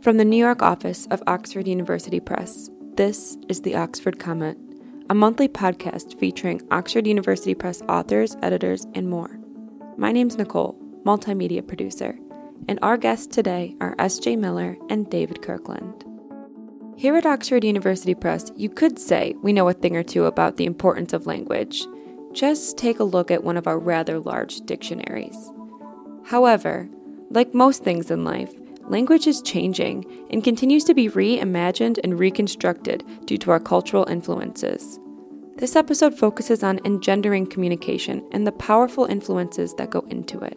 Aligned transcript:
From 0.00 0.16
the 0.16 0.24
New 0.24 0.38
York 0.38 0.62
office 0.62 1.06
of 1.10 1.22
Oxford 1.26 1.68
University 1.68 2.18
Press, 2.18 2.70
this 2.94 3.36
is 3.50 3.60
the 3.60 3.76
Oxford 3.76 4.18
Comment, 4.18 4.56
a 5.10 5.14
monthly 5.14 5.48
podcast 5.48 6.18
featuring 6.18 6.62
Oxford 6.70 7.06
University 7.06 7.54
Press 7.54 7.82
authors, 7.86 8.38
editors, 8.40 8.86
and 8.94 9.10
more. 9.10 9.38
My 9.98 10.12
name's 10.12 10.38
Nicole, 10.38 10.78
multimedia 11.04 11.66
producer, 11.66 12.18
and 12.68 12.78
our 12.80 12.96
guests 12.96 13.26
today 13.26 13.76
are 13.82 13.94
S.J. 13.98 14.36
Miller 14.36 14.78
and 14.88 15.10
David 15.10 15.42
Kirkland. 15.42 16.06
Here 16.96 17.14
at 17.14 17.26
Oxford 17.26 17.62
University 17.62 18.14
Press, 18.14 18.50
you 18.56 18.70
could 18.70 18.98
say 18.98 19.34
we 19.42 19.52
know 19.52 19.68
a 19.68 19.74
thing 19.74 19.94
or 19.94 20.02
two 20.02 20.24
about 20.24 20.56
the 20.56 20.64
importance 20.64 21.12
of 21.12 21.26
language. 21.26 21.84
Just 22.32 22.78
take 22.78 22.98
a 22.98 23.04
look 23.04 23.30
at 23.30 23.44
one 23.44 23.58
of 23.58 23.66
our 23.66 23.78
rather 23.78 24.20
large 24.20 24.60
dictionaries. 24.62 25.52
However, 26.24 26.88
like 27.28 27.52
most 27.52 27.84
things 27.84 28.10
in 28.10 28.24
life, 28.24 28.54
language 28.88 29.26
is 29.26 29.42
changing 29.42 30.04
and 30.30 30.44
continues 30.44 30.84
to 30.84 30.94
be 30.94 31.08
reimagined 31.08 31.98
and 32.02 32.18
reconstructed 32.18 33.04
due 33.24 33.38
to 33.38 33.50
our 33.50 33.60
cultural 33.60 34.08
influences. 34.08 34.98
This 35.56 35.74
episode 35.74 36.14
focuses 36.14 36.62
on 36.62 36.80
engendering 36.84 37.46
communication 37.46 38.26
and 38.32 38.46
the 38.46 38.52
powerful 38.52 39.06
influences 39.06 39.74
that 39.74 39.90
go 39.90 40.00
into 40.10 40.38
it. 40.40 40.56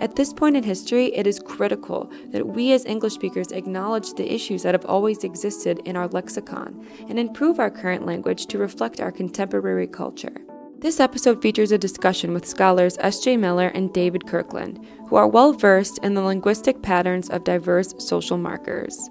At 0.00 0.16
this 0.16 0.32
point 0.32 0.56
in 0.56 0.64
history, 0.64 1.06
it 1.14 1.26
is 1.26 1.38
critical 1.38 2.10
that 2.30 2.46
we 2.46 2.72
as 2.72 2.84
English 2.84 3.14
speakers 3.14 3.52
acknowledge 3.52 4.12
the 4.14 4.32
issues 4.32 4.62
that 4.62 4.74
have 4.74 4.84
always 4.86 5.24
existed 5.24 5.80
in 5.84 5.96
our 5.96 6.08
lexicon 6.08 6.86
and 7.08 7.18
improve 7.18 7.58
our 7.58 7.70
current 7.70 8.04
language 8.04 8.46
to 8.46 8.58
reflect 8.58 9.00
our 9.00 9.12
contemporary 9.12 9.86
culture. 9.86 10.36
This 10.84 11.00
episode 11.00 11.40
features 11.40 11.72
a 11.72 11.78
discussion 11.78 12.34
with 12.34 12.44
scholars 12.44 12.98
S.J. 13.00 13.38
Miller 13.38 13.68
and 13.68 13.90
David 13.94 14.26
Kirkland, 14.26 14.86
who 15.08 15.16
are 15.16 15.26
well 15.26 15.54
versed 15.54 15.98
in 16.04 16.12
the 16.12 16.20
linguistic 16.20 16.82
patterns 16.82 17.30
of 17.30 17.42
diverse 17.42 17.94
social 17.96 18.36
markers. 18.36 19.08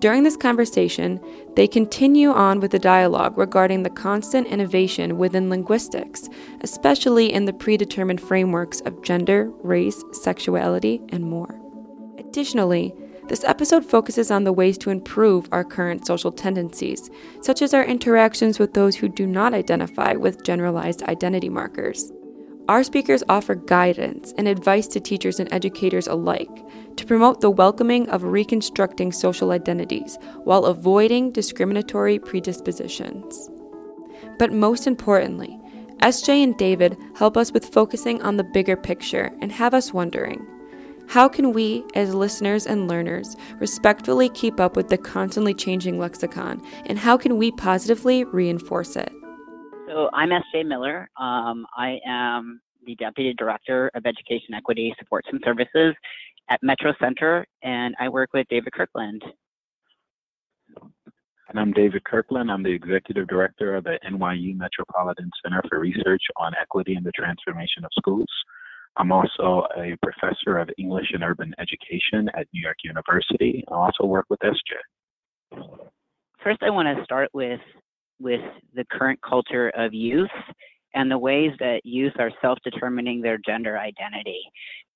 During 0.00 0.22
this 0.22 0.36
conversation, 0.36 1.18
they 1.56 1.66
continue 1.66 2.28
on 2.28 2.60
with 2.60 2.72
the 2.72 2.78
dialogue 2.78 3.38
regarding 3.38 3.84
the 3.84 3.88
constant 3.88 4.48
innovation 4.48 5.16
within 5.16 5.48
linguistics, 5.48 6.28
especially 6.60 7.32
in 7.32 7.46
the 7.46 7.54
predetermined 7.54 8.20
frameworks 8.20 8.80
of 8.82 9.00
gender, 9.00 9.50
race, 9.62 10.04
sexuality, 10.12 11.00
and 11.08 11.24
more. 11.24 11.58
Additionally, 12.18 12.94
this 13.28 13.44
episode 13.44 13.84
focuses 13.84 14.30
on 14.30 14.44
the 14.44 14.52
ways 14.52 14.78
to 14.78 14.90
improve 14.90 15.48
our 15.52 15.62
current 15.62 16.06
social 16.06 16.32
tendencies, 16.32 17.10
such 17.42 17.60
as 17.60 17.74
our 17.74 17.84
interactions 17.84 18.58
with 18.58 18.72
those 18.72 18.96
who 18.96 19.08
do 19.08 19.26
not 19.26 19.52
identify 19.52 20.14
with 20.14 20.42
generalized 20.44 21.02
identity 21.02 21.50
markers. 21.50 22.10
Our 22.68 22.82
speakers 22.82 23.22
offer 23.28 23.54
guidance 23.54 24.32
and 24.36 24.48
advice 24.48 24.86
to 24.88 25.00
teachers 25.00 25.40
and 25.40 25.52
educators 25.52 26.06
alike 26.06 26.50
to 26.96 27.06
promote 27.06 27.40
the 27.40 27.50
welcoming 27.50 28.08
of 28.10 28.24
reconstructing 28.24 29.12
social 29.12 29.52
identities 29.52 30.18
while 30.44 30.64
avoiding 30.66 31.32
discriminatory 31.32 32.18
predispositions. 32.18 33.50
But 34.38 34.52
most 34.52 34.86
importantly, 34.86 35.58
SJ 36.00 36.44
and 36.44 36.56
David 36.56 36.96
help 37.16 37.36
us 37.36 37.52
with 37.52 37.72
focusing 37.72 38.22
on 38.22 38.36
the 38.36 38.44
bigger 38.44 38.76
picture 38.76 39.30
and 39.40 39.50
have 39.50 39.74
us 39.74 39.92
wondering 39.92 40.46
how 41.08 41.26
can 41.28 41.52
we, 41.52 41.84
as 41.94 42.14
listeners 42.14 42.66
and 42.66 42.86
learners, 42.86 43.34
respectfully 43.60 44.28
keep 44.28 44.60
up 44.60 44.76
with 44.76 44.88
the 44.88 44.98
constantly 44.98 45.54
changing 45.54 45.98
lexicon, 45.98 46.62
and 46.84 46.98
how 46.98 47.16
can 47.16 47.38
we 47.38 47.50
positively 47.52 48.24
reinforce 48.24 48.94
it? 48.94 49.10
So, 49.88 50.10
I'm 50.12 50.32
S.J. 50.32 50.64
Miller. 50.64 51.08
Um, 51.18 51.66
I 51.76 51.98
am 52.06 52.60
the 52.84 52.94
Deputy 52.96 53.34
Director 53.38 53.90
of 53.94 54.04
Education 54.04 54.52
Equity 54.54 54.94
Supports 54.98 55.28
and 55.32 55.40
Services 55.44 55.94
at 56.50 56.62
Metro 56.62 56.92
Center, 57.00 57.46
and 57.62 57.94
I 57.98 58.10
work 58.10 58.30
with 58.34 58.46
David 58.50 58.74
Kirkland. 58.74 59.22
And 61.48 61.58
I'm 61.58 61.72
David 61.72 62.04
Kirkland. 62.04 62.50
I'm 62.50 62.62
the 62.62 62.72
Executive 62.72 63.26
Director 63.28 63.76
of 63.76 63.84
the 63.84 63.98
NYU 64.06 64.54
Metropolitan 64.54 65.30
Center 65.42 65.62
for 65.70 65.80
Research 65.80 66.22
on 66.36 66.52
Equity 66.60 66.94
and 66.94 67.06
the 67.06 67.12
Transformation 67.12 67.84
of 67.84 67.90
Schools. 67.98 68.28
I'm 68.96 69.12
also 69.12 69.66
a 69.76 69.96
professor 70.02 70.58
of 70.58 70.68
English 70.78 71.06
and 71.12 71.22
Urban 71.22 71.54
Education 71.58 72.28
at 72.34 72.46
New 72.52 72.62
York 72.62 72.78
University. 72.84 73.64
I 73.68 73.74
also 73.74 74.04
work 74.04 74.26
with 74.28 74.40
SJ. 74.40 75.76
First, 76.42 76.62
I 76.62 76.70
want 76.70 76.96
to 76.96 77.04
start 77.04 77.28
with 77.32 77.60
with 78.20 78.40
the 78.74 78.84
current 78.90 79.20
culture 79.22 79.70
of 79.76 79.94
youth 79.94 80.28
and 80.94 81.10
the 81.10 81.18
ways 81.18 81.52
that 81.60 81.80
youth 81.84 82.14
are 82.18 82.32
self-determining 82.42 83.20
their 83.20 83.38
gender 83.46 83.78
identity. 83.78 84.40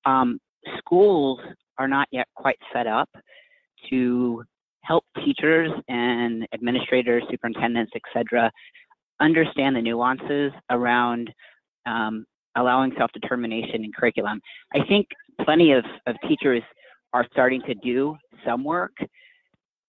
Um, 0.05 0.39
schools 0.77 1.39
are 1.77 1.87
not 1.87 2.07
yet 2.11 2.27
quite 2.35 2.57
set 2.73 2.87
up 2.87 3.09
to 3.89 4.43
help 4.81 5.05
teachers 5.23 5.71
and 5.87 6.45
administrators, 6.53 7.23
superintendents, 7.31 7.93
etc., 7.95 8.51
understand 9.21 9.75
the 9.75 9.81
nuances 9.81 10.51
around 10.69 11.31
um, 11.85 12.25
allowing 12.55 12.91
self-determination 12.97 13.83
in 13.83 13.91
curriculum. 13.91 14.41
I 14.73 14.79
think 14.87 15.07
plenty 15.43 15.71
of, 15.71 15.83
of 16.07 16.15
teachers 16.27 16.63
are 17.13 17.25
starting 17.31 17.61
to 17.67 17.73
do 17.75 18.15
some 18.45 18.63
work, 18.63 18.93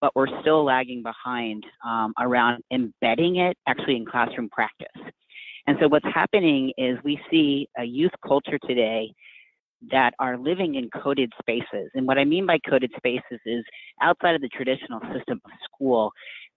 but 0.01 0.15
we're 0.15 0.41
still 0.41 0.65
lagging 0.65 1.03
behind 1.03 1.65
um, 1.85 2.13
around 2.21 2.63
embedding 2.71 3.37
it 3.37 3.57
actually 3.67 3.97
in 3.97 4.05
classroom 4.05 4.49
practice. 4.51 4.89
And 5.67 5.79
so 5.81 5.89
what's 5.89 6.07
happening 6.13 6.73
is 6.77 6.99
we 7.05 7.19
see 7.31 7.69
a 7.79 7.85
youth 7.85 8.13
culture 8.27 8.59
today 8.67 9.15
that 9.91 10.13
are 10.19 10.37
living 10.37 10.77
in 10.77 10.89
coded 10.91 11.33
spaces. 11.41 11.91
And 11.95 12.07
what 12.07 12.19
I 12.19 12.25
mean 12.25 12.47
by 12.47 12.59
coded 12.69 12.93
spaces 12.97 13.41
is 13.45 13.65
outside 14.03 14.35
of 14.35 14.41
the 14.41 14.49
traditional 14.49 15.01
system 15.15 15.41
of 15.45 15.51
school, 15.65 16.13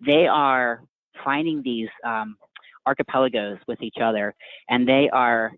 they 0.06 0.28
are 0.28 0.84
finding 1.24 1.62
these 1.64 1.90
um, 2.06 2.38
archipelagos 2.86 3.58
with 3.68 3.82
each 3.82 3.98
other 4.02 4.34
and 4.70 4.88
they 4.88 5.10
are 5.12 5.52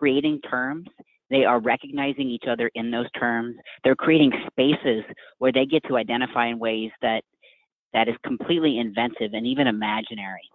creating 0.00 0.40
terms. 0.48 0.86
They 1.28 1.44
are 1.44 1.60
recognizing 1.60 2.28
each 2.28 2.44
other 2.48 2.70
in 2.74 2.90
those 2.90 3.10
terms. 3.18 3.54
They're 3.84 3.94
creating 3.94 4.32
spaces 4.50 5.04
where 5.38 5.52
they 5.52 5.66
get 5.66 5.82
to 5.88 5.98
identify 5.98 6.46
in 6.46 6.58
ways 6.58 6.90
that 7.02 7.22
that 7.92 8.08
is 8.08 8.14
completely 8.24 8.78
inventive 8.78 9.32
and 9.34 9.46
even 9.46 9.66
imaginary. 9.66 10.48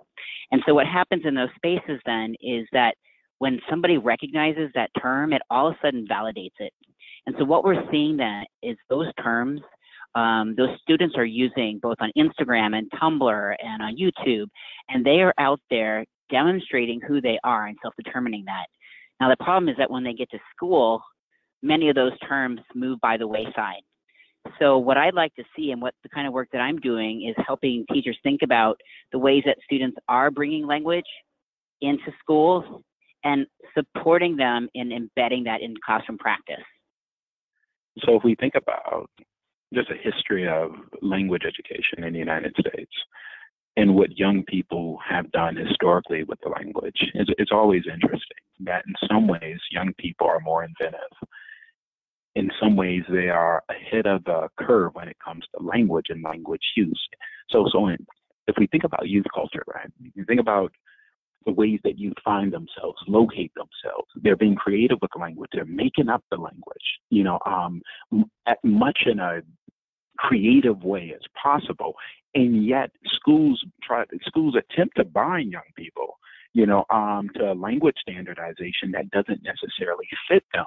And 0.52 0.64
so 0.66 0.74
what 0.74 0.88
happens 0.88 1.24
in 1.26 1.36
those 1.36 1.50
spaces 1.56 2.00
then 2.06 2.34
is 2.42 2.66
that 2.72 2.96
when 3.38 3.60
somebody 3.70 3.98
recognizes 3.98 4.70
that 4.74 4.90
term, 5.00 5.32
it 5.32 5.42
all 5.50 5.68
of 5.68 5.76
a 5.76 5.78
sudden 5.86 6.08
validates 6.10 6.58
it. 6.60 6.74
And 7.28 7.36
so 7.38 7.46
what 7.46 7.64
we're 7.64 7.90
seeing 7.92 8.18
then 8.18 8.46
is 8.64 8.78
those 8.90 9.12
terms, 9.22 9.62
um, 10.16 10.56
those 10.56 10.70
students 10.82 11.16
are 11.18 11.26
using 11.26 11.80
both 11.82 11.98
on 12.00 12.12
Instagram 12.18 12.76
and 12.78 12.90
Tumblr 12.92 13.56
and 13.62 13.82
on 13.82 13.98
YouTube, 13.98 14.48
and 14.90 15.06
they 15.06 15.22
are 15.22 15.34
out 15.38 15.60
there 15.70 16.06
demonstrating 16.32 17.02
who 17.02 17.22
they 17.22 17.38
are 17.44 17.68
and 17.68 17.78
self-determining 17.82 18.46
that. 18.46 18.66
Now, 19.20 19.30
the 19.30 19.38
problem 19.38 19.70
is 19.70 19.78
that 19.78 19.90
when 19.90 20.04
they 20.04 20.14
get 20.14 20.30
to 20.32 20.40
school, 20.56 21.02
many 21.62 21.90
of 21.90 21.96
those 21.96 22.18
terms 22.28 22.60
move 22.74 23.00
by 23.02 23.18
the 23.18 23.28
wayside. 23.28 23.82
So, 24.60 24.78
what 24.78 24.98
I'd 24.98 25.16
like 25.16 25.34
to 25.36 25.44
see 25.56 25.72
and 25.72 25.82
what 25.82 25.96
the 26.04 26.10
kind 26.10 26.28
of 26.28 26.34
work 26.34 26.50
that 26.52 26.60
I'm 26.60 26.78
doing 26.78 27.28
is 27.28 27.36
helping 27.46 27.86
teachers 27.92 28.18
think 28.24 28.42
about 28.44 28.80
the 29.12 29.18
ways 29.18 29.44
that 29.46 29.58
students 29.64 29.98
are 30.08 30.30
bringing 30.30 30.68
language 30.68 31.06
into 31.82 32.12
schools 32.20 32.64
and 33.24 33.48
supporting 33.76 34.36
them 34.36 34.70
in 34.76 34.92
embedding 34.92 35.46
that 35.46 35.62
in 35.62 35.74
classroom 35.84 36.20
practice. 36.20 36.64
So, 38.06 38.16
if 38.16 38.24
we 38.24 38.36
think 38.36 38.54
about 38.56 39.10
just 39.74 39.90
a 39.90 39.96
history 39.96 40.48
of 40.48 40.72
language 41.02 41.44
education 41.46 42.04
in 42.04 42.14
the 42.14 42.20
United 42.20 42.56
States, 42.60 42.92
and 43.78 43.94
what 43.96 44.18
young 44.18 44.44
people 44.44 45.00
have 45.08 45.32
done 45.32 45.56
historically 45.56 46.24
with 46.24 46.40
the 46.42 46.50
language. 46.50 46.96
It's, 47.14 47.30
it's 47.38 47.52
always 47.52 47.84
interesting 47.92 48.38
that 48.62 48.84
in 48.88 48.94
some 49.08 49.28
ways 49.28 49.60
young 49.72 49.94
people 49.98 50.28
are 50.28 50.40
more 50.40 50.64
inventive. 50.64 51.12
In 52.36 52.50
some 52.62 52.76
ways, 52.76 53.04
they 53.10 53.30
are 53.30 53.64
ahead 53.70 54.06
of 54.06 54.24
the 54.26 54.50
curve 54.60 54.94
when 54.94 55.08
it 55.08 55.16
comes 55.24 55.46
to 55.56 55.64
language 55.64 56.08
and 56.10 56.22
language 56.22 56.62
use. 56.76 57.02
So, 57.50 57.66
so 57.72 57.88
in, 57.88 58.06
if 58.48 58.56
we 58.58 58.68
think 58.68 58.84
about 58.84 59.08
youth 59.08 59.26
culture, 59.34 59.64
right? 59.74 59.90
You 60.16 60.26
think 60.26 60.42
about 60.42 60.74
the 61.46 61.54
ways 61.54 61.80
that 61.84 61.98
youth 61.98 62.16
find 62.24 62.52
themselves, 62.52 62.98
locate 63.08 63.54
themselves. 63.56 64.08
They're 64.22 64.36
being 64.36 64.56
creative 64.56 64.98
with 65.02 65.12
the 65.14 65.22
language. 65.22 65.50
They're 65.54 65.64
making 65.66 66.10
up 66.10 66.24
the 66.30 66.38
language. 66.38 66.84
You 67.10 67.24
know, 67.24 67.40
um, 67.46 67.82
at 68.48 68.58
much 68.64 69.04
in 69.06 69.20
a 69.20 69.42
creative 70.18 70.84
way 70.84 71.14
as 71.16 71.22
possible 71.42 71.94
and 72.36 72.66
yet 72.66 72.92
schools 73.06 73.64
try 73.82 74.04
schools 74.26 74.56
attempt 74.56 74.96
to 74.98 75.04
bind 75.04 75.52
young 75.52 75.64
people 75.76 76.20
you 76.54 76.66
know 76.66 76.86
um, 76.92 77.30
to 77.36 77.54
language 77.54 77.96
standardization 78.00 78.92
that 78.92 79.10
doesn't 79.12 79.42
necessarily 79.44 80.08
fit 80.30 80.44
them 80.54 80.66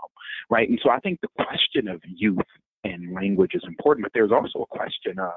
right 0.50 0.68
and 0.68 0.80
so 0.82 0.90
i 0.90 0.98
think 0.98 1.20
the 1.20 1.44
question 1.44 1.88
of 1.88 2.00
youth 2.04 2.38
and 2.84 3.14
language 3.14 3.52
is 3.54 3.62
important, 3.66 4.04
but 4.04 4.12
there's 4.14 4.32
also 4.32 4.62
a 4.62 4.66
question 4.66 5.18
of, 5.18 5.32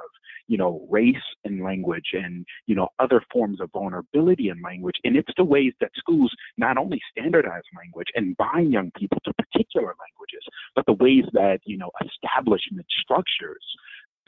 you 0.47 0.57
know, 0.57 0.85
race 0.89 1.15
and 1.43 1.63
language 1.63 2.09
and, 2.13 2.45
you 2.67 2.75
know, 2.75 2.89
other 2.99 3.23
forms 3.31 3.59
of 3.61 3.71
vulnerability 3.71 4.49
in 4.49 4.61
language. 4.61 4.95
And 5.03 5.15
it's 5.15 5.31
the 5.37 5.43
ways 5.43 5.73
that 5.81 5.91
schools 5.95 6.33
not 6.57 6.77
only 6.77 7.01
standardize 7.11 7.63
language 7.75 8.07
and 8.15 8.37
bind 8.37 8.71
young 8.71 8.91
people 8.97 9.19
to 9.25 9.33
particular 9.33 9.87
languages, 9.87 10.43
but 10.75 10.85
the 10.85 10.93
ways 10.93 11.25
that, 11.33 11.59
you 11.65 11.77
know, 11.77 11.91
establishment 12.05 12.85
structures 13.03 13.63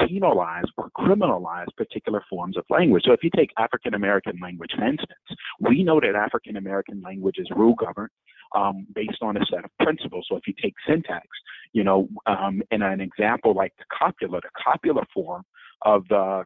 penalize 0.07 0.65
or 0.77 0.89
criminalize 0.97 1.67
particular 1.77 2.23
forms 2.29 2.57
of 2.57 2.63
language. 2.69 3.03
So 3.05 3.13
if 3.13 3.23
you 3.23 3.29
take 3.35 3.51
African 3.57 3.93
American 3.93 4.39
language, 4.41 4.71
for 4.75 4.85
instance, 4.85 5.11
we 5.59 5.83
know 5.83 5.99
that 5.99 6.15
African 6.15 6.57
American 6.57 7.01
language 7.01 7.35
is 7.37 7.47
rule 7.55 7.75
governed 7.75 8.09
um, 8.55 8.85
based 8.93 9.19
on 9.21 9.37
a 9.37 9.45
set 9.45 9.65
of 9.65 9.71
principles. 9.79 10.25
So 10.29 10.35
if 10.35 10.47
you 10.47 10.53
take 10.61 10.73
syntax, 10.87 11.27
you 11.73 11.83
know, 11.83 12.07
um, 12.25 12.61
in 12.71 12.81
an 12.81 13.01
example 13.01 13.53
like 13.53 13.73
the 13.77 13.85
copula, 13.97 14.41
the 14.41 14.49
copula 14.63 15.03
form 15.13 15.43
of 15.83 16.03
the 16.09 16.43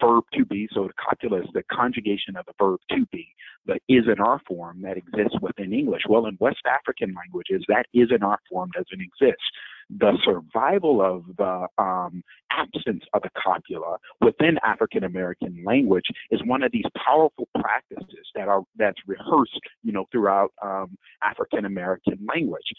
verb 0.00 0.24
to 0.34 0.44
be. 0.44 0.68
So 0.72 0.88
the 0.88 0.92
copula 0.94 1.42
is 1.42 1.48
the 1.54 1.62
conjugation 1.70 2.36
of 2.36 2.46
the 2.46 2.52
verb 2.58 2.80
to 2.90 3.06
be, 3.12 3.28
the 3.66 3.78
is 3.88 4.04
in 4.06 4.20
our 4.20 4.40
form 4.46 4.82
that 4.82 4.96
exists 4.96 5.36
within 5.40 5.72
English. 5.72 6.02
Well, 6.08 6.26
in 6.26 6.36
West 6.40 6.62
African 6.66 7.14
languages, 7.14 7.64
that 7.68 7.86
is 7.94 8.08
in 8.14 8.22
our 8.22 8.38
form 8.50 8.70
doesn't 8.74 9.00
exist. 9.00 9.42
The 9.90 10.16
survival 10.24 11.02
of 11.02 11.24
the 11.36 11.66
um, 11.82 12.22
absence 12.50 13.04
of 13.12 13.22
the 13.22 13.30
copula 13.36 13.98
within 14.20 14.58
African 14.64 15.04
American 15.04 15.62
language 15.66 16.06
is 16.30 16.40
one 16.44 16.62
of 16.62 16.72
these 16.72 16.84
powerful 16.96 17.48
practices 17.60 18.26
that 18.34 18.48
are 18.48 18.62
that's 18.76 19.00
rehearsed, 19.06 19.60
you 19.82 19.92
know, 19.92 20.06
throughout 20.10 20.52
um, 20.62 20.96
African 21.22 21.64
American 21.64 22.18
language 22.32 22.72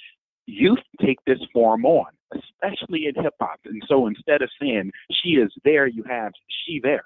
youth 0.45 0.80
take 1.01 1.19
this 1.25 1.40
form 1.51 1.86
on, 1.86 2.12
especially 2.34 3.07
in 3.07 3.22
hip 3.22 3.36
hop. 3.40 3.60
And 3.66 3.81
so 3.88 4.07
instead 4.07 4.42
of 4.42 4.50
saying 4.62 4.92
she 5.12 5.31
is 5.31 5.51
there, 5.63 5.88
you 5.88 6.04
have 6.10 6.34
she 6.66 6.80
there. 6.81 7.04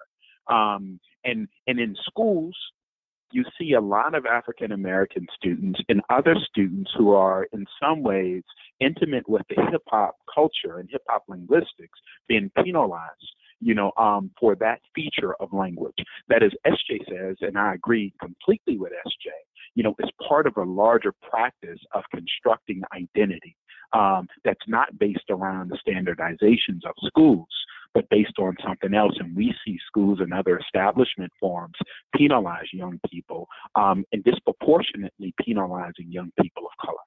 Um, 0.48 1.00
and 1.24 1.48
and 1.68 1.80
in 1.80 1.96
schools, 2.06 2.56
you 3.32 3.44
see 3.60 3.74
a 3.74 3.82
lot 3.82 4.16
of 4.16 4.26
African 4.26 4.72
American 4.72 5.28
students 5.36 5.80
and 5.90 6.02
other 6.10 6.36
students 6.50 6.92
who 6.98 7.14
are 7.14 7.48
in 7.52 7.66
some 7.82 8.02
ways 8.04 8.44
intimate 8.80 9.28
with 9.28 9.44
the 9.50 9.62
hip 9.72 9.84
hop 9.88 10.16
culture 10.34 10.80
and 10.80 10.90
hip 10.90 11.04
hop 11.10 11.24
linguistics 11.28 12.00
being 12.28 12.52
penalized 12.64 13.34
you 13.60 13.74
know, 13.74 13.92
um, 13.98 14.32
for 14.40 14.56
that 14.56 14.82
feature 14.96 15.36
of 15.40 15.52
language. 15.54 15.96
That 16.30 16.44
is, 16.44 16.52
SJ 16.66 17.10
says, 17.10 17.38
and 17.42 17.58
I 17.58 17.74
agree 17.74 18.14
completely 18.22 18.78
with 18.78 18.92
SJ, 18.92 19.32
you 19.76 19.84
know, 19.84 19.96
is 20.00 20.10
part 20.28 20.48
of 20.48 20.58
a 20.58 20.64
larger 20.64 21.14
practice 21.30 21.80
of 21.94 22.04
constructing 22.14 22.82
identity 22.94 23.56
um, 23.94 24.28
that's 24.44 24.68
not 24.68 24.98
based 25.00 25.30
around 25.30 25.72
the 25.72 25.80
standardizations 25.88 26.86
of 26.86 26.94
schools, 27.06 27.48
but 27.94 28.10
based 28.10 28.38
on 28.40 28.56
something 28.66 28.94
else. 28.94 29.14
And 29.20 29.36
we 29.36 29.54
see 29.66 29.78
schools 29.88 30.20
and 30.20 30.34
other 30.34 30.60
establishment 30.60 31.32
forms 31.40 31.76
penalize 32.16 32.68
young 32.74 33.00
people 33.10 33.48
um, 33.76 34.04
and 34.12 34.24
disproportionately 34.24 35.34
penalizing 35.44 36.12
young 36.12 36.32
people 36.42 36.64
of 36.66 36.86
color. 36.86 36.98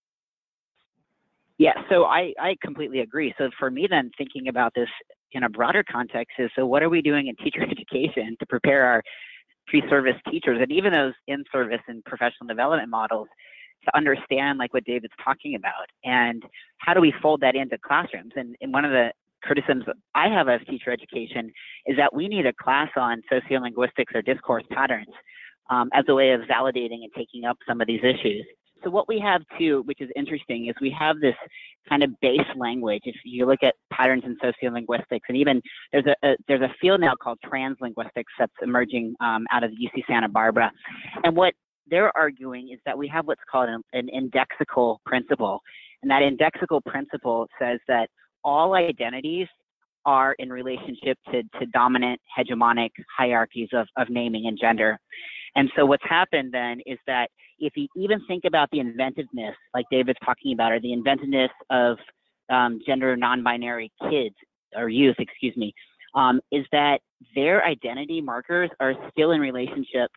Yeah, 1.61 1.75
so 1.91 2.05
I, 2.05 2.33
I 2.41 2.57
completely 2.63 3.01
agree. 3.01 3.35
So 3.37 3.51
for 3.59 3.71
me, 3.71 3.87
then 3.89 4.11
thinking 4.17 4.49
about 4.49 4.73
this 4.75 4.89
in 5.33 5.43
a 5.43 5.49
broader 5.51 5.85
context 5.85 6.33
is 6.39 6.51
so 6.57 6.65
what 6.65 6.83
are 6.83 6.89
we 6.89 7.03
doing 7.03 7.27
in 7.27 7.37
teacher 7.37 7.63
education 7.71 8.35
to 8.41 8.47
prepare 8.47 8.87
our 8.87 9.03
pre-service 9.67 10.17
teachers 10.31 10.59
and 10.63 10.73
even 10.73 10.91
those 10.91 11.13
in-service 11.29 11.83
and 11.87 12.03
professional 12.07 12.47
development 12.49 12.89
models 12.89 13.29
to 13.85 13.95
understand 13.95 14.59
like 14.59 14.73
what 14.73 14.85
David's 14.85 15.13
talking 15.23 15.55
about 15.55 15.87
and 16.03 16.43
how 16.79 16.95
do 16.95 17.01
we 17.03 17.13
fold 17.21 17.43
that 17.43 17.55
into 17.55 17.77
classrooms 17.87 18.33
and, 18.37 18.57
and 18.63 18.73
one 18.73 18.87
of 18.87 18.91
the 18.93 19.11
criticisms 19.43 19.85
I 20.15 20.29
have 20.29 20.49
of 20.49 20.67
teacher 20.67 20.91
education 20.91 21.53
is 21.85 21.95
that 21.99 22.15
we 22.15 22.27
need 22.27 22.47
a 22.47 22.55
class 22.55 22.89
on 22.97 23.21
sociolinguistics 23.31 24.15
or 24.15 24.23
discourse 24.23 24.65
patterns 24.73 25.13
um, 25.69 25.91
as 25.93 26.07
a 26.09 26.15
way 26.15 26.31
of 26.31 26.41
validating 26.51 27.03
and 27.03 27.13
taking 27.15 27.45
up 27.45 27.59
some 27.69 27.83
of 27.83 27.87
these 27.87 28.01
issues. 28.03 28.47
So 28.83 28.91
what 28.91 29.09
we 29.09 29.21
have 29.21 29.43
too, 29.59 29.83
which 29.85 30.01
is 30.01 30.09
interesting, 30.17 30.69
is 30.69 30.75
we 30.81 30.95
have 30.99 31.21
this 31.21 31.35
kind 31.89 32.03
of 32.03 32.11
base 32.21 32.41
language. 32.57 33.03
If 33.05 33.17
you 33.25 33.47
look 33.47 33.63
at 33.63 33.75
patterns 33.93 34.25
in 34.25 34.37
sociolinguistics, 34.39 35.21
and 35.29 35.37
even 35.37 35.61
there's 35.93 36.07
a, 36.07 36.29
a 36.29 36.37
there's 36.49 36.63
a 36.63 36.75
field 36.81 37.01
now 37.01 37.15
called 37.21 37.39
translinguistics 37.45 38.33
that's 38.39 38.53
emerging 38.63 39.15
um, 39.21 39.47
out 39.53 39.65
of 39.65 39.71
UC 39.71 40.03
Santa 40.07 40.29
Barbara, 40.29 40.71
and 41.25 41.37
what 41.37 41.55
they're 41.89 42.17
arguing 42.17 42.71
is 42.73 42.79
that 42.87 42.97
we 42.97 43.09
have 43.09 43.27
what's 43.27 43.41
called 43.51 43.69
an, 43.69 43.83
an 43.93 44.09
indexical 44.15 44.99
principle, 45.05 45.61
and 46.03 46.11
that 46.11 46.23
indexical 46.23 46.83
principle 46.85 47.47
says 47.61 47.79
that 47.89 48.09
all 48.45 48.75
identities 48.75 49.49
are 50.07 50.35
in 50.39 50.51
relationship 50.51 51.19
to, 51.31 51.43
to 51.59 51.67
dominant 51.73 52.21
hegemonic 52.39 52.91
hierarchies 53.17 53.69
of, 53.73 53.87
of 53.97 54.09
naming 54.09 54.47
and 54.47 54.59
gender. 54.61 54.99
And 55.57 55.71
so 55.77 55.85
what's 55.85 56.05
happened 56.09 56.53
then 56.53 56.81
is 56.87 56.99
that 57.07 57.29
if 57.59 57.73
you 57.77 57.89
even 57.97 58.21
think 58.27 58.45
about 58.45 58.69
the 58.71 58.81
inventiveness, 58.81 59.55
like 59.75 59.87
David's 59.91 60.19
talking 60.25 60.53
about, 60.53 60.73
or 60.73 60.81
the 60.81 60.93
inventiveness 60.93 61.51
of 61.71 61.99
um, 62.51 62.81
gender 62.87 63.17
non-binary 63.17 63.93
kids 64.11 64.35
or 64.77 64.89
youth, 64.89 65.17
excuse 65.19 65.57
me, 65.57 65.75
um, 66.15 66.41
is 66.51 66.65
that 66.73 67.01
their 67.35 67.65
identity 67.65 68.21
markers 68.21 68.71
are 68.81 68.95
still 69.11 69.33
in 69.33 69.41
relationship 69.41 70.11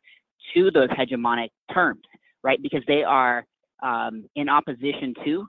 to 0.54 0.72
those 0.72 0.90
hegemonic 0.90 1.50
terms, 1.74 2.02
right? 2.44 2.62
Because 2.62 2.82
they 2.88 3.04
are 3.04 3.46
um, 3.82 4.26
in 4.36 4.50
opposition 4.50 5.14
to, 5.26 5.46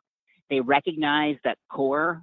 they 0.51 0.61
recognize 0.61 1.37
that 1.45 1.57
core 1.71 2.23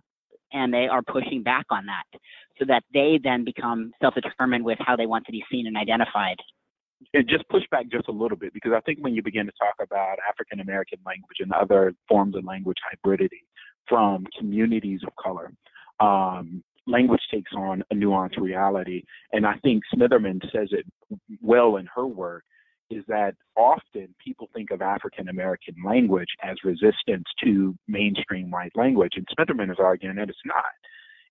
and 0.54 0.74
they 0.74 0.88
are 0.88 1.02
pushing 1.02 1.42
back 1.42 1.66
on 1.70 1.86
that 1.86 2.20
so 2.60 2.66
that 2.66 2.84
they 2.94 3.20
then 3.24 3.44
become 3.44 3.92
self-determined 4.02 4.64
with 4.64 4.78
how 4.82 4.96
they 4.96 5.06
want 5.06 5.26
to 5.26 5.32
be 5.32 5.44
seen 5.50 5.68
and 5.68 5.78
identified 5.78 6.36
and 7.14 7.28
just 7.28 7.48
push 7.50 7.64
back 7.72 7.88
just 7.92 8.08
a 8.08 8.12
little 8.12 8.38
bit 8.38 8.54
because 8.54 8.72
I 8.76 8.80
think 8.82 9.00
when 9.00 9.14
you 9.14 9.24
begin 9.24 9.46
to 9.46 9.52
talk 9.60 9.76
about 9.82 10.18
African 10.28 10.60
American 10.60 11.00
language 11.06 11.38
and 11.40 11.52
other 11.54 11.94
forms 12.08 12.36
of 12.36 12.46
language 12.46 12.78
hybridity 13.06 13.44
from 13.88 14.26
communities 14.38 15.02
of 15.06 15.16
color, 15.16 15.52
um, 16.00 16.64
language 16.88 17.22
takes 17.32 17.52
on 17.56 17.84
a 17.92 17.96
nuanced 17.96 18.40
reality. 18.40 19.04
And 19.34 19.46
I 19.46 19.56
think 19.64 19.84
Smitherman 19.94 20.42
says 20.52 20.70
it 20.72 20.86
well 21.42 21.78
in 21.78 21.88
her 21.96 22.08
work 22.08 22.44
is 22.90 23.04
that 23.08 23.36
often 23.56 24.14
people 24.24 24.50
think 24.54 24.72
of 24.72 24.82
African 24.82 25.30
American 25.30 25.76
language 25.86 26.28
as 26.44 26.58
resistance 26.64 27.24
to 27.44 27.76
mainstream 27.88 28.52
white 28.52 28.76
language. 28.76 29.14
And 29.16 29.28
Smitherman 29.28 29.72
is 29.72 29.78
arguing 29.80 30.18
that 30.18 30.30
it's 30.30 30.38
not. 30.46 30.66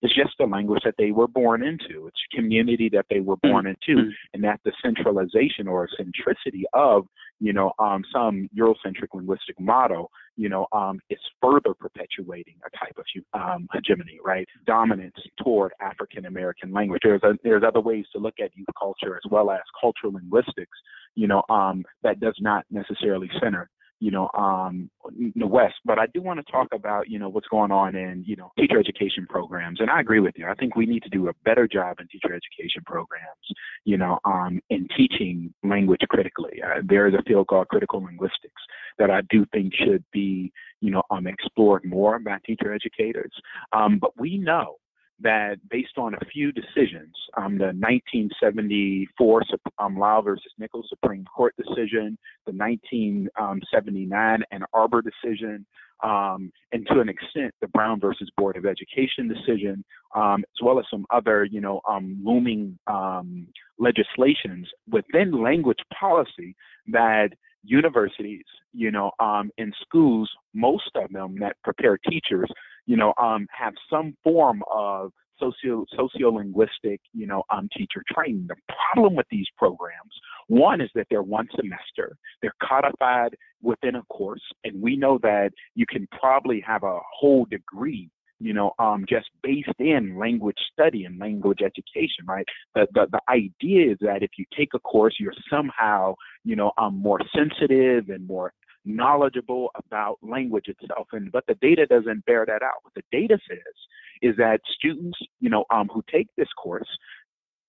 It's 0.01 0.15
just 0.15 0.31
the 0.39 0.45
language 0.45 0.81
that 0.83 0.95
they 0.97 1.11
were 1.11 1.27
born 1.27 1.63
into. 1.63 2.07
It's 2.07 2.17
community 2.33 2.89
that 2.89 3.05
they 3.09 3.19
were 3.19 3.37
born 3.37 3.65
mm-hmm. 3.65 3.91
into, 3.91 4.11
and 4.33 4.43
that 4.43 4.59
the 4.65 4.71
centralization 4.83 5.67
or 5.67 5.87
centricity 5.99 6.63
of, 6.73 7.05
you 7.39 7.53
know, 7.53 7.71
um, 7.79 8.03
some 8.11 8.49
Eurocentric 8.57 9.09
linguistic 9.13 9.59
model, 9.59 10.09
you 10.37 10.49
know, 10.49 10.65
um, 10.71 10.99
is 11.09 11.19
further 11.41 11.73
perpetuating 11.73 12.55
a 12.65 12.77
type 12.77 12.97
of 12.97 13.05
um, 13.39 13.67
hegemony, 13.73 14.19
right? 14.25 14.47
Dominance 14.65 15.15
toward 15.43 15.71
African 15.81 16.25
American 16.25 16.71
language. 16.71 17.01
There's 17.03 17.23
a, 17.23 17.33
there's 17.43 17.63
other 17.63 17.81
ways 17.81 18.05
to 18.13 18.19
look 18.19 18.35
at 18.39 18.55
youth 18.55 18.67
culture 18.79 19.15
as 19.15 19.29
well 19.29 19.51
as 19.51 19.61
cultural 19.79 20.13
linguistics, 20.13 20.77
you 21.15 21.27
know, 21.27 21.43
um, 21.49 21.83
that 22.03 22.19
does 22.19 22.35
not 22.39 22.65
necessarily 22.71 23.29
center 23.41 23.69
you 24.01 24.09
know, 24.09 24.29
um, 24.33 24.89
the 25.35 25.45
West. 25.45 25.75
But 25.85 25.99
I 25.99 26.07
do 26.07 26.23
want 26.23 26.43
to 26.43 26.51
talk 26.51 26.67
about, 26.73 27.07
you 27.07 27.19
know, 27.19 27.29
what's 27.29 27.47
going 27.47 27.71
on 27.71 27.95
in, 27.95 28.23
you 28.25 28.35
know, 28.35 28.51
teacher 28.57 28.79
education 28.79 29.27
programs. 29.29 29.79
And 29.79 29.91
I 29.91 30.01
agree 30.01 30.19
with 30.19 30.33
you. 30.37 30.47
I 30.47 30.55
think 30.55 30.75
we 30.75 30.87
need 30.87 31.03
to 31.03 31.09
do 31.09 31.29
a 31.29 31.33
better 31.45 31.67
job 31.67 31.97
in 31.99 32.07
teacher 32.07 32.33
education 32.33 32.81
programs, 32.83 33.45
you 33.85 33.97
know, 33.97 34.17
um, 34.25 34.59
in 34.71 34.87
teaching 34.97 35.53
language 35.63 36.01
critically. 36.09 36.61
Uh, 36.65 36.81
there 36.83 37.07
is 37.07 37.13
a 37.13 37.21
field 37.27 37.47
called 37.47 37.67
critical 37.67 38.01
linguistics 38.03 38.61
that 38.97 39.11
I 39.11 39.21
do 39.29 39.45
think 39.53 39.71
should 39.75 40.03
be, 40.11 40.51
you 40.81 40.89
know, 40.89 41.03
um, 41.11 41.27
explored 41.27 41.85
more 41.85 42.17
by 42.17 42.39
teacher 42.43 42.73
educators. 42.73 43.31
Um, 43.71 43.99
but 43.99 44.19
we 44.19 44.39
know 44.39 44.77
that 45.21 45.57
based 45.69 45.97
on 45.97 46.13
a 46.15 46.25
few 46.25 46.51
decisions, 46.51 47.15
um, 47.37 47.57
the 47.57 47.73
1974 47.73 49.41
um, 49.79 49.97
Lau 49.97 50.21
versus 50.21 50.51
Nichols 50.57 50.87
Supreme 50.89 51.25
Court 51.25 51.55
decision, 51.57 52.17
the 52.45 52.53
1979 52.53 54.43
Ann 54.51 54.63
Arbor 54.73 55.01
decision, 55.01 55.65
um, 56.03 56.51
and 56.71 56.87
to 56.87 56.99
an 56.99 57.09
extent 57.09 57.53
the 57.61 57.67
Brown 57.67 57.99
versus 57.99 58.29
Board 58.37 58.57
of 58.57 58.65
Education 58.65 59.27
decision, 59.27 59.83
um, 60.15 60.39
as 60.39 60.63
well 60.63 60.79
as 60.79 60.85
some 60.89 61.05
other, 61.11 61.45
you 61.45 61.61
know, 61.61 61.81
um, 61.87 62.19
looming 62.23 62.77
um, 62.87 63.47
legislations 63.77 64.67
within 64.89 65.43
language 65.43 65.79
policy 65.97 66.55
that 66.87 67.29
universities, 67.63 68.45
you 68.73 68.91
know, 68.91 69.11
um, 69.19 69.51
in 69.57 69.71
schools, 69.81 70.29
most 70.53 70.89
of 70.95 71.11
them 71.11 71.37
that 71.39 71.55
prepare 71.63 71.97
teachers 72.09 72.49
you 72.91 72.97
know, 72.97 73.13
um, 73.17 73.47
have 73.57 73.73
some 73.89 74.13
form 74.21 74.61
of 74.69 75.13
socio 75.39 75.85
sociolinguistic, 75.97 76.99
you 77.13 77.25
know, 77.25 77.41
um, 77.49 77.69
teacher 77.73 78.03
training. 78.13 78.47
The 78.49 78.57
problem 78.91 79.15
with 79.15 79.27
these 79.31 79.45
programs, 79.57 80.11
one 80.47 80.81
is 80.81 80.89
that 80.95 81.07
they're 81.09 81.23
one 81.23 81.47
semester, 81.55 82.17
they're 82.41 82.53
codified 82.61 83.37
within 83.61 83.95
a 83.95 84.03
course, 84.11 84.43
and 84.65 84.81
we 84.81 84.97
know 84.97 85.19
that 85.23 85.51
you 85.73 85.85
can 85.87 86.05
probably 86.19 86.61
have 86.67 86.83
a 86.83 86.99
whole 87.17 87.45
degree 87.45 88.09
you 88.41 88.53
know, 88.53 88.71
um, 88.79 89.05
just 89.07 89.29
based 89.43 89.69
in 89.77 90.17
language 90.17 90.57
study 90.73 91.05
and 91.05 91.19
language 91.19 91.59
education, 91.63 92.25
right? 92.27 92.45
The, 92.73 92.87
the, 92.93 93.05
the 93.11 93.19
idea 93.29 93.91
is 93.91 93.99
that 94.01 94.23
if 94.23 94.31
you 94.37 94.45
take 94.57 94.69
a 94.73 94.79
course, 94.79 95.15
you're 95.19 95.33
somehow, 95.47 96.15
you 96.43 96.55
know, 96.55 96.71
um, 96.79 96.97
more 96.97 97.19
sensitive 97.35 98.09
and 98.09 98.25
more 98.25 98.51
knowledgeable 98.85 99.71
about 99.75 100.17
language 100.21 100.67
itself. 100.67 101.07
And 101.11 101.31
but 101.31 101.45
the 101.47 101.55
data 101.55 101.85
doesn't 101.85 102.25
bear 102.25 102.45
that 102.45 102.63
out. 102.63 102.83
What 102.83 102.93
the 102.95 103.03
data 103.11 103.37
says 103.47 103.75
is 104.21 104.35
that 104.37 104.61
students, 104.75 105.17
you 105.39 105.49
know, 105.49 105.65
um, 105.73 105.89
who 105.93 106.03
take 106.11 106.27
this 106.37 106.49
course, 106.61 106.87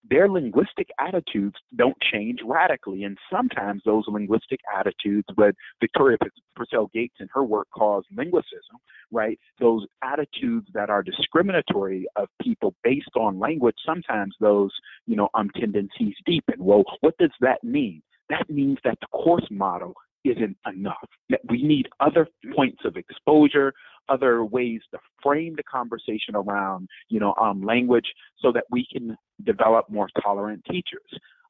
their 0.08 0.28
linguistic 0.28 0.88
attitudes 0.98 1.54
don't 1.76 1.96
change 2.12 2.40
radically. 2.44 3.04
And 3.04 3.16
sometimes 3.30 3.82
those 3.84 4.04
linguistic 4.08 4.60
attitudes, 4.76 5.26
what 5.36 5.54
Victoria 5.80 6.18
Purcell 6.56 6.90
Gates 6.92 7.14
in 7.20 7.28
her 7.32 7.44
work 7.44 7.68
calls 7.70 8.04
linguicism, 8.16 8.78
right? 9.10 9.38
Those 9.60 9.86
attitudes 10.02 10.66
that 10.74 10.90
are 10.90 11.02
discriminatory 11.02 12.06
of 12.16 12.28
people 12.40 12.74
based 12.82 13.16
on 13.16 13.38
language, 13.38 13.76
sometimes 13.86 14.34
those, 14.40 14.72
you 15.06 15.16
know, 15.16 15.28
um, 15.34 15.50
tendencies 15.58 16.16
deepen. 16.26 16.56
Well, 16.58 16.82
what 17.00 17.16
does 17.18 17.32
that 17.40 17.62
mean? 17.62 18.02
That 18.28 18.50
means 18.50 18.78
that 18.84 18.98
the 19.00 19.06
course 19.08 19.46
model 19.50 19.94
isn't 20.24 20.56
enough. 20.66 21.08
We 21.48 21.62
need 21.62 21.88
other 22.00 22.28
points 22.54 22.82
of 22.84 22.96
exposure, 22.96 23.72
other 24.08 24.44
ways 24.44 24.80
to 24.92 24.98
frame 25.22 25.54
the 25.56 25.62
conversation 25.62 26.34
around, 26.34 26.88
you 27.08 27.20
know, 27.20 27.34
um, 27.40 27.62
language 27.62 28.06
so 28.40 28.52
that 28.52 28.64
we 28.70 28.86
can 28.90 29.16
develop 29.44 29.88
more 29.88 30.08
tolerant 30.22 30.64
teachers. 30.70 31.00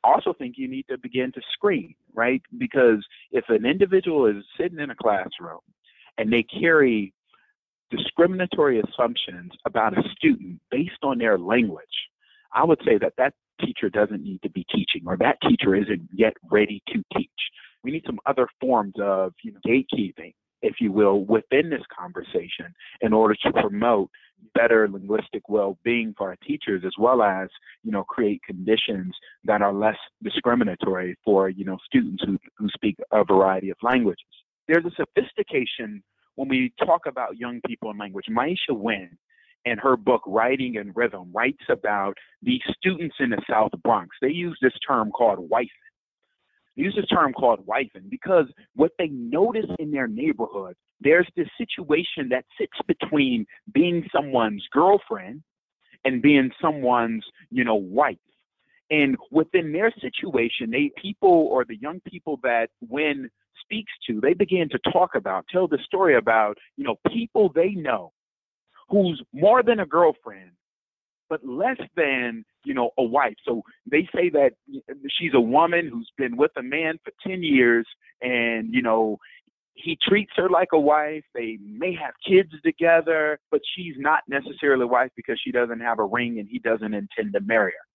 Also 0.05 0.33
think 0.33 0.55
you 0.57 0.69
need 0.69 0.87
to 0.89 0.99
begin 0.99 1.31
to 1.33 1.41
screen, 1.53 1.95
right? 2.15 2.43
Because 2.59 3.05
if 3.31 3.45
an 3.49 3.65
individual 3.65 4.27
is 4.27 4.45
sitting 4.59 4.81
in 4.81 4.91
a 4.91 4.97
classroom 4.97 5.61
and 6.19 6.33
they 6.33 6.43
carry 6.43 7.13
discriminatory 7.91 8.81
assumptions 8.81 9.53
about 9.67 9.97
a 9.97 10.03
student 10.17 10.61
based 10.71 11.03
on 11.03 11.19
their 11.19 11.39
language, 11.39 11.85
I 12.53 12.65
would 12.65 12.81
say 12.85 12.99
that 12.99 13.15
that 13.19 13.35
teacher 13.65 13.89
doesn't 13.89 14.23
need 14.23 14.43
to 14.43 14.51
be 14.51 14.67
teaching 14.75 15.03
or 15.07 15.17
that 15.19 15.39
teacher 15.49 15.75
isn't 15.75 16.09
yet 16.13 16.35
ready 16.51 16.83
to 16.89 17.03
teach. 17.17 17.31
We 17.85 17.91
need 17.91 18.05
some 18.07 18.19
other 18.27 18.49
forms 18.61 18.95
of 19.01 19.33
you 19.43 19.53
know, 19.53 19.61
gatekeeping, 19.67 20.35
if 20.63 20.77
you 20.81 20.93
will, 20.93 21.25
within 21.25 21.71
this 21.71 21.83
conversation 21.97 22.75
in 23.01 23.13
order 23.13 23.35
to 23.45 23.53
promote 23.53 24.11
better 24.55 24.89
linguistic 24.89 25.49
well-being 25.49 26.15
for 26.17 26.29
our 26.31 26.37
teachers 26.47 26.83
as 26.85 26.93
well 26.99 27.23
as 27.23 27.49
you 27.85 27.93
know 27.93 28.03
create 28.03 28.43
conditions 28.45 29.15
that 29.45 29.63
are 29.63 29.73
less 29.73 29.97
discriminatory 30.23 31.17
for 31.25 31.49
you 31.49 31.65
know 31.65 31.79
students 31.87 32.23
who, 32.27 32.37
who 32.57 32.69
speak 32.75 32.97
a 33.13 33.25
variety 33.25 33.71
of 33.71 33.77
languages 33.83 34.27
there's 34.67 34.85
a 34.85 34.91
sophistication 34.97 36.03
when 36.35 36.49
we 36.49 36.73
talk 36.85 37.03
about 37.07 37.37
young 37.37 37.61
people 37.67 37.89
and 37.91 38.01
language 38.01 38.27
maisha 38.29 38.71
Winn 38.71 39.11
in 39.65 39.79
her 39.79 39.97
book 39.97 40.23
Writing 40.27 40.75
in 40.75 40.93
Rhythm 40.95 41.31
writes 41.33 41.63
about 41.69 42.15
the 42.43 42.61
students 42.77 43.17
in 43.21 43.31
the 43.31 43.41
South 43.49 43.71
Bronx. 43.83 44.17
They 44.21 44.31
use 44.31 44.59
this 44.61 44.73
term 44.87 45.11
called 45.11 45.49
use 46.75 46.95
this 46.97 47.07
term 47.07 47.33
called 47.33 47.67
wifing 47.67 48.09
because 48.09 48.47
what 48.75 48.93
they 48.99 49.09
notice 49.09 49.71
in 49.79 49.91
their 49.91 50.09
neighborhood, 50.09 50.75
there's 51.01 51.29
this 51.37 51.49
situation 51.59 52.29
that 52.31 52.45
sits 52.59 52.79
between 52.87 53.47
being 53.73 54.07
someone's 54.15 54.65
girlfriend 54.73 55.43
and 56.05 56.23
being 56.23 56.51
someone's, 56.61 57.25
you 57.51 57.65
know, 57.65 57.75
wife. 57.75 58.17
And 58.91 59.17
within 59.31 59.73
their 59.73 59.93
situation, 60.01 60.71
they 60.71 60.91
people 61.01 61.49
or 61.51 61.65
the 61.65 61.77
young 61.77 62.01
people 62.01 62.39
that 62.43 62.69
Winn 62.89 63.31
speaks 63.63 63.93
to, 64.07 64.21
they 64.21 64.35
begin 64.35 64.69
to 64.71 64.79
talk 64.93 65.15
about, 65.15 65.47
tell 65.51 65.67
the 65.67 65.79
story 65.85 66.17
about, 66.17 66.59
you 66.77 66.85
know, 66.85 66.97
people 67.09 67.51
they 67.55 67.71
know 67.71 68.13
who's 68.91 69.23
more 69.33 69.63
than 69.63 69.81
a 69.81 69.87
girlfriend, 69.87 70.51
but 71.33 71.41
less 71.49 71.79
than 71.97 72.45
you 72.63 72.75
know 72.75 72.91
a 72.99 73.03
wife. 73.03 73.37
So 73.47 73.63
they 73.91 74.07
say 74.15 74.29
that 74.29 74.51
she's 75.19 75.33
a 75.33 75.41
woman 75.41 75.89
who's 75.91 76.11
been 76.19 76.37
with 76.37 76.51
a 76.59 76.63
man 76.63 76.99
for 77.03 77.11
10 77.27 77.43
years 77.43 77.87
and 78.21 78.69
you 78.71 78.83
know 78.83 79.17
he 79.73 79.97
treats 80.07 80.33
her 80.37 80.51
like 80.51 80.69
a 80.75 80.79
wife. 80.79 81.25
They 81.35 81.57
may 81.65 81.95
have 81.95 82.13
kids 82.29 82.51
together 82.63 83.41
but 83.51 83.63
she's 83.75 83.95
not 83.97 84.21
necessarily 84.29 84.85
a 84.85 84.89
wife 84.89 85.11
because 85.17 85.41
she 85.43 85.53
doesn't 85.53 85.81
have 85.81 85.99
a 86.01 86.05
ring 86.05 86.39
and 86.39 86.47
he 86.47 86.59
doesn't 86.59 86.93
intend 86.93 87.33
to 87.33 87.41
marry 87.41 87.73
her. 87.73 87.87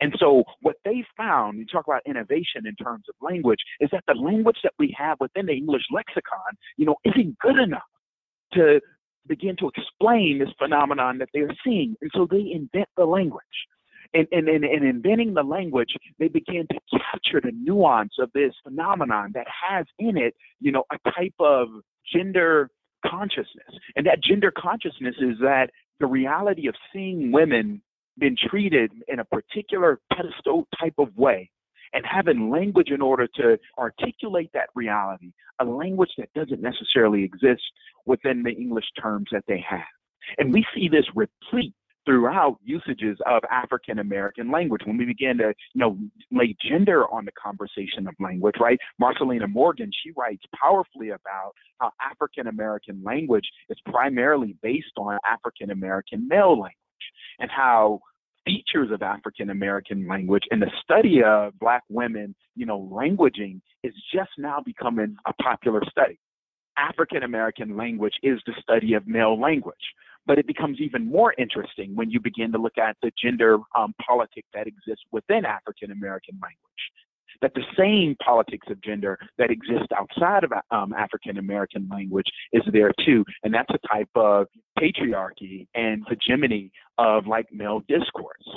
And 0.00 0.14
so 0.18 0.44
what 0.62 0.76
they 0.86 1.04
found, 1.18 1.58
you 1.58 1.66
talk 1.66 1.86
about 1.86 2.00
innovation 2.06 2.64
in 2.64 2.74
terms 2.82 3.04
of 3.10 3.14
language, 3.20 3.60
is 3.80 3.90
that 3.92 4.04
the 4.08 4.14
language 4.14 4.56
that 4.64 4.72
we 4.78 4.96
have 4.98 5.18
within 5.20 5.44
the 5.46 5.52
English 5.52 5.84
lexicon, 5.92 6.56
you 6.78 6.86
know, 6.86 6.96
isn't 7.04 7.38
good 7.38 7.58
enough 7.58 7.82
to 8.54 8.80
begin 9.26 9.56
to 9.56 9.70
explain 9.74 10.38
this 10.38 10.52
phenomenon 10.58 11.18
that 11.18 11.28
they're 11.32 11.54
seeing. 11.64 11.96
And 12.00 12.10
so 12.14 12.26
they 12.30 12.50
invent 12.52 12.88
the 12.96 13.04
language. 13.04 13.42
And, 14.12 14.28
and, 14.30 14.48
and, 14.48 14.64
and 14.64 14.84
inventing 14.84 15.34
the 15.34 15.42
language, 15.42 15.94
they 16.20 16.28
begin 16.28 16.66
to 16.70 16.78
capture 16.90 17.40
the 17.40 17.50
nuance 17.52 18.12
of 18.20 18.30
this 18.32 18.52
phenomenon 18.62 19.32
that 19.34 19.46
has 19.48 19.86
in 19.98 20.16
it, 20.16 20.34
you 20.60 20.70
know, 20.70 20.84
a 20.92 21.10
type 21.10 21.34
of 21.40 21.68
gender 22.14 22.70
consciousness. 23.04 23.74
And 23.96 24.06
that 24.06 24.22
gender 24.22 24.52
consciousness 24.56 25.16
is 25.20 25.38
that 25.40 25.70
the 25.98 26.06
reality 26.06 26.68
of 26.68 26.74
seeing 26.92 27.32
women 27.32 27.82
being 28.18 28.36
treated 28.48 28.92
in 29.08 29.18
a 29.18 29.24
particular 29.24 29.98
pedestal 30.12 30.68
type 30.80 30.94
of 30.98 31.08
way 31.16 31.50
and 31.94 32.04
having 32.04 32.50
language 32.50 32.90
in 32.90 33.00
order 33.00 33.26
to 33.36 33.58
articulate 33.78 34.50
that 34.52 34.68
reality, 34.74 35.32
a 35.60 35.64
language 35.64 36.10
that 36.18 36.32
doesn't 36.34 36.60
necessarily 36.60 37.22
exist 37.24 37.62
within 38.04 38.42
the 38.42 38.50
English 38.50 38.86
terms 39.00 39.28
that 39.32 39.44
they 39.48 39.64
have. 39.68 39.80
And 40.38 40.52
we 40.52 40.66
see 40.74 40.88
this 40.88 41.06
replete 41.14 41.74
throughout 42.06 42.58
usages 42.62 43.16
of 43.26 43.42
African 43.50 43.98
American 43.98 44.50
language. 44.50 44.82
When 44.84 44.96
we 44.96 45.06
begin 45.06 45.38
to, 45.38 45.54
you 45.74 45.80
know, 45.80 45.98
lay 46.30 46.54
gender 46.68 47.06
on 47.08 47.24
the 47.24 47.32
conversation 47.32 48.06
of 48.06 48.14
language, 48.20 48.56
right? 48.60 48.78
Marcyliena 49.00 49.48
Morgan, 49.48 49.90
she 50.02 50.12
writes 50.16 50.42
powerfully 50.54 51.10
about 51.10 51.52
how 51.80 51.90
African 52.00 52.48
American 52.48 53.02
language 53.02 53.48
is 53.70 53.78
primarily 53.86 54.56
based 54.62 54.92
on 54.98 55.18
African 55.26 55.70
American 55.70 56.28
male 56.28 56.52
language 56.52 56.74
and 57.38 57.50
how 57.50 58.00
features 58.44 58.90
of 58.90 59.02
African 59.02 59.50
American 59.50 60.06
language 60.06 60.44
and 60.50 60.60
the 60.60 60.70
study 60.82 61.22
of 61.22 61.58
Black 61.58 61.82
women, 61.88 62.34
you 62.54 62.66
know, 62.66 62.88
languaging 62.92 63.60
is 63.82 63.94
just 64.12 64.30
now 64.38 64.60
becoming 64.64 65.16
a 65.26 65.32
popular 65.42 65.82
study. 65.90 66.18
African 66.76 67.22
American 67.22 67.76
language 67.76 68.14
is 68.22 68.40
the 68.46 68.54
study 68.60 68.94
of 68.94 69.06
male 69.06 69.40
language. 69.40 69.76
But 70.26 70.38
it 70.38 70.46
becomes 70.46 70.78
even 70.80 71.06
more 71.06 71.34
interesting 71.36 71.94
when 71.94 72.10
you 72.10 72.18
begin 72.18 72.50
to 72.52 72.58
look 72.58 72.78
at 72.78 72.96
the 73.02 73.12
gender 73.22 73.58
um, 73.76 73.94
politic 74.04 74.46
that 74.54 74.66
exists 74.66 75.04
within 75.12 75.44
African 75.44 75.90
American 75.90 76.38
language 76.42 76.74
that 77.42 77.54
the 77.54 77.64
same 77.78 78.16
politics 78.24 78.66
of 78.70 78.80
gender 78.82 79.18
that 79.38 79.50
exists 79.50 79.88
outside 79.98 80.44
of 80.44 80.52
um, 80.70 80.92
African 80.92 81.38
American 81.38 81.88
language 81.90 82.26
is 82.52 82.62
there 82.72 82.92
too. 83.04 83.24
And 83.42 83.52
that's 83.52 83.70
a 83.70 83.88
type 83.88 84.10
of 84.14 84.46
patriarchy 84.78 85.66
and 85.74 86.04
hegemony 86.08 86.70
of 86.98 87.26
like 87.26 87.46
male 87.52 87.82
discourse. 87.88 88.48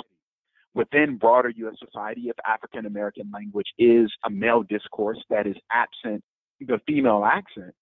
Within 0.74 1.16
broader 1.16 1.48
U.S. 1.48 1.74
society, 1.84 2.28
if 2.28 2.36
African 2.46 2.86
American 2.86 3.30
language 3.32 3.66
is 3.78 4.12
a 4.24 4.30
male 4.30 4.62
discourse 4.62 5.18
that 5.30 5.46
is 5.46 5.56
absent 5.72 6.22
the 6.60 6.80
female 6.86 7.24
accent, 7.24 7.74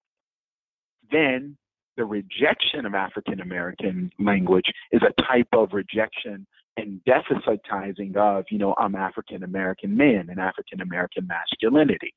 then 1.11 1.57
the 1.97 2.05
rejection 2.05 2.85
of 2.85 2.95
African 2.95 3.41
American 3.41 4.11
language 4.19 4.67
is 4.93 5.01
a 5.03 5.23
type 5.23 5.49
of 5.53 5.73
rejection 5.73 6.47
and 6.77 7.01
deficitizing 7.09 8.17
of, 8.17 8.45
you 8.51 8.59
know, 8.59 8.75
um, 8.81 8.95
African 8.95 9.43
American 9.43 9.97
men 9.97 10.29
and 10.31 10.39
African 10.39 10.81
American 10.81 11.27
masculinity. 11.27 12.13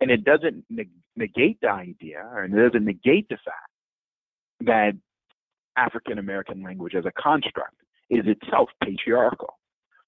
And 0.00 0.10
it 0.10 0.24
doesn't 0.24 0.64
negate 1.16 1.58
the 1.60 1.68
idea, 1.68 2.26
or 2.32 2.44
it 2.44 2.54
doesn't 2.54 2.84
negate 2.84 3.28
the 3.28 3.36
fact 3.44 3.70
that 4.60 4.92
African 5.76 6.18
American 6.18 6.62
language 6.62 6.94
as 6.94 7.04
a 7.04 7.12
construct 7.20 7.74
is 8.08 8.24
itself 8.26 8.70
patriarchal. 8.82 9.58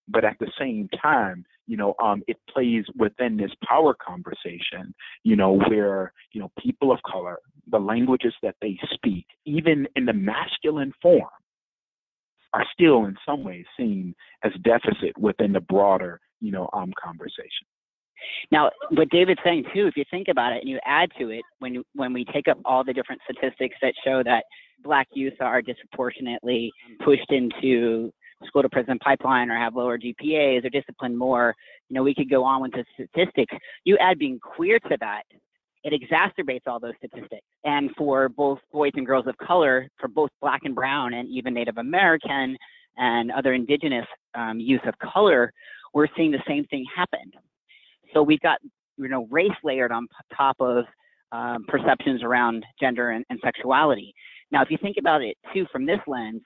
But 0.08 0.24
at 0.24 0.36
the 0.40 0.50
same 0.58 0.88
time, 1.00 1.44
you 1.66 1.76
know, 1.76 1.94
um, 2.02 2.22
it 2.26 2.38
plays 2.52 2.84
within 2.96 3.36
this 3.36 3.52
power 3.66 3.94
conversation, 3.94 4.94
you 5.22 5.36
know, 5.36 5.52
where, 5.68 6.12
you 6.32 6.40
know, 6.40 6.50
people 6.58 6.90
of 6.90 6.98
color, 7.02 7.38
the 7.70 7.78
languages 7.78 8.34
that 8.42 8.56
they 8.60 8.78
speak, 8.92 9.26
even 9.44 9.86
in 9.94 10.06
the 10.06 10.12
masculine 10.12 10.92
form, 11.00 11.30
are 12.52 12.66
still 12.72 13.04
in 13.06 13.16
some 13.26 13.44
ways 13.44 13.64
seen 13.76 14.14
as 14.44 14.52
deficit 14.62 15.16
within 15.18 15.52
the 15.52 15.60
broader, 15.60 16.20
you 16.40 16.52
know, 16.52 16.68
um, 16.72 16.92
conversation. 17.02 17.66
Now, 18.50 18.70
what 18.90 19.08
David's 19.10 19.40
saying 19.44 19.64
too, 19.74 19.86
if 19.86 19.96
you 19.96 20.04
think 20.10 20.28
about 20.28 20.52
it 20.52 20.60
and 20.60 20.68
you 20.68 20.78
add 20.84 21.10
to 21.18 21.30
it, 21.30 21.42
when 21.58 21.82
when 21.94 22.12
we 22.12 22.24
take 22.26 22.48
up 22.48 22.58
all 22.64 22.84
the 22.84 22.92
different 22.92 23.20
statistics 23.28 23.76
that 23.82 23.94
show 24.04 24.22
that 24.24 24.44
Black 24.82 25.08
youth 25.12 25.34
are 25.40 25.62
disproportionately 25.62 26.72
pushed 27.04 27.30
into 27.30 28.12
school 28.46 28.62
to 28.62 28.68
prison 28.68 28.98
pipeline 28.98 29.50
or 29.50 29.56
have 29.56 29.76
lower 29.76 29.98
GPAs 29.98 30.64
or 30.64 30.70
disciplined 30.70 31.16
more, 31.16 31.54
you 31.88 31.94
know, 31.94 32.02
we 32.02 32.14
could 32.14 32.30
go 32.30 32.44
on 32.44 32.60
with 32.62 32.72
the 32.72 32.84
statistics. 32.94 33.54
You 33.84 33.96
add 33.98 34.18
being 34.18 34.40
queer 34.40 34.78
to 34.80 34.96
that, 35.00 35.22
it 35.84 35.92
exacerbates 35.92 36.62
all 36.66 36.78
those 36.78 36.94
statistics. 36.98 37.46
And 37.64 37.90
for 37.96 38.28
both 38.28 38.58
boys 38.72 38.92
and 38.94 39.06
girls 39.06 39.26
of 39.26 39.36
color, 39.38 39.88
for 39.98 40.08
both 40.08 40.30
black 40.40 40.60
and 40.64 40.74
brown, 40.74 41.14
and 41.14 41.28
even 41.28 41.54
Native 41.54 41.78
American 41.78 42.56
and 42.96 43.32
other 43.32 43.54
indigenous 43.54 44.06
um, 44.34 44.60
youth 44.60 44.84
of 44.86 44.94
color, 44.98 45.52
we're 45.94 46.08
seeing 46.16 46.30
the 46.30 46.42
same 46.46 46.64
thing 46.66 46.84
happen. 46.94 47.30
So 48.14 48.22
we've 48.22 48.40
got 48.40 48.58
you 48.98 49.08
know 49.08 49.26
race 49.30 49.50
layered 49.64 49.92
on 49.92 50.06
top 50.36 50.56
of 50.60 50.84
um, 51.32 51.64
perceptions 51.66 52.22
around 52.22 52.64
gender 52.80 53.10
and, 53.10 53.24
and 53.30 53.38
sexuality. 53.42 54.14
Now, 54.50 54.62
if 54.62 54.70
you 54.70 54.78
think 54.80 54.96
about 54.98 55.22
it 55.22 55.36
too 55.54 55.66
from 55.72 55.86
this 55.86 56.00
lens, 56.06 56.42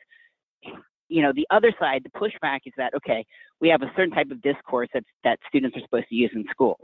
you 1.08 1.22
know, 1.22 1.32
the 1.34 1.46
other 1.50 1.72
side, 1.78 2.04
the 2.04 2.18
pushback 2.18 2.60
is 2.66 2.72
that, 2.76 2.94
okay, 2.94 3.24
we 3.60 3.68
have 3.68 3.82
a 3.82 3.90
certain 3.96 4.10
type 4.10 4.30
of 4.30 4.42
discourse 4.42 4.88
that, 4.92 5.04
that 5.24 5.38
students 5.48 5.76
are 5.76 5.80
supposed 5.80 6.08
to 6.08 6.14
use 6.14 6.30
in 6.34 6.44
schools. 6.50 6.80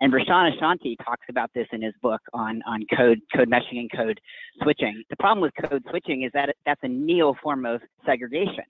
And 0.00 0.12
Vershawn 0.12 0.54
Ashanti 0.54 0.96
talks 1.04 1.26
about 1.28 1.50
this 1.54 1.66
in 1.72 1.82
his 1.82 1.94
book 2.02 2.20
on, 2.32 2.62
on 2.66 2.84
code, 2.96 3.20
code 3.34 3.48
meshing 3.48 3.78
and 3.78 3.90
code 3.90 4.20
switching. 4.62 5.02
The 5.10 5.16
problem 5.16 5.40
with 5.40 5.52
code 5.68 5.82
switching 5.90 6.22
is 6.22 6.30
that 6.34 6.54
that's 6.66 6.80
a 6.82 6.88
neo 6.88 7.34
form 7.42 7.64
of 7.64 7.80
segregation, 8.04 8.64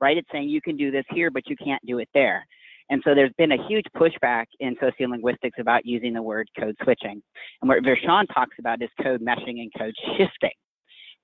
right? 0.00 0.16
It's 0.16 0.28
saying 0.32 0.48
you 0.48 0.62
can 0.62 0.76
do 0.76 0.90
this 0.90 1.04
here, 1.10 1.30
but 1.30 1.48
you 1.48 1.56
can't 1.56 1.84
do 1.86 1.98
it 1.98 2.08
there. 2.14 2.46
And 2.88 3.00
so 3.04 3.14
there's 3.14 3.32
been 3.38 3.52
a 3.52 3.68
huge 3.68 3.84
pushback 3.96 4.46
in 4.58 4.74
sociolinguistics 4.76 5.58
about 5.60 5.86
using 5.86 6.12
the 6.12 6.22
word 6.22 6.48
code 6.58 6.74
switching. 6.82 7.22
And 7.62 7.68
what 7.68 7.84
Vershawn 7.84 8.24
talks 8.34 8.56
about 8.58 8.82
is 8.82 8.88
code 9.00 9.20
meshing 9.20 9.60
and 9.60 9.70
code 9.78 9.94
shifting 10.16 10.50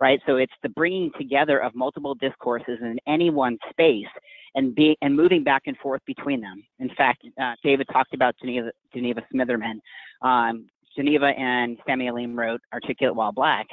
right? 0.00 0.20
So 0.26 0.36
it's 0.36 0.52
the 0.62 0.68
bringing 0.70 1.10
together 1.18 1.62
of 1.62 1.74
multiple 1.74 2.14
discourses 2.14 2.78
in 2.80 2.98
any 3.06 3.30
one 3.30 3.58
space 3.70 4.06
and 4.54 4.74
be 4.74 4.96
and 5.02 5.14
moving 5.14 5.44
back 5.44 5.62
and 5.66 5.76
forth 5.78 6.02
between 6.06 6.40
them. 6.40 6.64
In 6.78 6.90
fact, 6.96 7.24
uh, 7.40 7.54
David 7.62 7.86
talked 7.92 8.14
about 8.14 8.34
Geneva, 8.40 8.72
Geneva 8.92 9.22
Smitherman. 9.32 9.80
Um, 10.22 10.68
Geneva 10.96 11.26
and 11.26 11.76
Samy 11.86 12.08
Alim 12.08 12.38
wrote 12.38 12.60
Articulate 12.72 13.14
While 13.14 13.32
Black. 13.32 13.66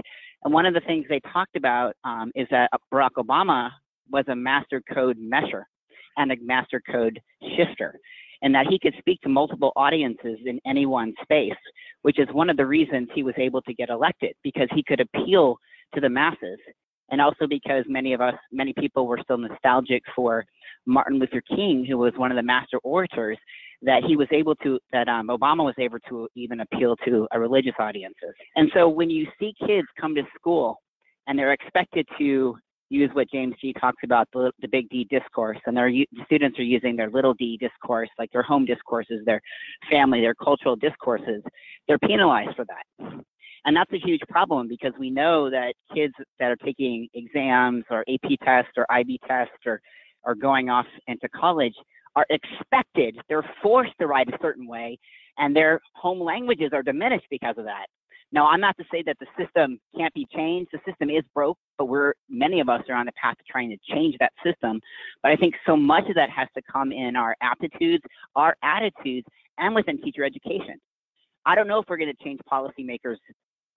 And 0.43 0.53
one 0.53 0.65
of 0.65 0.73
the 0.73 0.81
things 0.81 1.05
they 1.07 1.21
talked 1.31 1.55
about 1.55 1.95
um, 2.03 2.31
is 2.35 2.47
that 2.51 2.69
Barack 2.91 3.11
Obama 3.17 3.71
was 4.11 4.25
a 4.27 4.35
master 4.35 4.83
code 4.93 5.17
mesher 5.17 5.63
and 6.17 6.33
a 6.33 6.35
master 6.41 6.81
code 6.91 7.19
shifter 7.55 7.97
and 8.43 8.53
that 8.53 8.67
he 8.67 8.77
could 8.77 8.93
speak 8.99 9.21
to 9.21 9.29
multiple 9.29 9.71
audiences 9.77 10.37
in 10.45 10.59
any 10.65 10.85
one 10.85 11.13
space, 11.23 11.53
which 12.01 12.19
is 12.19 12.27
one 12.33 12.49
of 12.49 12.57
the 12.57 12.65
reasons 12.65 13.07
he 13.15 13.23
was 13.23 13.33
able 13.37 13.61
to 13.61 13.73
get 13.73 13.89
elected 13.89 14.35
because 14.43 14.67
he 14.75 14.83
could 14.83 14.99
appeal 14.99 15.57
to 15.93 16.01
the 16.01 16.09
masses. 16.09 16.59
And 17.09 17.21
also 17.21 17.47
because 17.47 17.83
many 17.87 18.13
of 18.13 18.21
us, 18.21 18.35
many 18.51 18.73
people 18.73 19.07
were 19.07 19.19
still 19.23 19.37
nostalgic 19.37 20.03
for 20.15 20.45
Martin 20.85 21.19
Luther 21.19 21.41
King, 21.41 21.85
who 21.87 21.97
was 21.97 22.13
one 22.15 22.31
of 22.31 22.37
the 22.37 22.43
master 22.43 22.79
orators, 22.83 23.37
that 23.81 24.03
he 24.07 24.15
was 24.15 24.27
able 24.31 24.55
to, 24.55 24.79
that 24.91 25.07
um, 25.09 25.27
Obama 25.27 25.63
was 25.63 25.75
able 25.77 25.99
to 26.09 26.27
even 26.35 26.61
appeal 26.61 26.95
to 27.05 27.27
a 27.31 27.39
religious 27.39 27.73
audiences. 27.79 28.33
And 28.55 28.71
so 28.73 28.87
when 28.87 29.09
you 29.09 29.27
see 29.39 29.53
kids 29.67 29.87
come 29.99 30.15
to 30.15 30.23
school 30.35 30.79
and 31.27 31.37
they're 31.37 31.53
expected 31.53 32.07
to 32.17 32.57
use 32.89 33.09
what 33.13 33.29
James 33.31 33.55
Gee 33.59 33.73
talks 33.73 34.01
about, 34.03 34.27
the, 34.33 34.51
the 34.61 34.67
big 34.67 34.87
D 34.89 35.05
discourse, 35.09 35.57
and 35.65 35.75
their 35.75 35.91
students 36.25 36.57
are 36.59 36.63
using 36.63 36.95
their 36.95 37.09
little 37.09 37.33
d 37.33 37.57
discourse, 37.57 38.09
like 38.19 38.31
their 38.31 38.43
home 38.43 38.65
discourses, 38.65 39.25
their 39.25 39.41
family, 39.89 40.21
their 40.21 40.35
cultural 40.35 40.75
discourses, 40.75 41.41
they're 41.87 41.99
penalized 41.99 42.55
for 42.55 42.65
that. 42.65 43.23
And 43.65 43.75
that's 43.75 43.91
a 43.93 43.99
huge 43.99 44.21
problem 44.29 44.67
because 44.67 44.93
we 44.99 45.09
know 45.09 45.49
that 45.49 45.73
kids 45.93 46.13
that 46.39 46.51
are 46.51 46.57
taking 46.57 47.07
exams 47.13 47.85
or 47.89 48.03
AP 48.09 48.39
tests 48.43 48.71
or 48.75 48.85
IB 48.91 49.19
tests 49.27 49.55
or, 49.65 49.81
or 50.23 50.35
going 50.35 50.69
off 50.69 50.85
into 51.07 51.29
college 51.29 51.75
are 52.15 52.25
expected, 52.29 53.17
they're 53.29 53.47
forced 53.61 53.93
to 53.99 54.07
write 54.07 54.27
a 54.27 54.37
certain 54.41 54.67
way, 54.67 54.99
and 55.37 55.55
their 55.55 55.79
home 55.95 56.21
languages 56.21 56.69
are 56.73 56.83
diminished 56.83 57.25
because 57.29 57.55
of 57.57 57.65
that. 57.65 57.87
Now, 58.31 58.47
I'm 58.47 58.59
not 58.59 58.75
to 58.77 58.83
say 58.91 59.03
that 59.05 59.17
the 59.19 59.27
system 59.37 59.79
can't 59.95 60.13
be 60.15 60.27
changed. 60.35 60.71
The 60.73 60.79
system 60.87 61.11
is 61.11 61.23
broke, 61.35 61.57
but 61.77 61.85
we're 61.85 62.13
many 62.29 62.59
of 62.59 62.69
us 62.69 62.81
are 62.89 62.95
on 62.95 63.05
the 63.05 63.11
path 63.11 63.37
to 63.37 63.43
trying 63.47 63.69
to 63.69 63.77
change 63.93 64.15
that 64.19 64.33
system. 64.43 64.81
But 65.21 65.31
I 65.31 65.35
think 65.35 65.53
so 65.67 65.77
much 65.77 66.09
of 66.09 66.15
that 66.15 66.31
has 66.31 66.47
to 66.55 66.61
come 66.63 66.91
in 66.91 67.15
our 67.15 67.35
aptitudes, 67.41 68.03
our 68.35 68.55
attitudes, 68.63 69.27
and 69.59 69.75
within 69.75 70.01
teacher 70.01 70.23
education. 70.23 70.81
I 71.45 71.53
don't 71.53 71.67
know 71.67 71.79
if 71.79 71.85
we're 71.87 71.97
going 71.97 72.13
to 72.15 72.23
change 72.23 72.39
policymakers' 72.51 73.17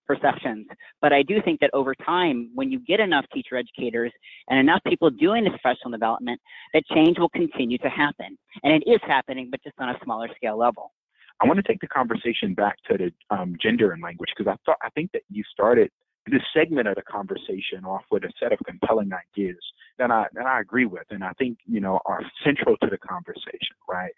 perceptions. 0.07 0.67
But 1.01 1.13
I 1.13 1.21
do 1.23 1.41
think 1.43 1.59
that 1.59 1.69
over 1.73 1.93
time, 1.95 2.49
when 2.55 2.71
you 2.71 2.79
get 2.79 2.99
enough 2.99 3.25
teacher 3.33 3.57
educators 3.57 4.11
and 4.49 4.59
enough 4.59 4.81
people 4.87 5.09
doing 5.09 5.43
this 5.43 5.53
professional 5.61 5.91
development, 5.91 6.39
that 6.73 6.83
change 6.93 7.19
will 7.19 7.29
continue 7.29 7.77
to 7.79 7.89
happen. 7.89 8.37
And 8.63 8.73
it 8.73 8.89
is 8.89 8.99
happening, 9.05 9.49
but 9.51 9.61
just 9.63 9.75
on 9.79 9.89
a 9.89 9.99
smaller 10.03 10.29
scale 10.35 10.57
level. 10.57 10.91
I 11.39 11.45
want 11.45 11.57
to 11.57 11.63
take 11.63 11.81
the 11.81 11.87
conversation 11.87 12.53
back 12.55 12.77
to 12.89 12.97
the 12.97 13.35
um, 13.35 13.55
gender 13.61 13.91
and 13.91 14.01
language 14.01 14.29
because 14.35 14.51
I 14.51 14.57
thought 14.65 14.77
I 14.81 14.89
think 14.89 15.11
that 15.11 15.21
you 15.29 15.43
started 15.51 15.91
this 16.29 16.41
segment 16.53 16.87
of 16.87 16.95
the 16.95 17.03
conversation 17.03 17.85
off 17.85 18.03
with 18.11 18.23
a 18.23 18.31
set 18.39 18.51
of 18.51 18.59
compelling 18.65 19.11
ideas 19.13 19.57
that 19.97 20.11
I 20.11 20.25
that 20.33 20.45
I 20.45 20.59
agree 20.59 20.85
with, 20.85 21.05
and 21.09 21.23
I 21.23 21.31
think 21.37 21.59
you 21.65 21.79
know 21.79 21.99
are 22.05 22.21
central 22.43 22.75
to 22.77 22.89
the 22.89 22.97
conversation, 22.97 23.75
right? 23.87 24.11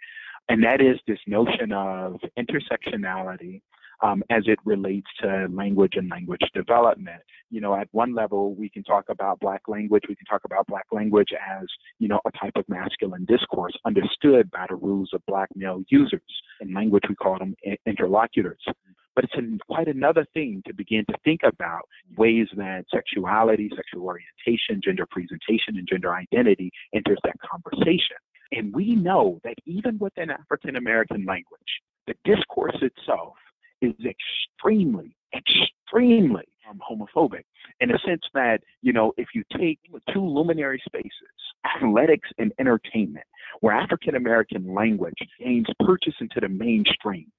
And 0.48 0.64
that 0.64 0.82
is 0.82 0.98
this 1.08 1.20
notion 1.28 1.72
of 1.72 2.20
intersectionality 2.38 3.62
um, 4.02 4.24
as 4.30 4.44
it 4.46 4.60
relates 4.66 5.08
to 5.22 5.48
language 5.52 5.94
and 5.96 6.10
language 6.10 6.42
development. 6.54 7.22
You 7.50 7.62
know, 7.62 7.76
at 7.76 7.88
one 7.92 8.14
level, 8.14 8.54
we 8.56 8.70
can 8.70 8.84
talk 8.84 9.06
about 9.10 9.40
Black 9.40 9.62
language. 9.68 10.04
We 10.08 10.16
can 10.16 10.26
talk 10.26 10.42
about 10.46 10.68
Black 10.68 10.86
language 10.92 11.30
as, 11.34 11.66
you 12.00 12.08
know, 12.08 12.20
a 12.26 12.32
type 12.38 12.54
of 12.56 12.68
masculine 12.70 13.26
discourse 13.26 13.74
understood 13.86 14.50
by 14.52 14.66
the 14.70 14.76
rules 14.76 15.10
of 15.14 15.22
Black 15.28 15.50
male 15.56 15.84
users. 15.90 16.22
In 16.62 16.74
language, 16.74 17.04
we 17.10 17.16
call 17.16 17.38
them 17.40 17.56
interlocutors. 17.86 18.64
But 19.16 19.26
it's 19.26 19.64
quite 19.68 19.88
another 19.88 20.26
thing 20.34 20.62
to 20.68 20.74
begin 20.74 21.04
to 21.10 21.18
think 21.26 21.42
about 21.44 21.82
ways 22.16 22.48
that 22.56 22.86
sexuality, 22.94 23.70
sexual 23.76 24.06
orientation, 24.06 24.80
gender 24.82 25.06
presentation, 25.10 25.78
and 25.78 25.88
gender 25.90 26.14
identity 26.14 26.72
enters 26.94 27.18
that 27.26 27.36
conversation. 27.42 28.16
And 28.52 28.74
we 28.74 28.96
know 28.96 29.40
that 29.44 29.56
even 29.66 29.98
within 30.00 30.32
African 30.32 30.78
American 30.78 31.26
language, 31.26 31.60
the 32.08 32.14
discourse 32.24 32.78
itself 32.82 33.34
is 33.82 33.94
extremely, 34.06 35.16
extremely 35.34 36.46
um, 36.70 36.80
homophobic 36.80 37.44
in 37.80 37.92
a 37.92 38.00
sense 38.00 38.22
that, 38.34 38.60
you 38.82 38.94
know, 38.94 39.14
if 39.18 39.28
you 39.34 39.44
take 39.58 39.80
two 40.14 40.26
luminary 40.26 40.82
spaces, 40.86 41.12
athletics 41.76 42.30
and 42.38 42.54
entertainment, 42.60 43.26
where 43.62 43.74
African 43.76 44.16
American 44.16 44.74
language 44.74 45.18
gains 45.40 45.68
purchase 45.80 46.16
into 46.20 46.40
the 46.40 46.50
mainstream, 46.50 47.32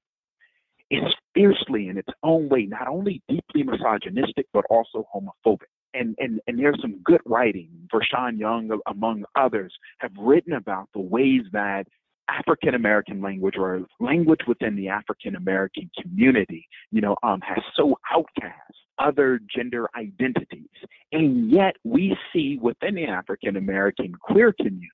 it's 0.90 1.14
fiercely 1.35 1.88
in 1.88 1.96
its 1.96 2.09
own 2.22 2.48
way, 2.48 2.66
not 2.66 2.88
only 2.88 3.22
deeply 3.29 3.62
misogynistic, 3.62 4.46
but 4.53 4.64
also 4.70 5.07
homophobic. 5.14 5.68
And, 5.94 6.14
and, 6.18 6.40
and 6.46 6.59
there's 6.59 6.81
some 6.81 7.00
good 7.05 7.20
writing. 7.24 7.68
Vershawn 7.92 8.38
Young, 8.38 8.70
among 8.87 9.24
others, 9.37 9.72
have 9.98 10.12
written 10.18 10.55
about 10.55 10.88
the 10.94 11.00
ways 11.00 11.42
that 11.53 11.87
African 12.31 12.75
American 12.75 13.21
language 13.21 13.55
or 13.59 13.83
language 13.99 14.40
within 14.47 14.77
the 14.77 14.88
African 14.88 15.37
American 15.37 15.90
community, 16.01 16.66
you 16.90 17.01
know, 17.01 17.16
um, 17.23 17.40
has 17.40 17.62
so 17.77 17.97
outcast 18.12 18.75
other 18.99 19.40
gender 19.55 19.88
identities. 19.97 20.69
And 21.12 21.51
yet 21.51 21.77
we 21.85 22.16
see 22.33 22.59
within 22.61 22.95
the 22.95 23.07
African 23.07 23.57
American 23.57 24.12
queer 24.14 24.53
community 24.53 24.90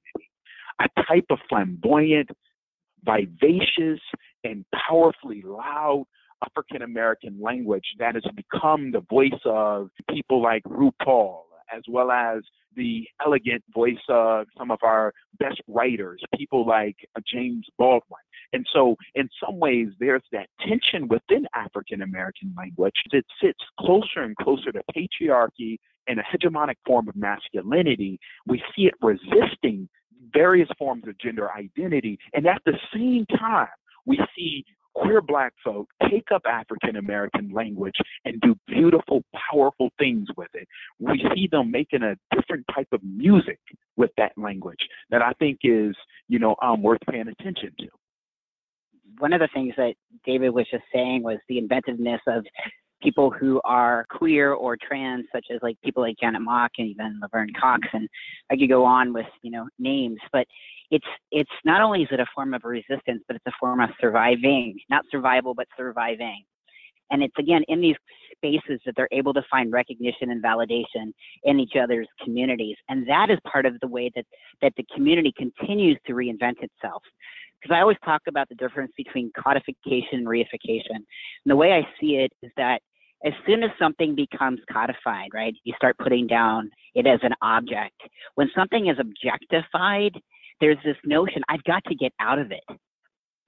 a 0.80 0.88
type 1.08 1.26
of 1.30 1.38
flamboyant, 1.48 2.28
vivacious, 3.04 4.00
and 4.44 4.64
powerfully 4.88 5.42
loud 5.42 6.04
African 6.44 6.82
American 6.82 7.40
language 7.40 7.84
that 7.98 8.14
has 8.14 8.24
become 8.34 8.92
the 8.92 9.00
voice 9.08 9.40
of 9.44 9.88
people 10.10 10.42
like 10.42 10.62
RuPaul, 10.64 11.40
as 11.74 11.82
well 11.88 12.10
as 12.10 12.42
the 12.76 13.06
elegant 13.24 13.62
voice 13.74 13.94
of 14.08 14.46
some 14.56 14.70
of 14.70 14.78
our 14.82 15.12
best 15.38 15.60
writers, 15.66 16.22
people 16.36 16.66
like 16.66 16.96
uh, 17.16 17.20
James 17.30 17.66
Baldwin. 17.78 18.20
And 18.52 18.66
so, 18.72 18.96
in 19.14 19.28
some 19.44 19.58
ways, 19.58 19.88
there's 19.98 20.22
that 20.32 20.48
tension 20.60 21.08
within 21.08 21.46
African 21.54 22.02
American 22.02 22.54
language 22.56 22.94
that 23.12 23.24
sits 23.42 23.58
closer 23.80 24.22
and 24.22 24.36
closer 24.36 24.72
to 24.72 24.82
patriarchy 24.96 25.78
and 26.06 26.20
a 26.20 26.22
hegemonic 26.22 26.76
form 26.86 27.08
of 27.08 27.16
masculinity. 27.16 28.18
We 28.46 28.62
see 28.74 28.86
it 28.86 28.94
resisting 29.02 29.88
various 30.32 30.68
forms 30.78 31.04
of 31.08 31.18
gender 31.18 31.50
identity. 31.52 32.18
And 32.32 32.46
at 32.46 32.62
the 32.64 32.78
same 32.94 33.26
time, 33.38 33.68
we 34.04 34.18
see 34.36 34.64
queer 34.96 35.20
black 35.20 35.52
folk 35.62 35.88
take 36.10 36.26
up 36.34 36.42
African 36.46 36.96
American 36.96 37.50
language 37.50 37.96
and 38.24 38.40
do 38.40 38.56
beautiful, 38.66 39.22
powerful 39.50 39.90
things 39.98 40.28
with 40.36 40.48
it. 40.54 40.66
We 40.98 41.22
see 41.34 41.48
them 41.50 41.70
making 41.70 42.02
a 42.02 42.16
different 42.34 42.64
type 42.74 42.88
of 42.92 43.00
music 43.02 43.58
with 43.96 44.10
that 44.16 44.32
language 44.36 44.80
that 45.10 45.22
I 45.22 45.32
think 45.34 45.60
is, 45.62 45.94
you 46.28 46.38
know, 46.38 46.56
um, 46.62 46.82
worth 46.82 47.00
paying 47.10 47.28
attention 47.28 47.72
to. 47.80 47.88
One 49.18 49.32
of 49.32 49.40
the 49.40 49.48
things 49.54 49.74
that 49.76 49.94
David 50.24 50.50
was 50.50 50.66
just 50.70 50.84
saying 50.92 51.22
was 51.22 51.38
the 51.48 51.58
inventiveness 51.58 52.20
of 52.26 52.44
people 53.02 53.30
who 53.30 53.60
are 53.64 54.06
queer 54.10 54.52
or 54.52 54.76
trans, 54.76 55.26
such 55.34 55.46
as 55.52 55.60
like 55.62 55.76
people 55.84 56.02
like 56.02 56.16
Janet 56.20 56.42
Mock 56.42 56.72
and 56.78 56.88
even 56.88 57.18
Laverne 57.20 57.52
Cox, 57.58 57.86
and 57.92 58.08
I 58.50 58.56
could 58.56 58.68
go 58.68 58.84
on 58.84 59.12
with 59.12 59.26
you 59.42 59.50
know 59.50 59.68
names, 59.78 60.18
but 60.32 60.46
it's 60.90 61.06
it's 61.30 61.50
not 61.64 61.82
only 61.82 62.02
is 62.02 62.08
it 62.10 62.20
a 62.20 62.26
form 62.34 62.54
of 62.54 62.62
resistance, 62.64 63.22
but 63.26 63.36
it's 63.36 63.46
a 63.46 63.52
form 63.58 63.80
of 63.80 63.90
surviving, 64.00 64.78
not 64.90 65.04
survival, 65.10 65.54
but 65.54 65.66
surviving. 65.76 66.42
And 67.10 67.22
it's 67.22 67.34
again 67.38 67.62
in 67.68 67.80
these 67.80 67.96
spaces 68.36 68.80
that 68.84 68.94
they're 68.96 69.08
able 69.12 69.32
to 69.34 69.42
find 69.50 69.72
recognition 69.72 70.30
and 70.30 70.42
validation 70.42 71.12
in 71.44 71.60
each 71.60 71.74
other's 71.80 72.08
communities. 72.22 72.76
And 72.88 73.08
that 73.08 73.30
is 73.30 73.38
part 73.50 73.66
of 73.66 73.78
the 73.80 73.88
way 73.88 74.10
that, 74.14 74.24
that 74.62 74.72
the 74.76 74.84
community 74.94 75.32
continues 75.36 75.98
to 76.06 76.12
reinvent 76.12 76.62
itself. 76.62 77.02
Because 77.66 77.78
I 77.78 77.80
always 77.80 77.96
talk 78.04 78.22
about 78.28 78.48
the 78.48 78.54
difference 78.54 78.92
between 78.96 79.32
codification 79.36 80.20
and 80.20 80.26
reification. 80.26 80.94
And 80.94 81.04
the 81.46 81.56
way 81.56 81.72
I 81.72 81.82
see 82.00 82.16
it 82.16 82.32
is 82.40 82.52
that 82.56 82.80
as 83.24 83.32
soon 83.44 83.64
as 83.64 83.70
something 83.76 84.14
becomes 84.14 84.60
codified, 84.72 85.30
right, 85.34 85.52
you 85.64 85.74
start 85.76 85.96
putting 85.98 86.28
down 86.28 86.70
it 86.94 87.08
as 87.08 87.18
an 87.24 87.32
object. 87.42 88.00
When 88.36 88.48
something 88.54 88.86
is 88.86 88.98
objectified, 89.00 90.12
there's 90.60 90.76
this 90.84 90.96
notion, 91.04 91.42
I've 91.48 91.64
got 91.64 91.82
to 91.88 91.96
get 91.96 92.12
out 92.20 92.38
of 92.38 92.52
it. 92.52 92.62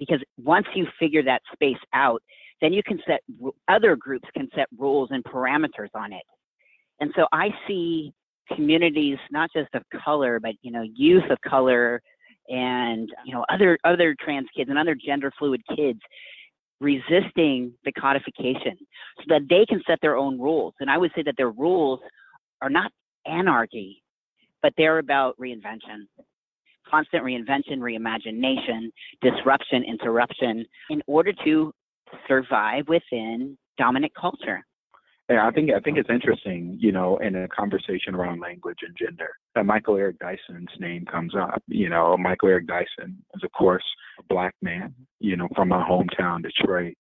Because 0.01 0.21
once 0.37 0.67
you 0.75 0.89
figure 0.99 1.23
that 1.23 1.43
space 1.53 1.77
out, 1.93 2.21
then 2.61 2.73
you 2.73 2.83
can 2.83 2.99
set, 3.07 3.21
other 3.69 3.95
groups 3.95 4.29
can 4.35 4.49
set 4.53 4.67
rules 4.77 5.11
and 5.13 5.23
parameters 5.23 5.91
on 5.95 6.13
it. 6.13 6.25
And 6.99 7.13
so 7.15 7.29
I 7.31 7.51
see 7.69 8.13
communities, 8.53 9.19
not 9.31 9.51
just 9.55 9.73
of 9.75 9.83
color, 10.05 10.41
but, 10.41 10.55
you 10.63 10.73
know, 10.73 10.83
youth 10.83 11.31
of 11.31 11.41
color 11.43 12.03
and, 12.49 13.09
you 13.25 13.35
know, 13.35 13.45
other, 13.49 13.79
other 13.85 14.15
trans 14.19 14.47
kids 14.57 14.71
and 14.71 14.79
other 14.79 14.95
gender 14.95 15.33
fluid 15.39 15.63
kids 15.77 16.01
resisting 16.81 17.73
the 17.85 17.93
codification 17.93 18.77
so 19.19 19.25
that 19.29 19.43
they 19.51 19.67
can 19.67 19.83
set 19.87 19.99
their 20.01 20.17
own 20.17 20.41
rules. 20.41 20.75
And 20.81 20.91
I 20.91 20.97
would 20.97 21.11
say 21.15 21.23
that 21.25 21.35
their 21.37 21.51
rules 21.51 22.01
are 22.63 22.71
not 22.71 22.93
anarchy, 23.27 24.03
but 24.63 24.73
they're 24.77 24.99
about 24.99 25.37
reinvention. 25.39 26.07
Constant 26.89 27.23
reinvention, 27.23 27.79
reimagination, 27.79 28.91
disruption, 29.21 29.85
interruption, 29.85 30.65
in 30.91 31.03
order 31.07 31.33
to 31.45 31.73
survive 32.27 32.85
within 32.89 33.59
dominant 33.77 34.13
culture. 34.15 34.65
Yeah, 35.29 35.47
I 35.47 35.51
think 35.51 35.71
I 35.77 35.81
think 35.81 35.99
it's 35.99 36.09
interesting, 36.09 36.79
you 36.81 36.91
know, 36.91 37.19
in 37.19 37.37
a 37.37 37.49
conversation 37.49 38.15
around 38.15 38.41
language 38.41 38.79
and 38.81 38.97
gender, 38.99 39.29
that 39.55 39.67
Michael 39.67 39.97
Eric 39.97 40.19
Dyson's 40.19 40.71
name 40.79 41.05
comes 41.05 41.35
up. 41.35 41.63
You 41.67 41.91
know, 41.91 42.17
Michael 42.17 42.49
Eric 42.49 42.67
Dyson 42.67 43.23
is, 43.35 43.45
of 43.45 43.53
course, 43.53 43.85
a 44.19 44.23
black 44.31 44.55
man, 44.63 44.95
you 45.21 45.37
know, 45.37 45.49
from 45.55 45.69
my 45.69 45.87
hometown, 45.87 46.43
Detroit, 46.43 46.95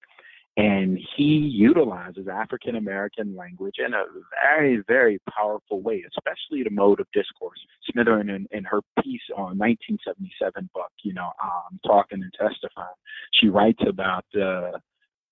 and 0.58 0.98
he 1.16 1.36
utilizes 1.36 2.26
African 2.26 2.74
American 2.74 3.36
language 3.36 3.76
in 3.78 3.94
a 3.94 4.02
very, 4.42 4.82
very 4.88 5.20
powerful 5.30 5.80
way, 5.80 6.04
especially 6.08 6.64
the 6.64 6.70
mode 6.70 6.98
of 6.98 7.06
discourse. 7.14 7.60
Smitherman, 7.88 8.34
in, 8.34 8.46
in 8.50 8.64
her 8.64 8.80
piece 9.02 9.22
on 9.36 9.56
1977 9.56 10.68
book, 10.74 10.90
you 11.04 11.14
know, 11.14 11.30
um, 11.42 11.78
talking 11.86 12.22
and 12.22 12.32
testifying, 12.32 12.88
she 13.32 13.48
writes 13.48 13.80
about 13.88 14.24
the 14.34 14.72
uh, 14.74 14.78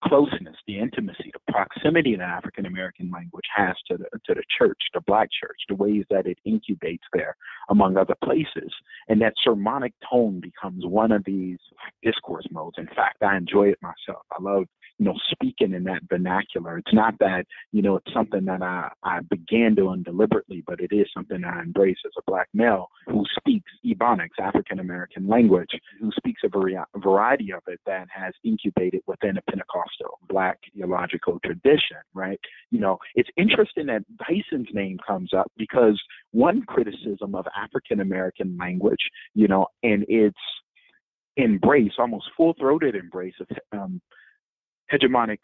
closeness, 0.05 0.57
the 0.67 0.79
intimacy, 0.79 1.33
the 1.33 1.53
proximity 1.53 2.17
that 2.17 2.29
African 2.29 2.67
American 2.67 3.11
language 3.11 3.45
has 3.55 3.77
to 3.89 3.97
the 3.97 4.07
to 4.27 4.35
the 4.35 4.43
church, 4.59 4.79
the 4.95 5.01
black 5.07 5.29
church, 5.41 5.57
the 5.69 5.75
ways 5.75 6.05
that 6.11 6.27
it 6.27 6.39
incubates 6.47 7.07
there, 7.13 7.37
among 7.71 7.97
other 7.97 8.15
places. 8.23 8.73
And 9.09 9.21
that 9.21 9.35
sermonic 9.43 9.95
tone 10.09 10.41
becomes 10.41 10.85
one 10.85 11.13
of 11.13 11.25
these 11.25 11.59
discourse 12.03 12.47
modes. 12.51 12.77
In 12.79 12.89
fact, 12.89 13.23
I 13.23 13.37
enjoy 13.37 13.69
it 13.69 13.79
myself. 13.83 14.25
I 14.33 14.43
love 14.43 14.65
you 14.99 15.05
know, 15.05 15.15
speaking 15.31 15.75
in 15.75 15.85
that 15.85 16.03
vernacular. 16.09 16.79
It's 16.79 16.95
not 16.95 17.15
that, 17.21 17.45
you 17.73 17.83
know, 17.83 17.97
it's 17.97 18.13
something 18.15 18.45
that 18.47 18.63
I, 18.63 18.91
I 19.03 19.21
began 19.31 19.75
doing 19.75 20.03
deliberately, 20.03 20.63
but 20.67 20.81
it 20.81 20.93
is 20.93 21.07
something 21.15 21.45
I 21.45 21.63
embrace 21.63 21.99
as 22.07 22.13
a 22.19 22.31
black 22.31 22.49
male 22.55 22.89
who 23.07 23.25
speaks 23.39 23.71
Ebonics, 23.85 24.39
African 24.41 24.81
American 24.81 25.29
language, 25.29 25.71
who 26.01 26.11
speaks 26.17 26.43
a 26.45 26.49
vari- 26.49 26.79
variety 26.97 27.53
of 27.53 27.61
it 27.67 27.81
that 27.87 28.07
has 28.15 28.33
incubated 28.45 29.03
within 29.07 29.37
a 29.37 29.43
Pentecostal 29.43 30.19
black 30.29 30.59
theological 30.75 31.39
tradition, 31.45 31.99
right? 32.15 32.41
You 32.71 32.81
know, 32.81 32.99
it's 33.15 33.31
interesting 33.37 33.87
that 33.87 34.03
Dyson's 34.19 34.69
name 34.73 34.99
comes 35.07 35.33
up 35.35 35.51
because 35.57 36.01
one 36.33 36.63
criticism 36.63 37.35
of 37.35 37.47
African 37.57 38.01
American 38.01 38.57
language, 38.59 39.11
you 39.35 39.49
know, 39.49 39.67
and 39.83 40.05
its 40.09 40.39
embrace, 41.37 41.93
almost 41.99 42.27
full 42.37 42.55
throated 42.59 42.95
embrace 42.95 43.35
of 43.41 43.47
um, 43.79 44.01
hegemonic 44.93 45.39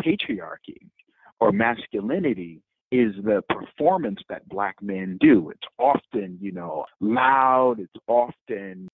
patriarchy 0.00 0.88
or 1.40 1.52
masculinity 1.52 2.62
is 2.90 3.14
the 3.24 3.42
performance 3.48 4.20
that 4.28 4.48
black 4.48 4.76
men 4.80 5.18
do. 5.20 5.50
It's 5.50 5.66
often, 5.78 6.38
you 6.40 6.52
know, 6.52 6.84
loud, 7.00 7.80
it's 7.80 8.04
often 8.06 8.88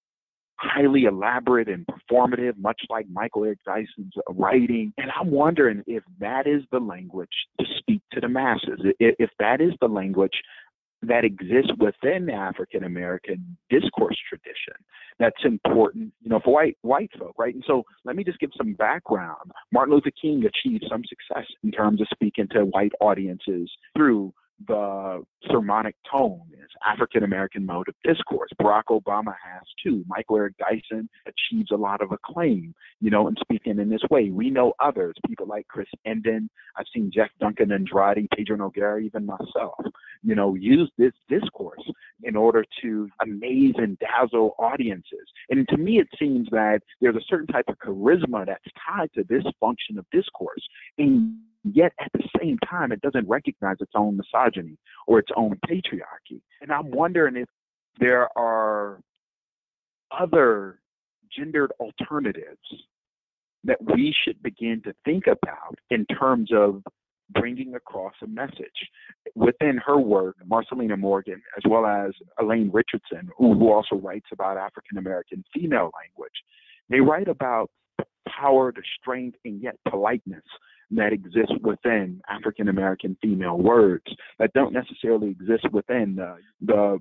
highly 0.57 1.05
elaborate 1.05 1.69
and 1.69 1.87
performative, 1.87 2.57
much 2.59 2.81
like 2.91 3.07
Michael 3.11 3.45
Eric 3.45 3.61
Dyson's 3.65 4.13
writing. 4.29 4.93
And 4.99 5.11
I'm 5.19 5.31
wondering 5.31 5.83
if 5.87 6.03
that 6.19 6.47
is 6.47 6.63
the 6.71 6.79
language 6.79 7.29
to 7.59 7.67
speak 7.79 8.03
to 8.13 8.21
the 8.21 8.29
masses, 8.29 8.79
if 8.99 9.31
that 9.39 9.61
is 9.61 9.73
the 9.81 9.89
language 9.89 10.43
that 11.03 11.25
exists 11.25 11.73
within 11.79 12.29
African 12.31 12.85
American 12.85 13.57
discourse 13.71 14.19
tradition 14.29 14.75
that's 15.19 15.45
important, 15.45 16.13
you 16.23 16.31
know, 16.31 16.41
for 16.43 16.55
white 16.55 16.79
white 16.83 17.11
folk, 17.19 17.35
right? 17.39 17.55
And 17.55 17.65
so 17.67 17.85
let 18.05 18.17
me 18.17 18.25
just 18.25 18.41
give 18.41 18.51
some 18.57 18.73
background. 18.73 19.53
Martin 19.73 19.95
Luther 19.95 20.11
King 20.21 20.45
achieved 20.45 20.85
some 20.89 21.03
success 21.05 21.47
in 21.63 21.71
terms 21.71 22.01
of 22.01 22.09
speaking 22.13 22.49
to 22.53 22.65
white 22.65 22.93
audiences 23.01 23.71
through 23.97 24.33
the 24.67 25.23
sermonic 25.51 25.95
tone 26.11 26.43
is 26.53 26.69
African 26.87 27.25
American 27.25 27.65
mode 27.65 27.89
of 27.89 27.95
discourse. 28.05 28.51
Barack 28.61 28.85
Obama 28.91 29.35
has 29.43 29.63
too. 29.83 30.05
Michael 30.07 30.37
Eric 30.37 30.55
Dyson 30.59 31.09
achieves 31.27 31.71
a 31.71 31.77
lot 31.77 32.03
of 32.03 32.13
acclaim, 32.13 32.75
you 33.01 33.11
know, 33.11 33.29
in 33.29 33.37
speaking 33.41 33.79
in 33.79 33.89
this 33.89 34.03
way. 34.11 34.31
We 34.31 34.51
know 34.51 34.75
others, 34.81 35.15
people 35.27 35.47
like 35.47 35.67
Chris 35.69 35.89
Emdin. 36.07 36.49
I've 36.77 36.87
seen 36.95 37.11
Jeff 37.13 37.31
Duncan 37.41 37.73
Andrade, 37.73 38.29
Pedro 38.37 38.57
Noguera, 38.57 39.03
even 39.03 39.27
myself, 39.27 39.79
you 40.23 40.35
know, 40.35 40.55
use 40.55 40.91
this 40.99 41.13
discourse 41.29 41.85
in 42.23 42.37
order 42.37 42.65
to 42.83 43.09
amaze 43.23 43.75
and 43.77 43.99
dazzle 43.99 44.55
audiences. 44.59 45.27
And 45.49 45.67
to 45.69 45.77
me, 45.77 45.99
it 45.99 46.09
seems 46.19 46.49
that 46.51 46.81
there's 47.01 47.17
a 47.17 47.25
certain 47.29 47.47
type 47.47 47.67
of 47.69 47.79
charisma 47.79 48.47
that's 48.47 48.65
tied 48.87 49.11
to 49.15 49.25
this 49.29 49.45
function 49.59 49.99
of 49.99 50.05
discourse. 50.13 50.67
And 50.99 51.39
yet 51.65 51.93
at 52.01 52.11
the 52.13 52.29
same 52.41 52.59
time, 52.69 52.93
it 52.93 53.01
doesn't 53.01 53.29
recognize 53.29 53.77
its 53.81 53.93
own 53.95 54.17
misogyny 54.17 54.79
or 55.07 55.19
its 55.19 55.31
own 55.37 55.59
patriarchy. 55.69 56.41
And 56.61 56.73
I'm 56.73 56.91
wondering 56.91 57.37
if 57.37 57.49
there 57.99 58.29
are 58.37 59.01
other 60.19 60.81
gendered 61.37 61.73
alternatives 61.79 62.59
that 63.65 63.79
we 63.95 64.15
should 64.25 64.43
begin 64.43 64.81
to 64.85 64.95
think 65.05 65.27
about 65.27 65.77
in 65.91 66.07
terms 66.07 66.51
of 66.53 66.83
bringing 67.33 67.75
across 67.75 68.15
a 68.23 68.27
message. 68.27 68.89
Within 69.35 69.79
her 69.85 69.99
work, 69.99 70.37
Marcyliena 70.49 70.99
Morgan, 70.99 71.41
as 71.57 71.63
well 71.69 71.87
as 71.87 72.13
Elaine 72.41 72.71
Richardson, 72.73 73.29
who, 73.37 73.71
also 73.71 73.97
writes 73.97 74.27
about 74.33 74.57
African 74.57 74.99
American 74.99 75.45
female 75.55 75.91
language, 75.95 76.33
they 76.89 77.01
write 77.01 77.29
about 77.29 77.71
power, 78.29 78.73
the 78.73 78.83
strength, 79.01 79.39
and 79.45 79.63
yet 79.63 79.77
politeness 79.89 80.43
that 80.93 81.13
exist 81.13 81.53
within 81.63 82.21
African 82.29 82.69
American 82.69 83.17
female 83.23 83.59
words 83.59 84.05
that 84.39 84.53
don't 84.53 84.73
necessarily 84.73 85.29
exist 85.29 85.67
within 85.73 86.17
the, 86.17 86.37
the 86.61 86.99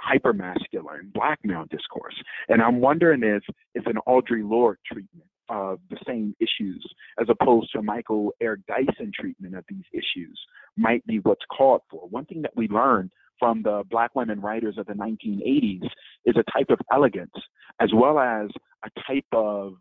hypermasculine 0.00 1.12
black 1.12 1.38
male 1.44 1.64
discourse. 1.70 2.14
And 2.48 2.62
I'm 2.62 2.80
wondering 2.80 3.22
if 3.22 3.42
if 3.74 3.86
an 3.86 3.98
Audre 4.06 4.48
Lorde 4.48 4.78
treatment 4.86 5.26
of 5.48 5.80
the 5.90 5.98
same 6.06 6.34
issues 6.38 6.84
as 7.20 7.26
opposed 7.28 7.72
to 7.72 7.82
Michael 7.82 8.32
Eric 8.40 8.60
Dyson 8.68 9.10
treatment 9.18 9.56
of 9.56 9.64
these 9.68 9.84
issues 9.92 10.38
might 10.76 11.04
be 11.06 11.18
what's 11.18 11.44
called 11.56 11.82
for. 11.90 12.08
One 12.08 12.24
thing 12.24 12.42
that 12.42 12.56
we 12.56 12.68
learned 12.68 13.10
from 13.38 13.62
the 13.62 13.82
black 13.90 14.14
women 14.14 14.40
writers 14.40 14.76
of 14.78 14.86
the 14.86 14.92
1980s 14.92 15.82
is 16.24 16.36
a 16.36 16.44
type 16.52 16.70
of 16.70 16.78
elegance 16.92 17.32
as 17.80 17.90
well 17.94 18.18
as 18.18 18.48
a 18.84 18.90
type 19.06 19.26
of 19.32 19.74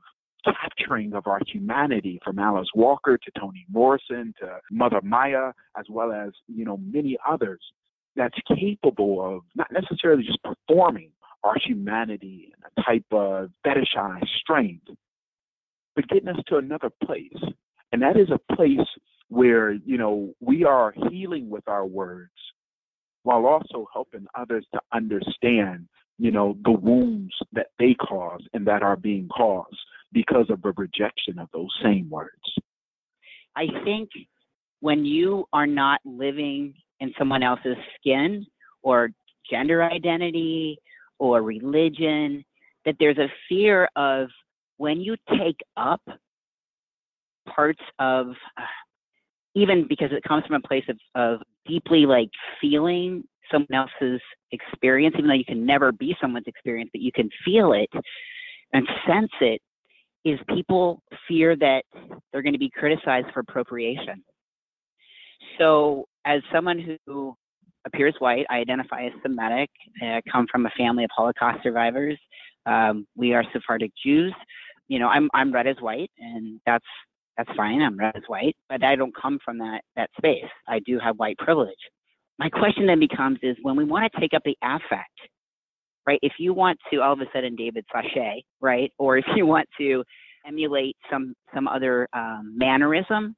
capturing 0.46 1.14
of 1.14 1.28
our 1.28 1.40
humanity 1.48 2.20
from 2.24 2.40
Alice 2.40 2.68
Walker 2.76 3.18
to 3.18 3.40
Toni 3.40 3.66
Morrison 3.72 4.34
to 4.40 4.60
Mother 4.72 5.02
Maya, 5.04 5.52
as 5.78 5.86
well 5.90 6.12
as, 6.12 6.32
you 6.48 6.66
know, 6.66 6.78
many 6.78 7.18
others 7.28 7.60
that's 8.16 8.38
capable 8.48 9.24
of 9.24 9.44
not 9.56 9.72
necessarily 9.72 10.24
just 10.24 10.40
performing 10.44 11.12
our 11.44 11.56
humanity 11.64 12.52
in 12.54 12.64
a 12.66 12.84
type 12.84 13.06
of 13.12 13.50
fetishized 13.66 14.28
strength, 14.40 14.88
but 15.96 16.08
getting 16.08 16.28
us 16.28 16.42
to 16.48 16.58
another 16.58 16.90
place. 17.06 17.38
And 17.92 18.02
that 18.02 18.18
is 18.18 18.30
a 18.30 18.56
place 18.56 18.88
where, 19.30 19.72
you 19.72 19.98
know, 19.98 20.34
we 20.40 20.66
are 20.66 20.94
healing 21.10 21.50
with 21.50 21.68
our 21.68 21.86
words 21.86 22.32
while 23.24 23.46
also 23.46 23.88
helping 23.94 24.26
others 24.36 24.66
to 24.74 24.82
understand, 24.94 25.88
you 26.18 26.32
know, 26.32 26.58
the 26.64 26.72
wounds 26.72 27.34
that 27.54 27.68
they 27.78 27.94
cause 27.94 28.42
and 28.54 28.66
that 28.68 28.82
are 28.82 28.96
being 28.96 29.30
caused 29.30 29.78
because 30.12 30.50
of 30.50 30.62
the 30.62 30.74
rejection 30.78 31.40
of 31.40 31.50
those 31.54 31.70
same 31.84 32.10
words. 32.10 32.32
I 33.56 33.66
think 33.84 34.10
when 34.80 35.06
you 35.06 35.46
are 35.54 35.68
not 35.68 36.00
living 36.06 36.74
in 37.00 37.14
someone 37.18 37.44
else's 37.44 37.78
skin 38.00 38.46
or 38.82 39.10
gender 39.50 39.84
identity 39.84 40.80
or 41.18 41.42
religion, 41.42 42.44
that 42.86 42.96
there's 43.00 43.18
a 43.18 43.28
fear 43.48 43.90
of 43.96 44.30
when 44.78 45.02
you 45.02 45.16
take 45.38 45.60
up 45.76 46.02
parts 47.54 47.82
of 48.00 48.28
uh, 48.58 48.64
even 49.56 49.86
because 49.88 50.10
it 50.12 50.24
comes 50.24 50.46
from 50.46 50.56
a 50.56 50.68
place 50.68 50.86
of, 50.88 50.98
of 51.16 51.42
deeply 51.68 52.06
like 52.06 52.30
feeling 52.62 53.24
someone 53.52 53.74
else's 53.74 54.22
experience, 54.52 55.16
even 55.18 55.28
though 55.28 55.34
you 55.34 55.46
can 55.46 55.66
never 55.66 55.92
be 55.92 56.16
someone's 56.22 56.48
experience, 56.48 56.90
but 56.94 57.02
you 57.02 57.12
can 57.12 57.30
feel 57.44 57.74
it 57.74 57.90
and 58.74 58.88
sense 59.08 59.32
it, 59.42 59.62
is 60.26 60.40
people 60.50 61.02
fear 61.28 61.56
that 61.56 61.84
they're 62.32 62.42
going 62.42 62.54
to 62.54 62.60
be 62.60 62.70
criticized 62.70 63.28
for 63.34 63.42
appropriation. 63.42 64.24
So, 65.58 66.06
as 66.26 66.42
someone 66.54 66.98
who 67.06 67.36
appears 67.86 68.16
white, 68.20 68.46
I 68.50 68.58
identify 68.58 69.06
as 69.06 69.14
Semitic. 69.22 69.70
I 70.02 70.22
come 70.32 70.46
from 70.52 70.66
a 70.66 70.70
family 70.78 71.04
of 71.04 71.10
Holocaust 71.16 71.64
survivors. 71.64 72.18
Um, 72.66 73.08
we 73.16 73.34
are 73.34 73.44
Sephardic 73.54 73.92
Jews. 74.04 74.34
You 74.88 75.00
know, 75.00 75.08
I'm 75.08 75.30
I'm 75.34 75.52
red 75.54 75.68
as 75.68 75.78
white, 75.80 76.12
and 76.20 76.60
that's 76.66 76.86
that's 77.38 77.50
fine. 77.56 77.82
I'm 77.82 77.98
red 77.98 78.16
as 78.16 78.24
white, 78.28 78.56
but 78.68 78.84
I 78.84 78.96
don't 78.96 79.16
come 79.16 79.40
from 79.44 79.58
that 79.60 79.82
that 79.96 80.10
space. 80.18 80.50
I 80.68 80.80
do 80.80 81.00
have 81.00 81.18
white 81.18 81.38
privilege. 81.38 81.78
My 82.38 82.50
question 82.50 82.86
then 82.86 83.00
becomes: 83.00 83.40
is 83.42 83.56
when 83.62 83.76
we 83.76 83.86
want 83.86 84.12
to 84.12 84.20
take 84.20 84.34
up 84.34 84.44
the 84.44 84.58
affect, 84.62 85.20
right? 86.10 86.20
If 86.24 86.34
you 86.40 86.56
want 86.56 86.80
to 86.92 87.02
all 87.02 87.14
of 87.14 87.22
a 87.22 87.26
sudden 87.32 87.56
David 87.56 87.86
Sachet, 87.94 88.42
right, 88.62 88.92
or 88.98 89.20
if 89.20 89.26
you 89.36 89.46
want 89.46 89.70
to 89.80 90.04
emulate 90.48 90.98
some 91.12 91.36
some 91.54 91.68
other 91.68 92.08
um, 92.14 92.52
mannerism 92.58 93.36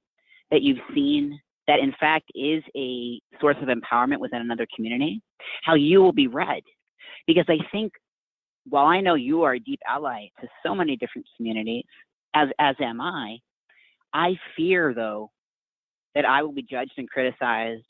that 0.51 0.61
you've 0.61 0.79
seen 0.95 1.37
that 1.67 1.79
in 1.79 1.93
fact 1.99 2.31
is 2.33 2.63
a 2.77 3.19
source 3.41 3.57
of 3.61 3.67
empowerment 3.67 4.19
within 4.19 4.39
another 4.39 4.65
community, 4.73 5.21
how 5.63 5.75
you 5.75 6.01
will 6.01 6.13
be 6.13 6.27
read. 6.27 6.63
Because 7.27 7.43
I 7.49 7.57
think 7.73 7.91
while 8.69 8.85
I 8.85 9.01
know 9.01 9.15
you 9.15 9.43
are 9.43 9.55
a 9.55 9.59
deep 9.59 9.81
ally 9.85 10.27
to 10.39 10.47
so 10.65 10.73
many 10.73 10.95
different 10.95 11.27
communities, 11.35 11.83
as 12.35 12.47
as 12.57 12.77
am 12.79 13.01
I, 13.01 13.37
I 14.13 14.35
fear 14.55 14.93
though 14.93 15.29
that 16.15 16.23
I 16.23 16.41
will 16.41 16.53
be 16.53 16.63
judged 16.63 16.93
and 16.95 17.09
criticized 17.09 17.83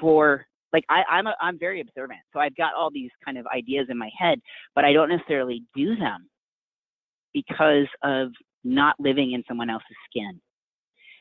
for 0.00 0.44
like 0.72 0.84
I, 0.88 1.02
I'm 1.10 1.26
a, 1.26 1.34
I'm 1.40 1.58
very 1.58 1.80
observant, 1.80 2.20
so 2.32 2.40
I've 2.40 2.56
got 2.56 2.74
all 2.74 2.90
these 2.92 3.10
kind 3.24 3.38
of 3.38 3.46
ideas 3.46 3.86
in 3.90 3.98
my 3.98 4.10
head, 4.18 4.40
but 4.74 4.84
I 4.84 4.92
don't 4.92 5.08
necessarily 5.08 5.62
do 5.74 5.96
them 5.96 6.28
because 7.32 7.86
of 8.02 8.28
not 8.64 8.96
living 8.98 9.32
in 9.32 9.42
someone 9.48 9.70
else's 9.70 9.96
skin. 10.10 10.40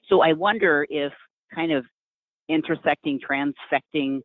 So 0.09 0.21
I 0.21 0.33
wonder 0.33 0.85
if 0.89 1.13
kind 1.53 1.71
of 1.71 1.85
intersecting, 2.49 3.19
transfecting 3.19 4.21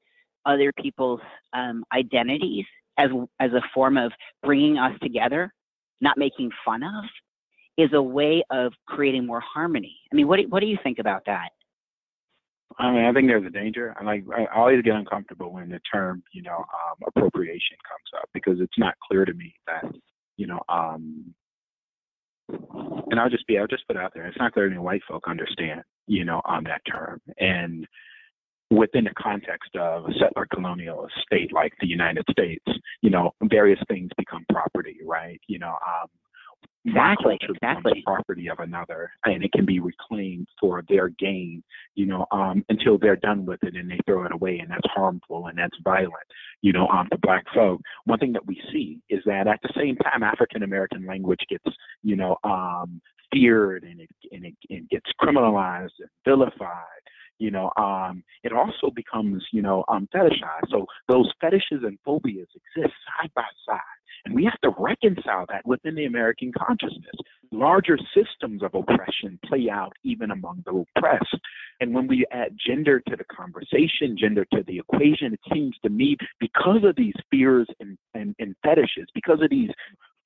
other 0.47 0.73
people's 0.81 1.21
um, 1.53 1.85
identities 1.95 2.65
as 2.99 3.11
as 3.41 3.53
a 3.53 3.63
form 3.75 3.97
of 3.97 4.13
bringing 4.43 4.79
us 4.79 4.93
together, 5.03 5.53
not 6.01 6.19
making 6.19 6.51
fun 6.65 6.83
of, 6.83 7.05
is 7.79 7.91
a 7.95 8.03
way 8.03 8.45
of 8.51 8.73
creating 8.87 9.27
more 9.27 9.41
harmony. 9.41 9.97
I 10.13 10.17
mean, 10.17 10.29
what 10.29 10.39
do, 10.39 10.47
what 10.49 10.61
do 10.61 10.67
you 10.67 10.79
think 10.83 10.99
about 10.99 11.23
that? 11.27 11.51
I 12.79 12.91
mean, 12.91 13.05
I 13.05 13.13
think 13.13 13.29
there's 13.29 13.47
a 13.47 13.51
danger. 13.51 13.95
I 13.99 14.05
like 14.05 14.25
I 14.37 14.47
always 14.55 14.83
get 14.83 14.95
uncomfortable 14.95 15.53
when 15.53 15.69
the 15.69 15.81
term, 15.93 16.23
you 16.33 16.43
know, 16.43 16.59
um, 16.59 16.97
appropriation 17.07 17.77
comes 17.89 18.23
up 18.23 18.29
because 18.35 18.61
it's 18.61 18.79
not 18.79 18.95
clear 19.07 19.25
to 19.25 19.35
me 19.35 19.55
that, 19.67 19.93
you 20.37 20.47
know, 20.47 20.61
um, 20.69 21.35
and 22.49 23.21
I'll 23.21 23.31
just 23.31 23.47
be, 23.47 23.59
I'll 23.59 23.67
just 23.67 23.87
put 23.87 23.97
out 23.97 24.13
there. 24.15 24.27
It's 24.27 24.39
not 24.39 24.53
clear 24.53 24.69
to 24.69 24.75
me 24.75 24.79
white 24.79 25.03
folk 25.09 25.25
understand, 25.29 25.83
you 26.07 26.25
know, 26.25 26.41
on 26.45 26.65
that 26.65 26.83
term. 26.91 27.21
And 27.39 27.87
within 28.71 29.05
the 29.05 29.15
context 29.17 29.77
of 29.77 30.05
a 30.07 30.13
settler 30.19 30.47
colonial 30.53 31.07
state 31.27 31.53
like 31.53 31.73
the 31.81 31.87
United 31.87 32.25
States, 32.31 32.65
you 33.03 33.11
know, 33.11 33.33
various 33.45 33.81
things 33.89 34.11
become 34.17 34.45
property, 34.51 34.99
right? 35.05 35.41
You 35.47 35.59
know, 35.59 35.77
um, 35.87 36.09
exactly, 36.85 37.39
exactly. 37.41 38.03
property 38.05 38.49
of 38.49 38.59
another, 38.59 39.11
and 39.25 39.45
it 39.45 39.53
can 39.53 39.65
be 39.65 39.81
reclaimed 39.81 40.49
for 40.61 40.83
their 40.89 41.09
gain, 41.09 41.63
you 41.95 42.07
know, 42.07 42.27
um, 42.33 42.65
until 42.69 42.99
they're 42.99 43.17
done 43.17 43.47
with 43.47 43.63
it 43.63 43.75
and 43.75 43.91
they 43.91 43.99
throw 44.07 44.25
it 44.25 44.33
away, 44.33 44.59
and 44.59 44.71
that's 44.71 44.87
harmful 44.95 45.47
and 45.47 45.59
that's 45.59 45.77
violent, 45.85 46.13
you 46.61 46.73
know, 46.73 46.89
um, 46.89 47.09
to 47.11 47.19
black 47.19 47.45
folk. 47.55 47.81
One 48.05 48.19
thing 48.19 48.33
that 48.33 48.47
we 48.47 48.61
see 48.73 49.01
is 49.09 49.21
that 49.27 49.47
at 49.47 49.61
the 49.63 49.73
same 49.77 49.97
time, 49.97 50.23
African 50.23 50.63
American 50.63 51.07
language 51.07 51.41
gets, 51.49 51.77
you 52.03 52.17
know, 52.17 52.37
um, 52.45 53.01
feared 53.33 53.85
and 53.85 54.01
it, 54.01 54.11
and 54.31 54.45
it, 54.45 54.55
it 54.69 54.89
gets 54.91 55.11
criminalized 55.21 55.91
and 56.01 56.09
vilified 56.25 57.03
you 57.39 57.51
know 57.51 57.71
um 57.77 58.23
it 58.45 58.53
also 58.53 58.91
becomes 58.95 59.45
you 59.53 59.63
know 59.63 59.85
um 59.89 60.09
fetishized 60.15 60.71
so 60.71 60.87
those 61.09 61.31
fetishes 61.41 61.83
and 61.83 61.99
phobias 62.05 62.49
exist 62.55 62.95
side 63.07 63.31
by 63.35 63.45
side 63.67 63.79
and 64.25 64.35
we 64.35 64.45
have 64.45 64.61
to 64.63 64.71
reconcile 64.79 65.47
that 65.49 65.67
within 65.67 65.95
the 65.95 66.05
American 66.05 66.53
consciousness. 66.57 67.17
Larger 67.51 67.99
systems 68.15 68.63
of 68.63 68.75
oppression 68.75 69.39
play 69.45 69.69
out 69.71 69.93
even 70.05 70.31
among 70.31 70.63
the 70.65 70.85
oppressed. 70.97 71.39
And 71.81 71.93
when 71.93 72.07
we 72.07 72.25
add 72.31 72.57
gender 72.65 73.01
to 73.09 73.17
the 73.17 73.25
conversation, 73.25 74.17
gender 74.19 74.47
to 74.53 74.63
the 74.67 74.79
equation, 74.79 75.35
it 75.35 75.41
seems 75.53 75.75
to 75.83 75.91
me 75.91 76.17
because 76.39 76.85
of 76.85 76.95
these 76.97 77.15
fears 77.31 77.67
and, 77.81 77.99
and, 78.15 78.35
and 78.39 78.55
fetishes, 78.63 79.07
because 79.15 79.41
of 79.43 79.51
these 79.51 79.71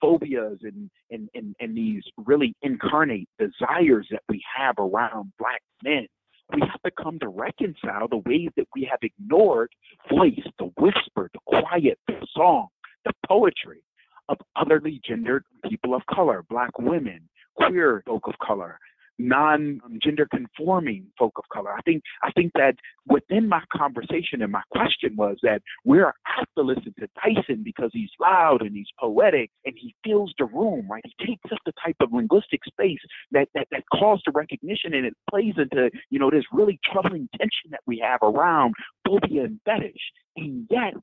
phobias 0.00 0.58
and, 0.62 0.90
and, 1.10 1.28
and, 1.34 1.56
and 1.60 1.76
these 1.76 2.02
really 2.18 2.54
incarnate 2.62 3.28
desires 3.38 4.06
that 4.10 4.22
we 4.28 4.42
have 4.56 4.74
around 4.78 5.32
black 5.38 5.62
men, 5.82 6.06
we 6.52 6.60
have 6.60 6.82
to 6.84 6.90
come 7.02 7.18
to 7.18 7.28
reconcile 7.28 8.08
the 8.08 8.18
ways 8.18 8.50
that 8.56 8.68
we 8.74 8.88
have 8.90 9.00
ignored 9.02 9.70
voice, 10.08 10.38
the 10.58 10.70
whisper, 10.78 11.30
the 11.32 11.40
quiet, 11.46 11.98
the 12.06 12.26
song, 12.34 12.68
the 13.06 13.12
poetry 13.26 13.82
of 14.28 14.38
otherly 14.56 15.00
gendered 15.06 15.44
people 15.68 15.94
of 15.94 16.02
color, 16.12 16.44
black 16.50 16.76
women, 16.78 17.28
queer 17.56 18.02
folk 18.06 18.26
of 18.26 18.34
color, 18.44 18.78
non-gender 19.18 20.26
conforming 20.30 21.06
folk 21.18 21.32
of 21.38 21.44
color. 21.52 21.72
I 21.72 21.80
think 21.82 22.02
I 22.22 22.30
think 22.32 22.52
that 22.54 22.74
within 23.06 23.48
my 23.48 23.62
conversation 23.74 24.42
and 24.42 24.52
my 24.52 24.62
question 24.70 25.16
was 25.16 25.38
that 25.42 25.62
we're 25.84 26.12
apt 26.26 26.50
to 26.58 26.62
listen 26.62 26.94
to 26.98 27.08
Dyson 27.24 27.62
because 27.64 27.90
he's 27.92 28.10
loud 28.20 28.60
and 28.60 28.76
he's 28.76 28.88
poetic 28.98 29.50
and 29.64 29.74
he 29.78 29.94
fills 30.04 30.34
the 30.38 30.44
room, 30.44 30.86
right? 30.90 31.02
He 31.04 31.26
takes 31.26 31.50
up 31.52 31.58
the 31.64 31.72
type 31.82 31.96
of 32.00 32.12
linguistic 32.12 32.60
space 32.66 33.00
that 33.30 33.48
that, 33.54 33.68
that 33.70 33.84
calls 33.92 34.22
to 34.22 34.32
recognition 34.32 34.92
and 34.92 35.06
it 35.06 35.14
plays 35.30 35.54
into, 35.56 35.90
you 36.10 36.18
know, 36.18 36.30
this 36.30 36.44
really 36.52 36.78
troubling 36.84 37.28
tension 37.38 37.70
that 37.70 37.80
we 37.86 38.02
have 38.04 38.20
around 38.22 38.74
phobia 39.06 39.44
and 39.44 39.60
fetish. 39.64 40.12
And 40.36 40.66
yet 40.70 40.94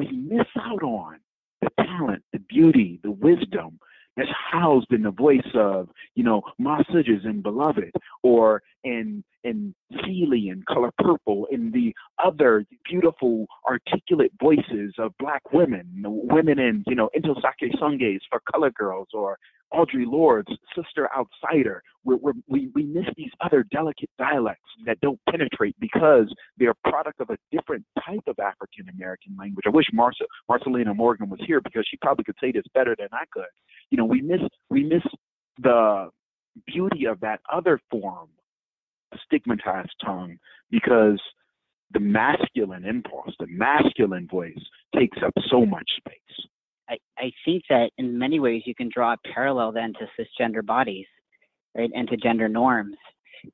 we 0.00 0.10
miss 0.12 0.46
out 0.58 0.82
on 0.82 1.18
the 1.60 1.68
talent, 1.78 2.22
the 2.32 2.38
beauty, 2.38 3.00
the 3.02 3.10
wisdom 3.10 3.78
that's 4.16 4.30
housed 4.50 4.92
in 4.92 5.02
the 5.02 5.10
voice 5.10 5.46
of, 5.54 5.88
you 6.14 6.24
know, 6.24 6.42
Messages 6.58 7.22
and 7.24 7.42
Beloved 7.42 7.92
or 8.22 8.62
in 8.82 9.22
in 9.44 9.74
Celie 10.02 10.50
and 10.50 10.64
Color 10.66 10.90
Purple 10.98 11.46
and 11.50 11.72
the 11.72 11.94
other 12.22 12.64
beautiful 12.88 13.46
articulate 13.66 14.32
voices 14.38 14.94
of 14.98 15.12
black 15.18 15.40
women, 15.52 15.86
women 16.04 16.58
in, 16.58 16.84
you 16.86 16.94
know, 16.94 17.08
Ntozake 17.16 17.78
Shange's 17.78 18.20
for 18.28 18.40
Color 18.52 18.70
Girls 18.72 19.08
or 19.14 19.38
Audre 19.72 20.06
Lorde's 20.06 20.52
Sister 20.74 21.08
Outsider. 21.16 21.82
We're, 22.04 22.16
we're, 22.16 22.32
we 22.48 22.70
we 22.74 22.84
miss 22.84 23.04
these 23.16 23.30
other 23.40 23.64
delicate 23.70 24.10
dialects 24.18 24.64
that 24.86 25.00
don't 25.00 25.20
penetrate 25.28 25.76
because 25.80 26.32
they're 26.56 26.70
a 26.70 26.90
product 26.90 27.20
of 27.20 27.30
a 27.30 27.36
different 27.52 27.84
type 28.04 28.22
of 28.26 28.38
African 28.38 28.88
American 28.88 29.36
language. 29.38 29.64
I 29.66 29.70
wish 29.70 29.86
Marcia, 29.92 30.24
Marcyliena 30.50 30.96
Morgan 30.96 31.28
was 31.28 31.40
here 31.46 31.60
because 31.60 31.84
she 31.90 31.96
probably 31.98 32.24
could 32.24 32.36
say 32.40 32.52
this 32.52 32.64
better 32.74 32.96
than 32.98 33.08
I 33.12 33.24
could. 33.32 33.44
You 33.90 33.98
know, 33.98 34.04
we 34.04 34.22
miss 34.22 34.40
we 34.70 34.82
miss 34.82 35.02
the 35.62 36.08
beauty 36.66 37.04
of 37.06 37.20
that 37.20 37.40
other 37.52 37.80
form, 37.90 38.28
stigmatized 39.26 39.94
tongue, 40.04 40.38
because 40.70 41.20
the 41.92 42.00
masculine 42.00 42.84
impulse, 42.84 43.34
the 43.38 43.46
masculine 43.48 44.28
voice 44.28 44.58
takes 44.94 45.18
up 45.24 45.32
so 45.50 45.66
much 45.66 45.88
space. 45.96 46.19
I, 47.20 47.32
think 47.44 47.64
that 47.68 47.90
in 47.98 48.18
many 48.18 48.40
ways 48.40 48.62
you 48.64 48.74
can 48.74 48.90
draw 48.92 49.12
a 49.12 49.16
parallel 49.32 49.72
then 49.72 49.92
to 49.94 50.06
cisgender 50.18 50.64
bodies, 50.64 51.06
right, 51.76 51.90
and 51.94 52.08
to 52.08 52.16
gender 52.16 52.48
norms, 52.48 52.96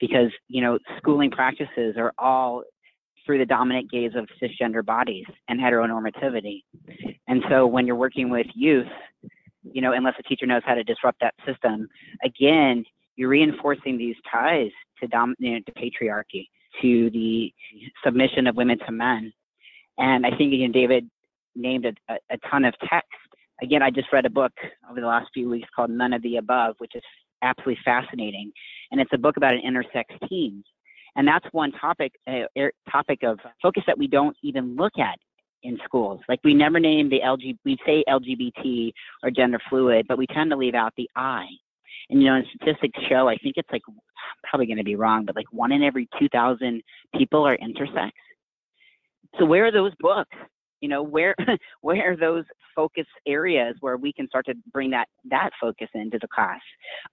because 0.00 0.30
you 0.48 0.62
know 0.62 0.78
schooling 0.98 1.30
practices 1.30 1.96
are 1.96 2.12
all 2.18 2.62
through 3.24 3.38
the 3.38 3.46
dominant 3.46 3.90
gaze 3.90 4.12
of 4.14 4.28
cisgender 4.40 4.84
bodies 4.84 5.24
and 5.48 5.60
heteronormativity, 5.60 6.62
and 7.28 7.42
so 7.48 7.66
when 7.66 7.86
you're 7.86 7.96
working 7.96 8.30
with 8.30 8.46
youth, 8.54 8.86
you 9.62 9.82
know, 9.82 9.92
unless 9.92 10.14
a 10.18 10.22
teacher 10.22 10.46
knows 10.46 10.62
how 10.64 10.74
to 10.74 10.84
disrupt 10.84 11.20
that 11.20 11.34
system, 11.46 11.88
again, 12.24 12.84
you're 13.16 13.28
reinforcing 13.28 13.98
these 13.98 14.16
ties 14.30 14.70
to 15.00 15.08
dom- 15.08 15.34
you 15.38 15.52
know, 15.52 15.60
to 15.66 15.72
patriarchy, 15.72 16.46
to 16.82 17.10
the 17.10 17.52
submission 18.04 18.46
of 18.46 18.56
women 18.56 18.78
to 18.86 18.92
men, 18.92 19.32
and 19.98 20.26
I 20.26 20.30
think 20.30 20.52
you 20.52 20.66
know, 20.66 20.72
David 20.72 21.10
named 21.54 21.86
a, 21.86 22.12
a, 22.12 22.16
a 22.30 22.38
ton 22.50 22.64
of 22.64 22.74
text 22.88 23.10
again, 23.62 23.82
I 23.82 23.90
just 23.90 24.12
read 24.12 24.26
a 24.26 24.30
book 24.30 24.52
over 24.90 25.00
the 25.00 25.06
last 25.06 25.28
few 25.32 25.48
weeks 25.48 25.68
called 25.74 25.90
None 25.90 26.12
of 26.12 26.22
the 26.22 26.36
Above, 26.36 26.76
which 26.78 26.94
is 26.94 27.02
absolutely 27.42 27.78
fascinating. 27.84 28.52
And 28.90 29.00
it's 29.00 29.12
a 29.12 29.18
book 29.18 29.36
about 29.36 29.54
an 29.54 29.62
intersex 29.66 30.04
teens. 30.28 30.64
And 31.16 31.26
that's 31.26 31.46
one 31.52 31.72
topic, 31.72 32.12
uh, 32.26 32.44
topic 32.90 33.22
of 33.22 33.38
focus 33.62 33.84
that 33.86 33.98
we 33.98 34.06
don't 34.06 34.36
even 34.42 34.76
look 34.76 34.98
at 34.98 35.18
in 35.62 35.78
schools. 35.84 36.20
Like 36.28 36.40
we 36.44 36.54
never 36.54 36.78
name 36.78 37.08
the 37.08 37.20
LG, 37.20 37.58
we 37.64 37.76
say 37.86 38.04
LGBT 38.08 38.92
or 39.22 39.30
gender 39.30 39.58
fluid, 39.68 40.06
but 40.08 40.18
we 40.18 40.26
tend 40.26 40.50
to 40.50 40.56
leave 40.56 40.74
out 40.74 40.92
the 40.96 41.08
I. 41.16 41.46
And 42.10 42.22
you 42.22 42.28
know, 42.28 42.40
statistics 42.54 42.98
show, 43.08 43.28
I 43.28 43.36
think 43.36 43.54
it's 43.56 43.68
like 43.72 43.82
probably 44.48 44.66
going 44.66 44.78
to 44.78 44.84
be 44.84 44.96
wrong, 44.96 45.24
but 45.24 45.34
like 45.34 45.50
one 45.50 45.72
in 45.72 45.82
every 45.82 46.08
2,000 46.18 46.82
people 47.16 47.46
are 47.46 47.56
intersex. 47.56 48.12
So 49.38 49.44
where 49.44 49.66
are 49.66 49.72
those 49.72 49.92
books? 49.98 50.36
You 50.86 50.90
know, 50.90 51.02
where 51.02 51.34
where 51.80 52.12
are 52.12 52.16
those 52.16 52.44
focus 52.76 53.06
areas 53.26 53.74
where 53.80 53.96
we 53.96 54.12
can 54.12 54.28
start 54.28 54.46
to 54.46 54.54
bring 54.72 54.88
that 54.90 55.08
that 55.28 55.50
focus 55.60 55.88
into 55.94 56.16
the 56.20 56.28
class? 56.28 56.60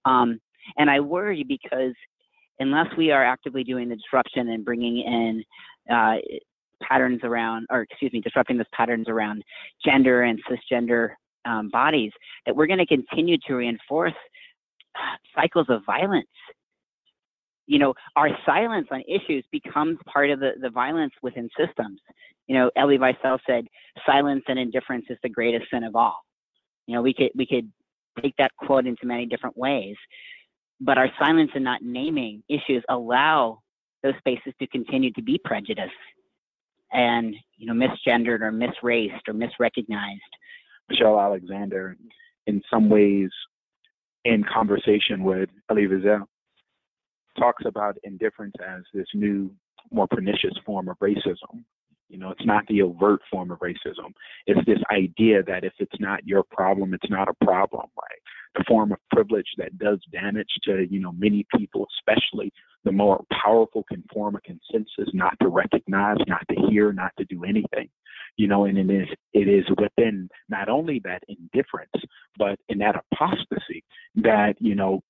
Um, 0.05 0.39
and 0.77 0.91
I 0.91 0.99
worry 0.99 1.43
because 1.43 1.95
unless 2.59 2.85
we 2.95 3.09
are 3.09 3.25
actively 3.25 3.63
doing 3.63 3.89
the 3.89 3.95
disruption 3.95 4.49
and 4.49 4.63
bringing 4.63 4.99
in 4.99 5.43
uh, 5.91 6.17
patterns 6.83 7.21
around, 7.23 7.65
or 7.71 7.81
excuse 7.81 8.13
me, 8.13 8.21
disrupting 8.21 8.57
those 8.57 8.67
patterns 8.73 9.09
around 9.09 9.43
gender 9.83 10.21
and 10.21 10.39
cisgender 10.47 11.13
um, 11.45 11.71
bodies, 11.71 12.11
that 12.45 12.55
we're 12.55 12.67
going 12.67 12.77
to 12.77 12.85
continue 12.85 13.39
to 13.47 13.55
reinforce 13.55 14.13
cycles 15.35 15.65
of 15.69 15.81
violence. 15.83 16.27
You 17.67 17.79
know, 17.79 17.93
our 18.15 18.29
silence 18.45 18.87
on 18.91 19.01
issues 19.07 19.45
becomes 19.51 19.97
part 20.05 20.29
of 20.29 20.39
the, 20.39 20.51
the 20.61 20.69
violence 20.69 21.13
within 21.21 21.49
systems. 21.57 21.99
You 22.47 22.55
know, 22.55 22.71
Elie 22.75 22.97
Wiesel 22.97 23.39
said, 23.47 23.67
silence 24.05 24.43
and 24.47 24.59
indifference 24.59 25.05
is 25.09 25.17
the 25.23 25.29
greatest 25.29 25.69
sin 25.71 25.83
of 25.83 25.95
all. 25.95 26.19
You 26.87 26.95
know, 26.95 27.01
we 27.01 27.13
could 27.13 27.31
we 27.35 27.45
could 27.45 27.71
take 28.21 28.35
that 28.37 28.51
quote 28.57 28.85
into 28.85 29.05
many 29.05 29.25
different 29.25 29.57
ways, 29.57 29.95
but 30.81 30.97
our 30.97 31.09
silence 31.17 31.51
and 31.55 31.63
not 31.63 31.81
naming 31.81 32.43
issues 32.49 32.83
allow 32.89 33.59
those 34.03 34.13
spaces 34.17 34.53
to 34.59 34.67
continue 34.67 35.11
to 35.13 35.21
be 35.21 35.39
prejudiced 35.43 35.91
and 36.91 37.35
you 37.57 37.65
know 37.65 37.73
misgendered 37.73 38.41
or 38.41 38.51
misraced 38.51 39.27
or 39.27 39.33
misrecognized. 39.33 40.19
Michelle 40.89 41.19
Alexander, 41.19 41.97
in 42.45 42.61
some 42.69 42.89
ways, 42.89 43.29
in 44.25 44.43
conversation 44.43 45.23
with 45.23 45.49
Elie 45.69 45.87
Wiesel, 45.87 46.25
talks 47.37 47.63
about 47.65 47.97
indifference 48.03 48.55
as 48.65 48.83
this 48.93 49.07
new, 49.13 49.51
more 49.91 50.07
pernicious 50.07 50.53
form 50.65 50.89
of 50.89 50.97
racism. 50.99 51.63
You 52.09 52.19
know, 52.19 52.29
it's 52.29 52.45
not 52.45 52.63
the 52.67 52.83
overt 52.83 53.21
form 53.31 53.49
of 53.49 53.59
racism. 53.59 54.13
It's 54.45 54.63
this 54.67 54.77
idea 54.91 55.41
that 55.43 55.63
if 55.63 55.73
it's 55.79 55.99
not 55.99 56.25
your 56.27 56.43
problem, 56.43 56.93
it's 56.93 57.09
not 57.09 57.27
a 57.27 57.45
problem, 57.45 57.87
right? 57.97 58.19
The 58.55 58.63
form 58.67 58.91
of 58.91 58.99
privilege 59.11 59.47
that 59.57 59.79
does 59.79 59.99
damage 60.11 60.49
to, 60.65 60.85
you 60.91 60.99
know, 60.99 61.11
many 61.13 61.43
people, 61.57 61.87
especially 61.97 62.53
the 62.83 62.91
more 62.91 63.23
powerful 63.43 63.83
can 63.89 64.03
form 64.13 64.35
a 64.35 64.41
consensus 64.41 65.11
not 65.13 65.33
to 65.41 65.47
recognize, 65.47 66.17
not 66.27 66.43
to 66.49 66.55
hear, 66.69 66.93
not 66.93 67.13
to 67.17 67.25
do 67.25 67.45
anything. 67.45 67.89
You 68.37 68.47
know, 68.47 68.65
and 68.65 68.77
it 68.77 68.89
is 68.89 69.07
it 69.33 69.47
is 69.47 69.65
within 69.79 70.29
not 70.49 70.69
only 70.69 70.99
that 71.03 71.23
indifference, 71.27 71.91
but 72.37 72.59
in 72.69 72.79
that 72.79 72.95
apostasy 73.11 73.83
that, 74.15 74.55
you 74.59 74.75
know, 74.75 75.01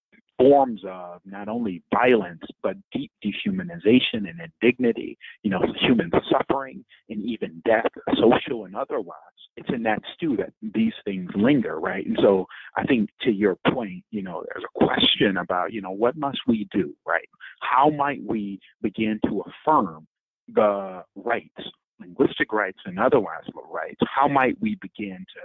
forms 0.43 0.82
of 0.86 1.21
not 1.25 1.47
only 1.47 1.82
violence 1.93 2.41
but 2.62 2.75
deep 2.91 3.12
dehumanization 3.23 4.27
and 4.29 4.41
indignity, 4.62 5.17
you 5.41 5.49
know, 5.49 5.62
human 5.79 6.12
suffering 6.29 6.84
and 7.10 7.23
even 7.23 7.62
death, 7.65 7.89
social 8.19 8.65
and 8.65 8.75
otherwise. 8.75 9.15
It's 9.56 9.69
in 9.73 9.84
that 9.84 10.01
stew 10.13 10.36
that 10.38 10.51
these 10.62 10.93
things 11.06 11.29
linger, 11.36 11.79
right? 11.79 12.06
And 12.06 12.17
so 12.21 12.45
I 12.75 12.84
think 12.84 13.10
to 13.21 13.32
your 13.32 13.56
point, 13.71 14.03
you 14.12 14.21
know, 14.21 14.43
there's 14.51 14.65
a 14.65 14.86
question 14.86 15.38
about, 15.38 15.71
you 15.71 15.82
know, 15.82 15.91
what 15.91 16.17
must 16.17 16.39
we 16.45 16.67
do, 16.71 16.93
right? 17.08 17.29
How 17.62 17.89
might 17.89 18.21
we 18.25 18.60
begin 18.82 19.19
to 19.27 19.43
affirm 19.47 20.08
the 20.53 21.03
rights 21.15 21.62
linguistic 21.99 22.51
rights 22.51 22.79
and 22.86 22.99
otherwise 22.99 23.43
rights, 23.71 24.01
how 24.13 24.27
might 24.27 24.60
we 24.60 24.75
begin 24.82 25.25
to 25.34 25.41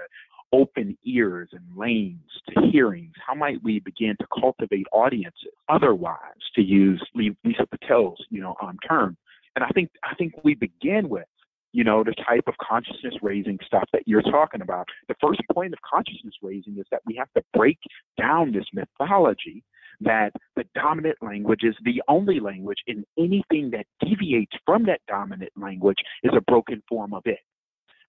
open 0.53 0.97
ears 1.05 1.49
and 1.53 1.63
lanes 1.77 2.31
to 2.49 2.67
hearings? 2.71 3.15
How 3.27 3.35
might 3.35 3.63
we 3.63 3.81
begin 3.81 4.17
to 4.21 4.27
cultivate 4.41 4.87
audiences 4.93 5.53
otherwise, 5.69 6.19
to 6.55 6.63
use 6.63 7.03
Lisa 7.15 7.67
Patel's, 7.71 8.25
you 8.31 8.41
know, 8.41 8.57
um, 8.63 8.77
term? 8.87 9.17
And 9.57 9.65
I 9.65 9.69
think 9.69 9.91
I 10.05 10.15
think 10.15 10.35
we 10.45 10.55
begin 10.55 11.09
with, 11.09 11.27
you 11.73 11.85
know, 11.85 12.05
the 12.05 12.15
type 12.27 12.45
of 12.47 12.55
consciousness 12.59 13.15
raising 13.23 13.59
stuff 13.67 13.85
that 13.93 14.03
you're 14.07 14.23
talking 14.23 14.63
about. 14.63 14.87
The 15.09 15.17
first 15.21 15.41
point 15.53 15.73
of 15.73 15.79
consciousness 15.83 16.35
raising 16.43 16.79
is 16.79 16.87
that 16.91 17.03
we 17.07 17.17
have 17.17 17.33
to 17.37 17.43
break 17.55 17.79
down 18.19 18.53
this 18.53 18.67
mythology 18.73 19.65
that 20.01 20.31
the 20.55 20.65
dominant 20.75 21.17
language 21.21 21.65
is 21.65 21.75
the 21.85 22.01
only 22.07 22.39
language, 22.39 22.79
and 22.87 23.05
anything 23.19 23.71
that 23.73 23.87
deviates 24.01 24.53
from 24.65 24.85
that 24.85 25.01
dominant 25.09 25.51
language 25.57 25.99
is 26.23 26.31
a 26.37 26.41
broken 26.43 26.83
form 26.89 27.13
of 27.13 27.23
it 27.25 27.41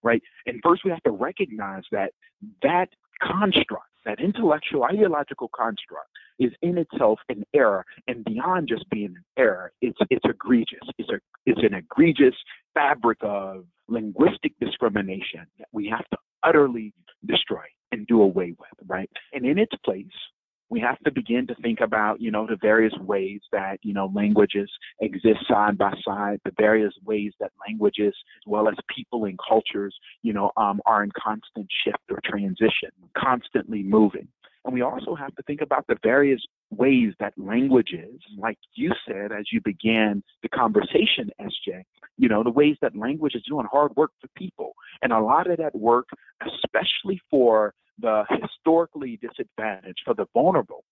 right? 0.02 0.22
And 0.46 0.60
first 0.62 0.84
we 0.84 0.90
have 0.90 1.02
to 1.02 1.10
recognize 1.10 1.82
that 1.92 2.12
that 2.62 2.88
construct, 3.22 3.86
that 4.04 4.20
intellectual 4.20 4.84
ideological 4.84 5.50
construct 5.54 6.08
is 6.38 6.52
in 6.62 6.78
itself 6.78 7.18
an 7.28 7.44
error 7.54 7.84
and 8.08 8.24
beyond 8.24 8.68
just 8.68 8.88
being 8.90 9.14
an 9.16 9.24
error, 9.36 9.72
it's 9.82 9.98
it's 10.08 10.24
egregious. 10.24 10.80
It's 10.98 11.10
a 11.10 11.20
it's 11.46 11.62
an 11.62 11.74
egregious 11.74 12.34
fabric 12.74 13.18
of 13.22 13.64
linguistic 13.88 14.52
discrimination 14.60 15.46
that 15.58 15.68
we 15.72 15.88
have 15.88 16.08
to 16.10 16.16
utterly 16.42 16.94
destroy 17.26 17.64
and 17.92 18.06
do 18.06 18.22
away 18.22 18.54
with, 18.58 18.88
right? 18.88 19.10
And 19.32 19.44
in 19.44 19.58
its 19.58 19.72
place, 19.84 20.06
we 20.70 20.80
have 20.80 20.98
to 21.00 21.10
begin 21.10 21.46
to 21.48 21.54
think 21.56 21.80
about, 21.80 22.20
you 22.20 22.30
know, 22.30 22.46
the 22.46 22.56
various 22.56 22.94
ways 23.00 23.40
that, 23.52 23.78
you 23.82 23.92
know, 23.92 24.10
languages 24.14 24.70
exist 25.00 25.40
side 25.48 25.76
by 25.76 25.92
side, 26.04 26.40
the 26.44 26.52
various 26.56 26.94
ways 27.04 27.32
that 27.40 27.50
languages, 27.68 28.14
as 28.14 28.46
well 28.46 28.68
as 28.68 28.74
people 28.94 29.24
and 29.24 29.38
cultures, 29.46 29.94
you 30.22 30.32
know, 30.32 30.52
um, 30.56 30.80
are 30.86 31.02
in 31.02 31.10
constant 31.20 31.66
shift 31.84 31.98
or 32.08 32.20
transition, 32.24 32.90
constantly 33.18 33.82
moving. 33.82 34.28
And 34.64 34.74
we 34.74 34.82
also 34.82 35.14
have 35.14 35.34
to 35.36 35.42
think 35.42 35.62
about 35.62 35.86
the 35.88 35.96
various 36.02 36.40
ways 36.70 37.14
that 37.18 37.32
languages, 37.36 38.20
like 38.38 38.58
you 38.74 38.92
said 39.08 39.32
as 39.32 39.46
you 39.50 39.60
began 39.62 40.22
the 40.42 40.50
conversation, 40.50 41.30
SJ, 41.40 41.82
you 42.18 42.28
know, 42.28 42.44
the 42.44 42.50
ways 42.50 42.76
that 42.82 42.94
language 42.94 43.34
is 43.34 43.42
doing 43.48 43.66
hard 43.72 43.96
work 43.96 44.10
for 44.20 44.28
people. 44.36 44.74
And 45.02 45.12
a 45.12 45.20
lot 45.20 45.50
of 45.50 45.56
that 45.58 45.74
work, 45.74 46.08
especially 46.46 47.20
for 47.30 47.74
the 48.00 48.24
historically 48.42 49.18
disadvantaged, 49.20 50.02
for 50.04 50.14
the 50.14 50.26
vulnerable, 50.34 50.84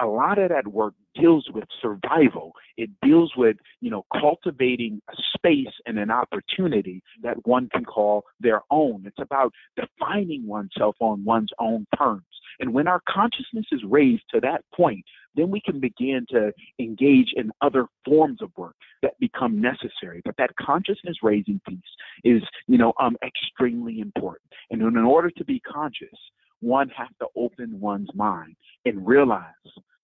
a 0.00 0.06
lot 0.06 0.38
of 0.38 0.48
that 0.48 0.66
work 0.66 0.94
deals 1.14 1.46
with 1.52 1.64
survival. 1.80 2.52
It 2.76 2.90
deals 3.02 3.32
with, 3.36 3.56
you 3.80 3.90
know, 3.90 4.06
cultivating 4.18 5.00
a 5.10 5.14
space 5.36 5.74
and 5.86 5.98
an 5.98 6.10
opportunity 6.10 7.02
that 7.22 7.46
one 7.46 7.68
can 7.68 7.84
call 7.84 8.24
their 8.40 8.62
own. 8.70 9.02
It's 9.04 9.18
about 9.18 9.52
defining 9.76 10.46
oneself 10.46 10.96
on 11.00 11.24
one's 11.24 11.50
own 11.58 11.86
terms. 11.98 12.24
And 12.60 12.72
when 12.72 12.88
our 12.88 13.00
consciousness 13.08 13.66
is 13.72 13.82
raised 13.84 14.24
to 14.32 14.40
that 14.40 14.64
point, 14.74 15.04
then 15.34 15.50
we 15.50 15.60
can 15.60 15.80
begin 15.80 16.26
to 16.30 16.52
engage 16.78 17.32
in 17.36 17.52
other 17.60 17.86
forms 18.04 18.42
of 18.42 18.50
work 18.56 18.74
that 19.02 19.18
become 19.20 19.60
necessary. 19.60 20.20
But 20.24 20.36
that 20.38 20.56
consciousness 20.56 21.16
raising 21.22 21.60
piece 21.68 21.78
is, 22.24 22.42
you 22.66 22.78
know, 22.78 22.92
um, 23.00 23.16
extremely 23.24 24.00
important. 24.00 24.50
And 24.70 24.82
in 24.82 24.96
order 24.96 25.30
to 25.30 25.44
be 25.44 25.60
conscious, 25.60 26.18
one 26.60 26.88
has 26.90 27.08
to 27.20 27.26
open 27.36 27.80
one's 27.80 28.12
mind 28.14 28.54
and 28.84 29.06
realize 29.06 29.44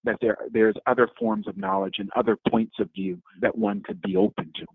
that 0.05 0.17
there 0.21 0.39
there's 0.53 0.77
other 0.87 1.09
forms 1.19 1.47
of 1.49 1.57
knowledge 1.57 1.97
and 1.99 2.11
other 2.17 2.37
points 2.49 2.77
of 2.79 2.89
view 2.95 3.21
that 3.41 3.57
one 3.57 3.83
could 3.83 4.01
be 4.03 4.17
open 4.17 4.51
to. 4.57 4.67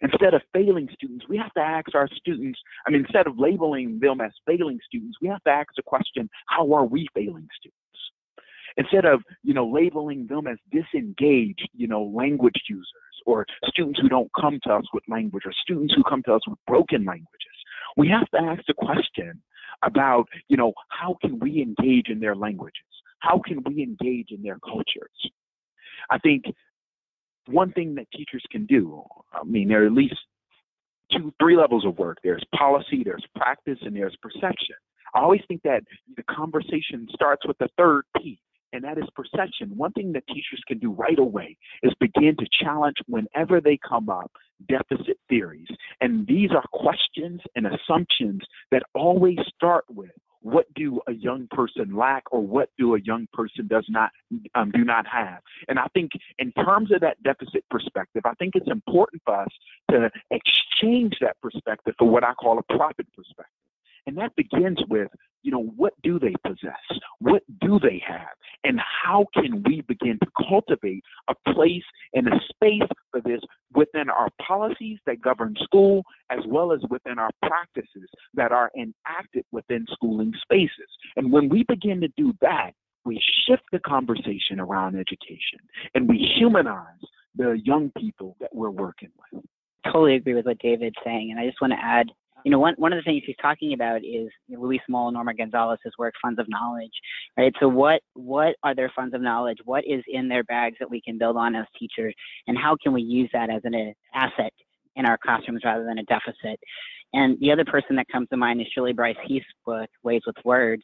Instead 0.00 0.34
of 0.34 0.42
failing 0.52 0.88
students, 0.92 1.26
we 1.28 1.36
have 1.36 1.52
to 1.54 1.60
ask 1.60 1.92
our 1.94 2.08
students, 2.14 2.60
I 2.86 2.90
mean, 2.90 3.00
instead 3.00 3.26
of 3.26 3.38
labeling 3.38 3.98
them 3.98 4.20
as 4.20 4.30
failing 4.46 4.78
students, 4.86 5.18
we 5.20 5.28
have 5.28 5.42
to 5.42 5.50
ask 5.50 5.70
the 5.76 5.82
question, 5.82 6.30
how 6.46 6.72
are 6.72 6.84
we 6.84 7.08
failing 7.14 7.48
students? 7.58 7.74
Instead 8.76 9.04
of, 9.04 9.22
you 9.42 9.54
know, 9.54 9.68
labeling 9.68 10.28
them 10.28 10.46
as 10.46 10.56
disengaged, 10.70 11.68
you 11.74 11.88
know, 11.88 12.04
language 12.04 12.62
users 12.68 12.86
or 13.26 13.44
students 13.66 13.98
who 13.98 14.08
don't 14.08 14.30
come 14.40 14.60
to 14.62 14.72
us 14.72 14.84
with 14.94 15.02
language 15.08 15.42
or 15.44 15.52
students 15.62 15.94
who 15.94 16.04
come 16.04 16.22
to 16.22 16.34
us 16.34 16.46
with 16.46 16.58
broken 16.68 17.04
languages, 17.04 17.26
we 17.96 18.08
have 18.08 18.28
to 18.30 18.40
ask 18.40 18.62
the 18.68 18.74
question 18.74 19.42
about, 19.84 20.28
you 20.48 20.56
know, 20.56 20.72
how 20.88 21.16
can 21.20 21.38
we 21.38 21.62
engage 21.62 22.08
in 22.08 22.20
their 22.20 22.34
languages? 22.34 22.82
How 23.20 23.40
can 23.44 23.62
we 23.64 23.82
engage 23.82 24.30
in 24.30 24.42
their 24.42 24.58
cultures? 24.60 25.10
I 26.10 26.18
think 26.18 26.44
one 27.46 27.72
thing 27.72 27.94
that 27.96 28.06
teachers 28.14 28.44
can 28.50 28.66
do, 28.66 29.02
I 29.32 29.44
mean, 29.44 29.68
there 29.68 29.82
are 29.82 29.86
at 29.86 29.92
least 29.92 30.16
two, 31.12 31.32
three 31.40 31.56
levels 31.56 31.84
of 31.84 31.98
work. 31.98 32.18
There's 32.22 32.44
policy, 32.54 33.02
there's 33.04 33.24
practice, 33.34 33.78
and 33.82 33.96
there's 33.96 34.16
perception. 34.22 34.76
I 35.14 35.20
always 35.20 35.40
think 35.48 35.62
that 35.62 35.82
the 36.16 36.22
conversation 36.24 37.08
starts 37.12 37.46
with 37.46 37.56
the 37.58 37.68
third 37.78 38.02
P, 38.16 38.38
and 38.72 38.84
that 38.84 38.98
is 38.98 39.04
perception. 39.14 39.76
One 39.76 39.92
thing 39.92 40.12
that 40.12 40.26
teachers 40.26 40.62
can 40.66 40.78
do 40.78 40.90
right 40.92 41.18
away 41.18 41.56
is 41.82 41.92
begin 42.00 42.36
to 42.38 42.46
challenge 42.62 42.96
whenever 43.06 43.60
they 43.60 43.78
come 43.88 44.08
up 44.08 44.30
deficit 44.68 45.18
theories. 45.28 45.68
And 46.00 46.26
these 46.26 46.50
are 46.50 46.64
questions 46.72 47.40
and 47.54 47.66
assumptions 47.66 48.40
that 48.70 48.82
always 48.94 49.38
start 49.54 49.84
with 49.88 50.10
what 50.40 50.72
do 50.74 51.00
a 51.08 51.12
young 51.12 51.48
person 51.50 51.96
lack 51.96 52.22
or 52.30 52.40
what 52.40 52.70
do 52.78 52.94
a 52.94 53.00
young 53.00 53.26
person 53.32 53.66
does 53.66 53.84
not 53.88 54.10
um, 54.54 54.70
do 54.70 54.84
not 54.84 55.04
have 55.06 55.40
and 55.66 55.80
i 55.80 55.86
think 55.94 56.12
in 56.38 56.52
terms 56.52 56.92
of 56.92 57.00
that 57.00 57.20
deficit 57.24 57.64
perspective 57.70 58.22
i 58.24 58.32
think 58.34 58.54
it's 58.54 58.70
important 58.70 59.20
for 59.24 59.34
us 59.34 59.48
to 59.90 60.08
exchange 60.30 61.14
that 61.20 61.36
perspective 61.42 61.92
for 61.98 62.08
what 62.08 62.22
i 62.22 62.32
call 62.34 62.58
a 62.58 62.62
profit 62.74 63.06
perspective 63.16 63.46
and 64.08 64.16
that 64.16 64.34
begins 64.36 64.78
with, 64.88 65.08
you 65.42 65.52
know, 65.52 65.64
what 65.76 65.92
do 66.02 66.18
they 66.18 66.32
possess? 66.42 67.00
What 67.20 67.42
do 67.60 67.78
they 67.78 68.02
have? 68.08 68.30
And 68.64 68.80
how 68.80 69.26
can 69.34 69.62
we 69.64 69.82
begin 69.82 70.18
to 70.24 70.30
cultivate 70.48 71.04
a 71.28 71.52
place 71.52 71.84
and 72.14 72.26
a 72.26 72.40
space 72.48 72.88
for 73.10 73.20
this 73.20 73.40
within 73.74 74.08
our 74.08 74.30
policies 74.40 74.98
that 75.04 75.20
govern 75.20 75.54
school 75.62 76.04
as 76.30 76.38
well 76.46 76.72
as 76.72 76.80
within 76.88 77.18
our 77.18 77.28
practices 77.42 78.08
that 78.32 78.50
are 78.50 78.70
enacted 78.78 79.44
within 79.52 79.84
schooling 79.92 80.32
spaces. 80.40 80.88
And 81.16 81.30
when 81.30 81.50
we 81.50 81.64
begin 81.68 82.00
to 82.00 82.08
do 82.16 82.32
that, 82.40 82.70
we 83.04 83.22
shift 83.46 83.64
the 83.72 83.78
conversation 83.80 84.58
around 84.58 84.96
education 84.96 85.60
and 85.94 86.08
we 86.08 86.16
humanize 86.38 87.04
the 87.36 87.60
young 87.62 87.92
people 87.98 88.36
that 88.40 88.54
we're 88.54 88.70
working 88.70 89.10
with. 89.32 89.44
Totally 89.84 90.16
agree 90.16 90.34
with 90.34 90.46
what 90.46 90.58
David's 90.60 90.96
saying. 91.04 91.30
And 91.30 91.38
I 91.38 91.46
just 91.46 91.60
want 91.60 91.74
to 91.74 91.78
add 91.78 92.10
you 92.44 92.50
know, 92.50 92.58
one, 92.58 92.74
one 92.76 92.92
of 92.92 92.98
the 92.98 93.02
things 93.02 93.22
he's 93.26 93.36
talking 93.40 93.72
about 93.72 94.04
is 94.04 94.28
Luis 94.48 94.80
Moll, 94.88 95.10
Norma 95.10 95.34
Gonzalez's 95.34 95.92
work, 95.98 96.14
funds 96.22 96.38
of 96.38 96.46
knowledge, 96.48 96.92
right? 97.36 97.52
So 97.60 97.68
what, 97.68 98.00
what 98.14 98.56
are 98.62 98.74
their 98.74 98.92
funds 98.94 99.14
of 99.14 99.20
knowledge? 99.20 99.58
What 99.64 99.84
is 99.86 100.02
in 100.08 100.28
their 100.28 100.44
bags 100.44 100.76
that 100.80 100.90
we 100.90 101.00
can 101.00 101.18
build 101.18 101.36
on 101.36 101.54
as 101.54 101.66
teachers? 101.78 102.14
And 102.46 102.56
how 102.56 102.76
can 102.82 102.92
we 102.92 103.02
use 103.02 103.28
that 103.32 103.50
as 103.50 103.62
an 103.64 103.94
asset 104.14 104.52
in 104.96 105.06
our 105.06 105.18
classrooms 105.18 105.62
rather 105.64 105.84
than 105.84 105.98
a 105.98 106.04
deficit? 106.04 106.60
And 107.12 107.38
the 107.40 107.50
other 107.50 107.64
person 107.64 107.96
that 107.96 108.06
comes 108.12 108.28
to 108.28 108.36
mind 108.36 108.60
is 108.60 108.66
Shirley 108.74 108.92
Brice 108.92 109.16
Heath's 109.26 109.46
book, 109.64 109.88
Ways 110.02 110.22
with 110.26 110.36
Words, 110.44 110.82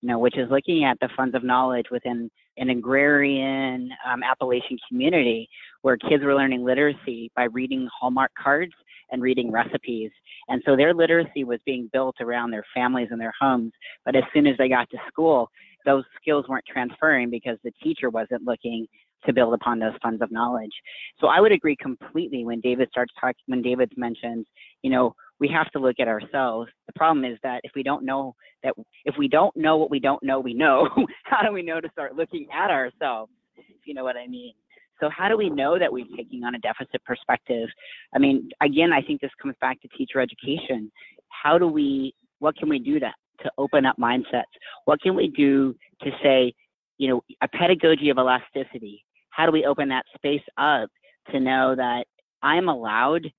you 0.00 0.08
know, 0.08 0.18
which 0.18 0.38
is 0.38 0.50
looking 0.50 0.84
at 0.84 0.98
the 1.00 1.08
funds 1.16 1.34
of 1.34 1.44
knowledge 1.44 1.86
within 1.90 2.30
an 2.58 2.70
agrarian 2.70 3.90
um, 4.08 4.22
Appalachian 4.22 4.78
community 4.88 5.48
where 5.82 5.96
kids 5.96 6.24
were 6.24 6.34
learning 6.34 6.64
literacy 6.64 7.30
by 7.36 7.44
reading 7.44 7.88
Hallmark 7.98 8.30
cards 8.42 8.72
and 9.10 9.22
reading 9.22 9.50
recipes. 9.50 10.10
And 10.48 10.62
so 10.64 10.76
their 10.76 10.94
literacy 10.94 11.44
was 11.44 11.60
being 11.64 11.88
built 11.92 12.16
around 12.20 12.50
their 12.50 12.64
families 12.74 13.08
and 13.10 13.20
their 13.20 13.34
homes. 13.40 13.72
But 14.04 14.16
as 14.16 14.24
soon 14.34 14.46
as 14.46 14.56
they 14.58 14.68
got 14.68 14.90
to 14.90 14.98
school, 15.08 15.50
those 15.84 16.04
skills 16.20 16.46
weren't 16.48 16.64
transferring 16.66 17.30
because 17.30 17.58
the 17.62 17.72
teacher 17.82 18.10
wasn't 18.10 18.44
looking 18.44 18.86
to 19.24 19.32
build 19.32 19.54
upon 19.54 19.78
those 19.78 19.94
funds 20.02 20.22
of 20.22 20.30
knowledge. 20.30 20.72
So 21.20 21.28
I 21.28 21.40
would 21.40 21.52
agree 21.52 21.76
completely 21.76 22.44
when 22.44 22.60
David 22.60 22.88
starts 22.90 23.12
talking, 23.20 23.42
when 23.46 23.62
David 23.62 23.92
mentions, 23.96 24.46
you 24.82 24.90
know, 24.90 25.14
we 25.38 25.48
have 25.48 25.70
to 25.72 25.78
look 25.78 25.96
at 26.00 26.08
ourselves. 26.08 26.70
The 26.86 26.92
problem 26.94 27.24
is 27.24 27.38
that 27.42 27.60
if 27.64 27.72
we 27.74 27.82
don't 27.82 28.04
know 28.04 28.34
that, 28.62 28.74
if 29.04 29.14
we 29.18 29.28
don't 29.28 29.54
know 29.56 29.76
what 29.76 29.90
we 29.90 30.00
don't 30.00 30.22
know, 30.22 30.40
we 30.40 30.54
know, 30.54 30.88
how 31.24 31.42
do 31.42 31.52
we 31.52 31.62
know 31.62 31.80
to 31.80 31.90
start 31.90 32.16
looking 32.16 32.46
at 32.52 32.70
ourselves? 32.70 33.32
If 33.56 33.86
you 33.86 33.94
know 33.94 34.04
what 34.04 34.16
I 34.16 34.26
mean. 34.26 34.54
So 35.00 35.10
how 35.10 35.28
do 35.28 35.36
we 35.36 35.50
know 35.50 35.78
that 35.78 35.92
we're 35.92 36.06
taking 36.16 36.44
on 36.44 36.54
a 36.54 36.58
deficit 36.58 37.04
perspective? 37.04 37.68
I 38.14 38.18
mean, 38.18 38.48
again, 38.62 38.92
I 38.92 39.02
think 39.02 39.20
this 39.20 39.30
comes 39.40 39.54
back 39.60 39.80
to 39.82 39.88
teacher 39.88 40.20
education. 40.20 40.90
How 41.28 41.58
do 41.58 41.66
we, 41.66 42.14
what 42.38 42.56
can 42.56 42.68
we 42.68 42.78
do 42.78 42.98
to, 43.00 43.12
to 43.42 43.50
open 43.58 43.84
up 43.84 43.96
mindsets? 43.98 44.44
What 44.86 45.00
can 45.02 45.14
we 45.14 45.28
do 45.28 45.74
to 46.02 46.10
say, 46.22 46.54
you 46.98 47.08
know, 47.08 47.22
a 47.42 47.48
pedagogy 47.48 48.08
of 48.08 48.18
elasticity? 48.18 49.04
How 49.30 49.44
do 49.44 49.52
we 49.52 49.66
open 49.66 49.88
that 49.90 50.04
space 50.14 50.42
up 50.56 50.88
to 51.30 51.40
know 51.40 51.74
that 51.76 52.04
I'm 52.42 52.68
allowed 52.68 53.30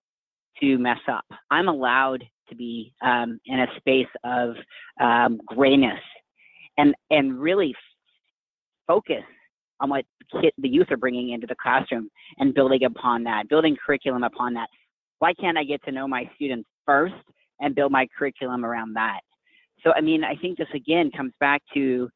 to 0.62 0.78
mess 0.78 1.00
up? 1.10 1.26
I'm 1.50 1.68
allowed 1.68 2.24
to 2.50 2.56
be 2.56 2.94
um, 3.02 3.40
in 3.48 3.60
a 3.60 3.68
space 3.78 4.08
of 4.24 4.56
um, 5.02 5.40
grayness 5.48 6.00
and, 6.78 6.94
and 7.10 7.40
really 7.40 7.74
focus 8.88 9.24
on 9.80 9.90
what 9.90 10.06
the 10.32 10.70
youth 10.70 10.88
are 10.92 10.98
bringing 10.98 11.32
into 11.32 11.48
the 11.48 11.56
classroom 11.62 12.10
and 12.38 12.54
building 12.54 12.84
upon 12.84 13.24
that, 13.24 13.48
building 13.50 13.76
curriculum 13.84 14.24
upon 14.24 14.54
that. 14.54 14.68
Why 15.20 15.34
can't 15.34 15.58
I 15.58 15.64
get 15.64 15.84
to 15.86 15.92
know 15.92 16.08
my 16.08 16.30
students 16.36 16.68
first 16.86 17.16
and 17.60 17.76
build 17.76 17.92
my 17.92 18.08
curriculum 18.18 18.66
around 18.66 18.94
that? 18.94 19.22
So, 19.84 19.94
I 19.96 20.02
mean, 20.02 20.24
I 20.24 20.36
think 20.36 20.58
this 20.58 20.68
again 20.74 21.12
comes 21.16 21.34
back 21.40 21.62
to 21.74 22.10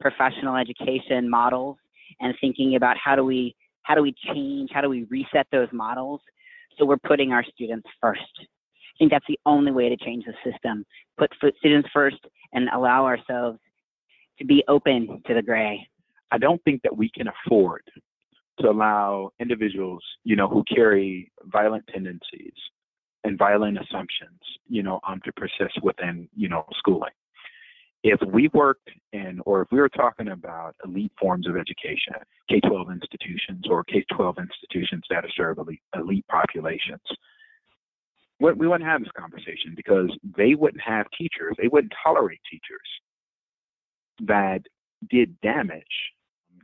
professional 0.00 0.56
education 0.56 1.28
models 1.28 1.76
and 2.20 2.34
thinking 2.40 2.76
about 2.76 2.96
how 3.02 3.16
do 3.16 3.24
we 3.24 3.54
how 3.82 3.94
do 3.94 4.02
we 4.02 4.14
change, 4.32 4.70
how 4.72 4.80
do 4.80 4.88
we 4.88 5.04
reset 5.04 5.46
those 5.52 5.68
models 5.72 6.20
so 6.78 6.84
we're 6.84 6.98
putting 6.98 7.32
our 7.32 7.44
students 7.44 7.88
first. 8.00 8.20
I 8.40 8.98
think 8.98 9.10
that's 9.10 9.24
the 9.28 9.38
only 9.46 9.72
way 9.72 9.88
to 9.88 9.96
change 9.96 10.24
the 10.24 10.50
system. 10.50 10.84
Put 11.18 11.30
students 11.58 11.88
first 11.92 12.18
and 12.52 12.68
allow 12.74 13.04
ourselves 13.04 13.58
to 14.38 14.44
be 14.44 14.64
open 14.68 15.22
to 15.26 15.34
the 15.34 15.42
gray. 15.42 15.86
I 16.30 16.38
don't 16.38 16.62
think 16.64 16.82
that 16.82 16.96
we 16.96 17.10
can 17.10 17.26
afford 17.28 17.82
to 18.60 18.70
allow 18.70 19.30
individuals, 19.38 20.02
you 20.24 20.36
know, 20.36 20.48
who 20.48 20.64
carry 20.64 21.30
violent 21.44 21.84
tendencies 21.92 22.54
and 23.24 23.38
violent 23.38 23.78
assumptions, 23.78 24.40
you 24.68 24.82
know, 24.82 25.00
um, 25.06 25.20
to 25.24 25.32
persist 25.32 25.82
within, 25.82 26.28
you 26.34 26.48
know, 26.48 26.64
schooling. 26.78 27.12
If 28.02 28.20
we 28.32 28.48
worked 28.54 28.88
in, 29.12 29.40
or 29.46 29.62
if 29.62 29.68
we 29.72 29.80
were 29.80 29.88
talking 29.88 30.28
about 30.28 30.76
elite 30.84 31.12
forms 31.20 31.48
of 31.48 31.56
education, 31.56 32.14
K-12 32.48 32.92
institutions 32.92 33.64
or 33.68 33.82
K-12 33.84 34.38
institutions 34.38 35.02
that 35.10 35.24
serve 35.36 35.58
elite, 35.58 35.80
elite 35.94 36.26
populations, 36.28 37.00
we 38.38 38.52
wouldn't 38.52 38.88
have 38.88 39.00
this 39.00 39.10
conversation 39.18 39.72
because 39.74 40.10
they 40.36 40.54
wouldn't 40.54 40.82
have 40.82 41.06
teachers, 41.16 41.56
they 41.58 41.68
wouldn't 41.68 41.92
tolerate 42.04 42.40
teachers 42.48 42.86
that 44.20 44.60
did 45.10 45.40
damage 45.40 45.84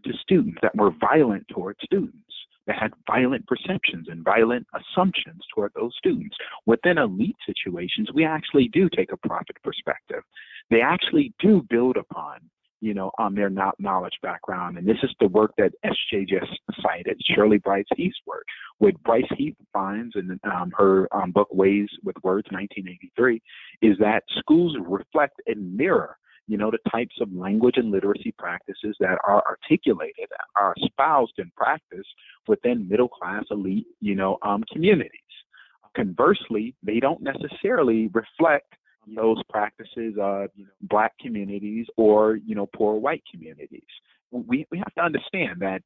to 0.04 0.12
students, 0.20 0.58
that 0.62 0.74
were 0.76 0.90
violent 1.00 1.46
towards 1.48 1.78
students, 1.82 2.18
that 2.66 2.76
had 2.78 2.92
violent 3.06 3.46
perceptions 3.46 4.06
and 4.08 4.24
violent 4.24 4.66
assumptions 4.74 5.42
toward 5.54 5.72
those 5.74 5.92
students. 5.98 6.36
Within 6.66 6.98
elite 6.98 7.36
situations, 7.46 8.08
we 8.14 8.24
actually 8.24 8.68
do 8.68 8.88
take 8.88 9.12
a 9.12 9.28
profit 9.28 9.56
perspective. 9.62 10.22
They 10.70 10.80
actually 10.80 11.32
do 11.40 11.66
build 11.68 11.96
upon 11.96 12.40
you 12.82 12.94
know, 12.94 13.12
on 13.16 13.34
their 13.36 13.48
knowledge 13.48 14.18
background. 14.22 14.76
And 14.76 14.86
this 14.86 14.96
is 15.04 15.10
the 15.20 15.28
work 15.28 15.52
that 15.56 15.70
SJ 15.84 16.28
just 16.28 16.50
cited, 16.82 17.16
Shirley 17.32 17.58
Brice 17.58 17.86
Heath's 17.96 18.18
work. 18.26 18.44
What 18.78 19.00
Brice 19.04 19.24
Heath 19.38 19.54
finds 19.72 20.16
in 20.16 20.38
um, 20.52 20.72
her 20.76 21.08
um, 21.14 21.30
book 21.30 21.46
Ways 21.52 21.88
with 22.02 22.16
Words, 22.24 22.48
1983, 22.50 23.40
is 23.82 23.96
that 24.00 24.24
schools 24.36 24.76
reflect 24.84 25.40
and 25.46 25.76
mirror 25.76 26.18
you 26.48 26.56
know, 26.56 26.70
the 26.70 26.90
types 26.90 27.14
of 27.20 27.32
language 27.32 27.76
and 27.76 27.90
literacy 27.90 28.34
practices 28.38 28.96
that 29.00 29.18
are 29.26 29.42
articulated, 29.48 30.28
are 30.60 30.74
espoused 30.82 31.34
in 31.38 31.50
practice 31.56 32.06
within 32.48 32.88
middle 32.88 33.08
class 33.08 33.44
elite, 33.50 33.86
you 34.00 34.14
know, 34.14 34.38
um, 34.42 34.64
communities. 34.72 35.20
Conversely, 35.96 36.74
they 36.82 37.00
don't 37.00 37.22
necessarily 37.22 38.08
reflect 38.12 38.74
those 39.14 39.42
practices 39.48 40.14
of 40.20 40.48
you 40.54 40.64
know, 40.64 40.70
black 40.82 41.12
communities 41.20 41.86
or 41.96 42.36
you 42.36 42.54
know 42.54 42.68
poor 42.74 42.94
white 42.94 43.22
communities. 43.30 43.82
We 44.30 44.66
we 44.70 44.78
have 44.78 44.94
to 44.94 45.02
understand 45.02 45.60
that 45.60 45.82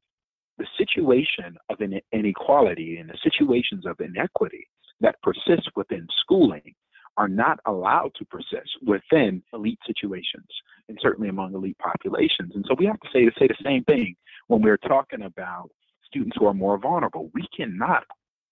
the 0.57 0.67
situation 0.77 1.57
of 1.69 1.77
inequality 2.11 2.97
and 2.97 3.09
the 3.09 3.17
situations 3.23 3.85
of 3.85 3.99
inequity 3.99 4.67
that 5.01 5.21
persist 5.21 5.69
within 5.75 6.07
schooling 6.21 6.73
are 7.17 7.27
not 7.27 7.59
allowed 7.65 8.11
to 8.15 8.25
persist 8.25 8.69
within 8.85 9.41
elite 9.53 9.79
situations 9.85 10.47
and 10.87 10.97
certainly 11.01 11.29
among 11.29 11.53
elite 11.53 11.77
populations. 11.79 12.51
And 12.55 12.63
so 12.67 12.75
we 12.77 12.85
have 12.85 12.99
to 12.99 13.09
say 13.11 13.25
to 13.25 13.31
say 13.39 13.47
the 13.47 13.63
same 13.63 13.83
thing 13.83 14.15
when 14.47 14.61
we're 14.61 14.77
talking 14.77 15.23
about 15.23 15.69
students 16.05 16.37
who 16.39 16.45
are 16.45 16.53
more 16.53 16.77
vulnerable. 16.77 17.29
We 17.33 17.47
cannot 17.55 18.03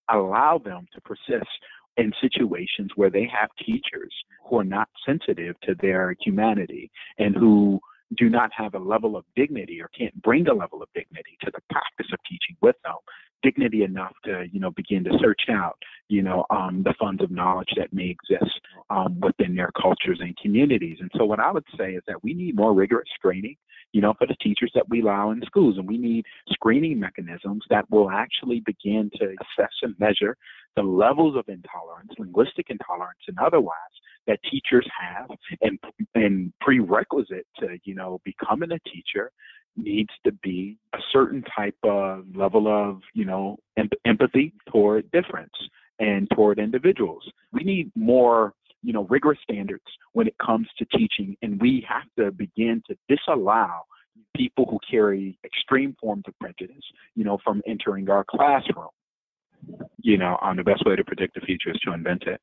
allow 0.09 0.57
them 0.57 0.87
to 0.93 1.01
persist 1.01 1.49
in 1.97 2.11
situations 2.19 2.91
where 2.95 3.09
they 3.09 3.29
have 3.33 3.49
teachers 3.63 4.13
who 4.47 4.59
are 4.59 4.65
not 4.65 4.89
sensitive 5.05 5.55
to 5.61 5.75
their 5.81 6.15
humanity 6.19 6.91
and 7.17 7.35
who 7.35 7.79
do 8.17 8.29
not 8.29 8.49
have 8.55 8.73
a 8.73 8.79
level 8.79 9.15
of 9.15 9.25
dignity 9.35 9.81
or 9.81 9.89
can't 9.97 10.19
bring 10.21 10.47
a 10.47 10.53
level 10.53 10.81
of 10.81 10.89
dignity 10.93 11.37
to 11.41 11.51
the 11.53 11.61
practice 11.69 12.07
of 12.11 12.19
teaching 12.29 12.55
with 12.61 12.75
them 12.83 12.95
dignity 13.45 13.83
enough 13.83 14.13
to 14.23 14.45
you 14.51 14.59
know 14.59 14.71
begin 14.71 15.03
to 15.03 15.11
search 15.21 15.43
out 15.51 15.77
you 16.09 16.21
know 16.21 16.45
um, 16.49 16.81
the 16.83 16.93
funds 16.99 17.21
of 17.21 17.29
knowledge 17.29 17.69
that 17.77 17.93
may 17.93 18.09
exist 18.09 18.59
um, 18.89 19.19
within 19.19 19.55
their 19.55 19.71
cultures 19.79 20.19
and 20.19 20.35
communities. 20.37 20.97
And 20.99 21.11
so 21.15 21.25
what 21.25 21.39
i 21.39 21.51
would 21.51 21.65
say 21.77 21.91
is 21.91 22.03
that 22.07 22.23
we 22.23 22.33
need 22.33 22.55
more 22.55 22.73
rigorous 22.73 23.09
training 23.21 23.55
you 23.91 24.01
know 24.01 24.13
for 24.17 24.25
the 24.25 24.35
teachers 24.41 24.71
that 24.73 24.89
we 24.89 25.01
allow 25.01 25.31
in 25.31 25.41
schools. 25.45 25.77
And 25.77 25.87
we 25.87 25.97
need 25.97 26.25
screening 26.49 26.99
mechanisms 26.99 27.63
that 27.69 27.89
will 27.91 28.09
actually 28.09 28.61
begin 28.65 29.11
to 29.19 29.25
assess 29.25 29.73
and 29.83 29.95
measure 29.99 30.35
the 30.75 30.83
levels 30.83 31.35
of 31.35 31.45
intolerance 31.47 32.11
linguistic 32.17 32.67
intolerance 32.69 33.19
and 33.27 33.37
otherwise 33.39 33.75
that 34.27 34.39
teachers 34.49 34.87
have 34.99 35.29
and 35.61 35.79
and 36.15 36.53
prerequisite 36.61 37.45
to 37.59 37.77
you 37.83 37.95
know 37.95 38.19
becoming 38.23 38.71
a 38.71 38.79
teacher 38.89 39.31
needs 39.77 40.09
to 40.23 40.31
be 40.43 40.77
a 40.93 40.99
certain 41.11 41.43
type 41.55 41.75
of 41.83 42.23
level 42.35 42.67
of 42.67 43.01
you 43.13 43.25
know 43.25 43.57
em- 43.77 43.89
empathy 44.05 44.53
toward 44.71 45.09
difference 45.11 45.53
and 45.99 46.29
toward 46.31 46.59
individuals. 46.59 47.23
We 47.51 47.63
need 47.63 47.91
more 47.95 48.53
you 48.83 48.93
know 48.93 49.05
rigorous 49.05 49.39
standards 49.43 49.83
when 50.13 50.27
it 50.27 50.35
comes 50.43 50.67
to 50.77 50.85
teaching 50.97 51.35
and 51.41 51.59
we 51.59 51.85
have 51.87 52.03
to 52.17 52.31
begin 52.31 52.81
to 52.87 52.95
disallow 53.09 53.81
people 54.35 54.65
who 54.69 54.79
carry 54.89 55.37
extreme 55.43 55.95
forms 55.99 56.23
of 56.27 56.37
prejudice 56.39 56.83
you 57.15 57.23
know 57.23 57.37
from 57.43 57.61
entering 57.67 58.09
our 58.09 58.23
classroom 58.29 58.89
you 60.01 60.17
know 60.17 60.37
um, 60.41 60.57
the 60.57 60.63
best 60.63 60.85
way 60.85 60.95
to 60.95 61.03
predict 61.03 61.35
the 61.35 61.41
future 61.41 61.71
is 61.71 61.79
to 61.79 61.93
invent 61.93 62.23
it 62.23 62.39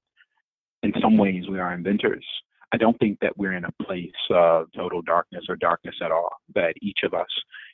in 0.82 0.92
some 1.00 1.16
ways 1.16 1.44
we 1.48 1.60
are 1.60 1.72
inventors. 1.72 2.24
I 2.74 2.76
don't 2.78 2.98
think 2.98 3.18
that 3.20 3.36
we're 3.36 3.52
in 3.52 3.64
a 3.64 3.84
place 3.84 4.10
of 4.30 4.68
total 4.74 5.02
darkness 5.02 5.44
or 5.48 5.56
darkness 5.56 5.94
at 6.02 6.10
all. 6.10 6.30
That 6.54 6.74
each 6.80 7.00
of 7.04 7.14
us, 7.14 7.28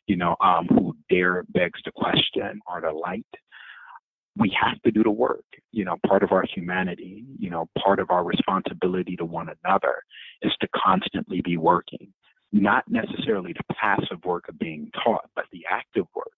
you 0.07 0.17
know, 0.17 0.37
um, 0.41 0.67
who 0.69 0.97
dare 1.09 1.45
begs 1.51 1.81
the 1.85 1.93
question 1.93 2.61
are 2.67 2.81
the 2.81 2.91
light. 2.91 3.27
We 4.37 4.57
have 4.61 4.81
to 4.83 4.91
do 4.91 5.03
the 5.03 5.11
work. 5.11 5.45
You 5.73 5.85
know, 5.85 5.97
part 6.07 6.23
of 6.23 6.33
our 6.33 6.45
humanity, 6.53 7.25
you 7.39 7.51
know, 7.51 7.69
part 7.79 8.01
of 8.01 8.11
our 8.11 8.25
responsibility 8.25 9.17
to 9.17 9.25
one 9.25 9.49
another 9.65 10.03
is 10.43 10.53
to 10.61 10.69
constantly 10.77 11.41
be 11.43 11.57
working. 11.57 12.13
Not 12.53 12.85
necessarily 12.89 13.53
the 13.53 13.75
passive 13.75 14.25
work 14.25 14.49
of 14.49 14.59
being 14.59 14.91
taught, 15.05 15.29
but 15.37 15.45
the 15.53 15.65
active 15.71 16.07
work 16.15 16.33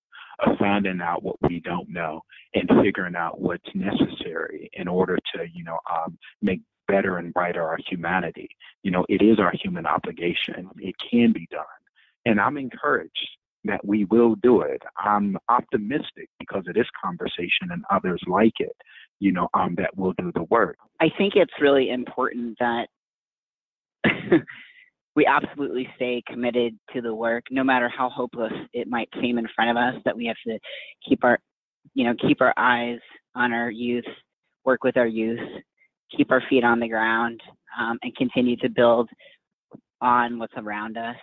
of 0.44 0.58
finding 0.58 1.00
out 1.00 1.22
what 1.22 1.36
we 1.42 1.60
don't 1.60 1.88
know 1.88 2.20
and 2.54 2.68
figuring 2.82 3.16
out 3.16 3.40
what's 3.40 3.68
necessary 3.74 4.70
in 4.72 4.88
order 4.88 5.16
to, 5.34 5.44
you 5.52 5.64
know, 5.64 5.78
um, 5.90 6.18
make 6.42 6.60
better 6.88 7.18
and 7.18 7.32
brighter 7.32 7.62
our 7.62 7.78
humanity. 7.88 8.48
You 8.82 8.90
know, 8.90 9.06
it 9.08 9.22
is 9.22 9.38
our 9.38 9.52
human 9.62 9.86
obligation. 9.86 10.68
It 10.78 10.94
can 11.10 11.32
be 11.32 11.46
done. 11.50 11.64
And 12.26 12.40
I'm 12.40 12.56
encouraged 12.56 13.28
that 13.64 13.84
we 13.84 14.04
will 14.06 14.36
do 14.36 14.62
it. 14.62 14.82
I'm 14.96 15.36
optimistic 15.48 16.28
because 16.38 16.64
of 16.66 16.74
this 16.74 16.88
conversation 17.02 17.70
and 17.70 17.84
others 17.90 18.20
like 18.26 18.54
it, 18.58 18.76
you 19.18 19.32
know, 19.32 19.48
um, 19.54 19.74
that 19.76 19.96
will 19.96 20.14
do 20.18 20.32
the 20.34 20.44
work. 20.44 20.78
I 21.00 21.08
think 21.16 21.34
it's 21.36 21.52
really 21.60 21.90
important 21.90 22.58
that 22.58 22.88
we 25.16 25.26
absolutely 25.26 25.88
stay 25.96 26.22
committed 26.26 26.78
to 26.92 27.00
the 27.00 27.14
work, 27.14 27.44
no 27.50 27.64
matter 27.64 27.88
how 27.88 28.08
hopeless 28.08 28.52
it 28.72 28.88
might 28.88 29.08
seem 29.20 29.38
in 29.38 29.46
front 29.54 29.70
of 29.70 29.76
us, 29.76 30.00
that 30.04 30.16
we 30.16 30.26
have 30.26 30.36
to 30.46 30.58
keep 31.06 31.24
our, 31.24 31.38
you 31.94 32.04
know, 32.04 32.14
keep 32.20 32.40
our 32.40 32.54
eyes 32.56 32.98
on 33.34 33.52
our 33.52 33.70
youth, 33.70 34.04
work 34.64 34.84
with 34.84 34.96
our 34.96 35.06
youth, 35.06 35.40
keep 36.16 36.30
our 36.30 36.42
feet 36.48 36.64
on 36.64 36.80
the 36.80 36.88
ground 36.88 37.40
um, 37.78 37.98
and 38.02 38.14
continue 38.16 38.56
to 38.56 38.68
build 38.68 39.08
on 40.00 40.38
what's 40.38 40.54
around 40.56 40.96
us. 40.96 41.16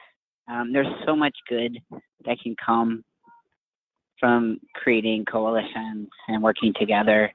Um, 0.49 0.71
there's 0.71 0.87
so 1.05 1.15
much 1.15 1.35
good 1.49 1.77
that 2.25 2.37
can 2.41 2.55
come 2.63 3.03
from 4.19 4.59
creating 4.75 5.25
coalitions 5.25 6.07
and 6.27 6.41
working 6.41 6.73
together. 6.79 7.31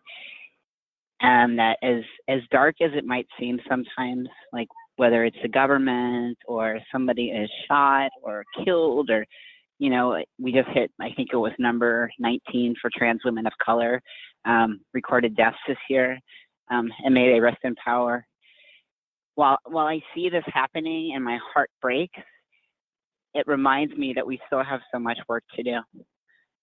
And 1.21 1.57
that 1.59 1.79
as 1.83 2.03
as 2.29 2.41
dark 2.51 2.77
as 2.81 2.91
it 2.95 3.05
might 3.05 3.29
seem 3.39 3.61
sometimes, 3.69 4.29
like 4.53 4.67
whether 5.03 5.25
it's 5.25 5.37
the 5.43 5.49
government 5.49 6.39
or 6.47 6.79
somebody 6.93 7.25
is 7.31 7.51
shot 7.67 8.09
or 8.23 8.45
killed 8.65 9.11
or 9.11 9.27
you 9.81 9.91
know, 9.91 10.23
we 10.39 10.53
just 10.53 10.69
hit, 10.69 10.93
I 11.01 11.09
think 11.17 11.31
it 11.33 11.37
was 11.37 11.51
number 11.59 12.09
19 12.21 12.77
for 12.81 12.89
trans 12.97 13.21
women 13.25 13.45
of 13.49 13.53
color 13.61 14.01
um, 14.45 14.81
recorded 14.95 15.35
deaths 15.35 15.57
this 15.67 15.77
year 15.91 16.21
um, 16.71 16.89
and 17.05 17.13
may 17.13 17.33
they 17.33 17.41
rest 17.41 17.59
in 17.65 17.75
power. 17.75 18.25
While 19.35 19.59
while 19.65 19.89
I 19.89 20.01
see 20.15 20.29
this 20.29 20.45
happening 20.47 21.15
and 21.17 21.25
my 21.25 21.37
heart 21.53 21.71
breaks, 21.81 22.21
it 23.35 23.45
reminds 23.49 23.97
me 23.97 24.13
that 24.15 24.25
we 24.25 24.39
still 24.47 24.63
have 24.63 24.83
so 24.93 25.01
much 25.01 25.19
work 25.29 25.43
to 25.57 25.65
do, 25.65 25.79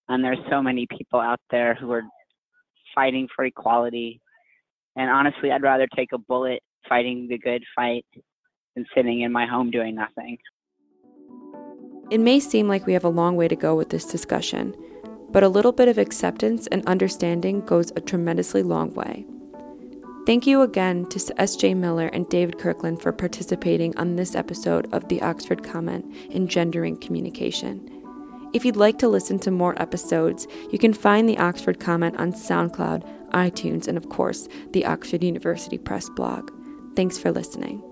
and 0.07 0.23
there's 0.23 0.39
so 0.49 0.61
many 0.61 0.87
people 0.97 1.19
out 1.19 1.41
there 1.51 1.75
who 1.75 1.91
are 1.91 2.03
fighting 2.95 3.27
for 3.35 3.43
equality. 3.43 4.21
And 4.95 5.09
honestly, 5.09 5.51
I'd 5.51 5.61
rather 5.61 5.87
take 5.93 6.13
a 6.13 6.17
bullet 6.17 6.61
fighting 6.87 7.27
the 7.27 7.37
good 7.37 7.63
fight 7.75 8.05
than 8.76 8.86
sitting 8.95 9.22
in 9.22 9.32
my 9.32 9.45
home 9.45 9.72
doing 9.72 9.95
nothing. 9.95 10.38
It 12.09 12.20
may 12.20 12.39
seem 12.39 12.67
like 12.67 12.88
we 12.88 12.93
have 12.93 13.03
a 13.03 13.09
long 13.09 13.36
way 13.36 13.47
to 13.47 13.55
go 13.55 13.76
with 13.76 13.89
this 13.89 14.05
discussion, 14.05 14.76
but 15.30 15.43
a 15.43 15.49
little 15.49 15.72
bit 15.72 15.88
of 15.88 15.97
acceptance 15.97 16.65
and 16.67 16.86
understanding 16.88 17.61
goes 17.61 17.91
a 17.95 18.01
tremendously 18.01 18.63
long 18.63 18.93
way. 18.93 19.26
Thank 20.26 20.45
you 20.45 20.61
again 20.61 21.05
to 21.07 21.34
S.J. 21.38 21.76
Miller 21.76 22.07
and 22.07 22.28
David 22.30 22.59
Kirkland 22.59 23.01
for 23.01 23.11
participating 23.11 23.97
on 23.97 24.15
this 24.15 24.36
episode 24.36 24.91
of 24.93 25.07
the 25.07 25.22
Oxford 25.22 25.63
Comment 25.63 26.05
Engendering 26.32 26.97
Communication. 26.97 27.89
If 28.53 28.65
you'd 28.65 28.76
like 28.76 28.97
to 28.99 29.07
listen 29.07 29.39
to 29.39 29.51
more 29.51 29.80
episodes, 29.82 30.47
you 30.72 30.80
can 30.80 30.93
find 30.93 31.30
the 31.30 31.38
Oxford 31.38 31.80
Comment 31.80 32.17
on 32.17 32.34
SoundCloud, 32.34 33.30
iTunes, 33.32 33.88
and 33.88 33.97
of 33.97 34.09
course, 34.09 34.47
the 34.72 34.86
Oxford 34.86 35.24
University 35.24 35.78
Press 35.78 36.09
blog. 36.09 36.51
Thanks 36.95 37.17
for 37.17 37.32
listening. 37.32 37.84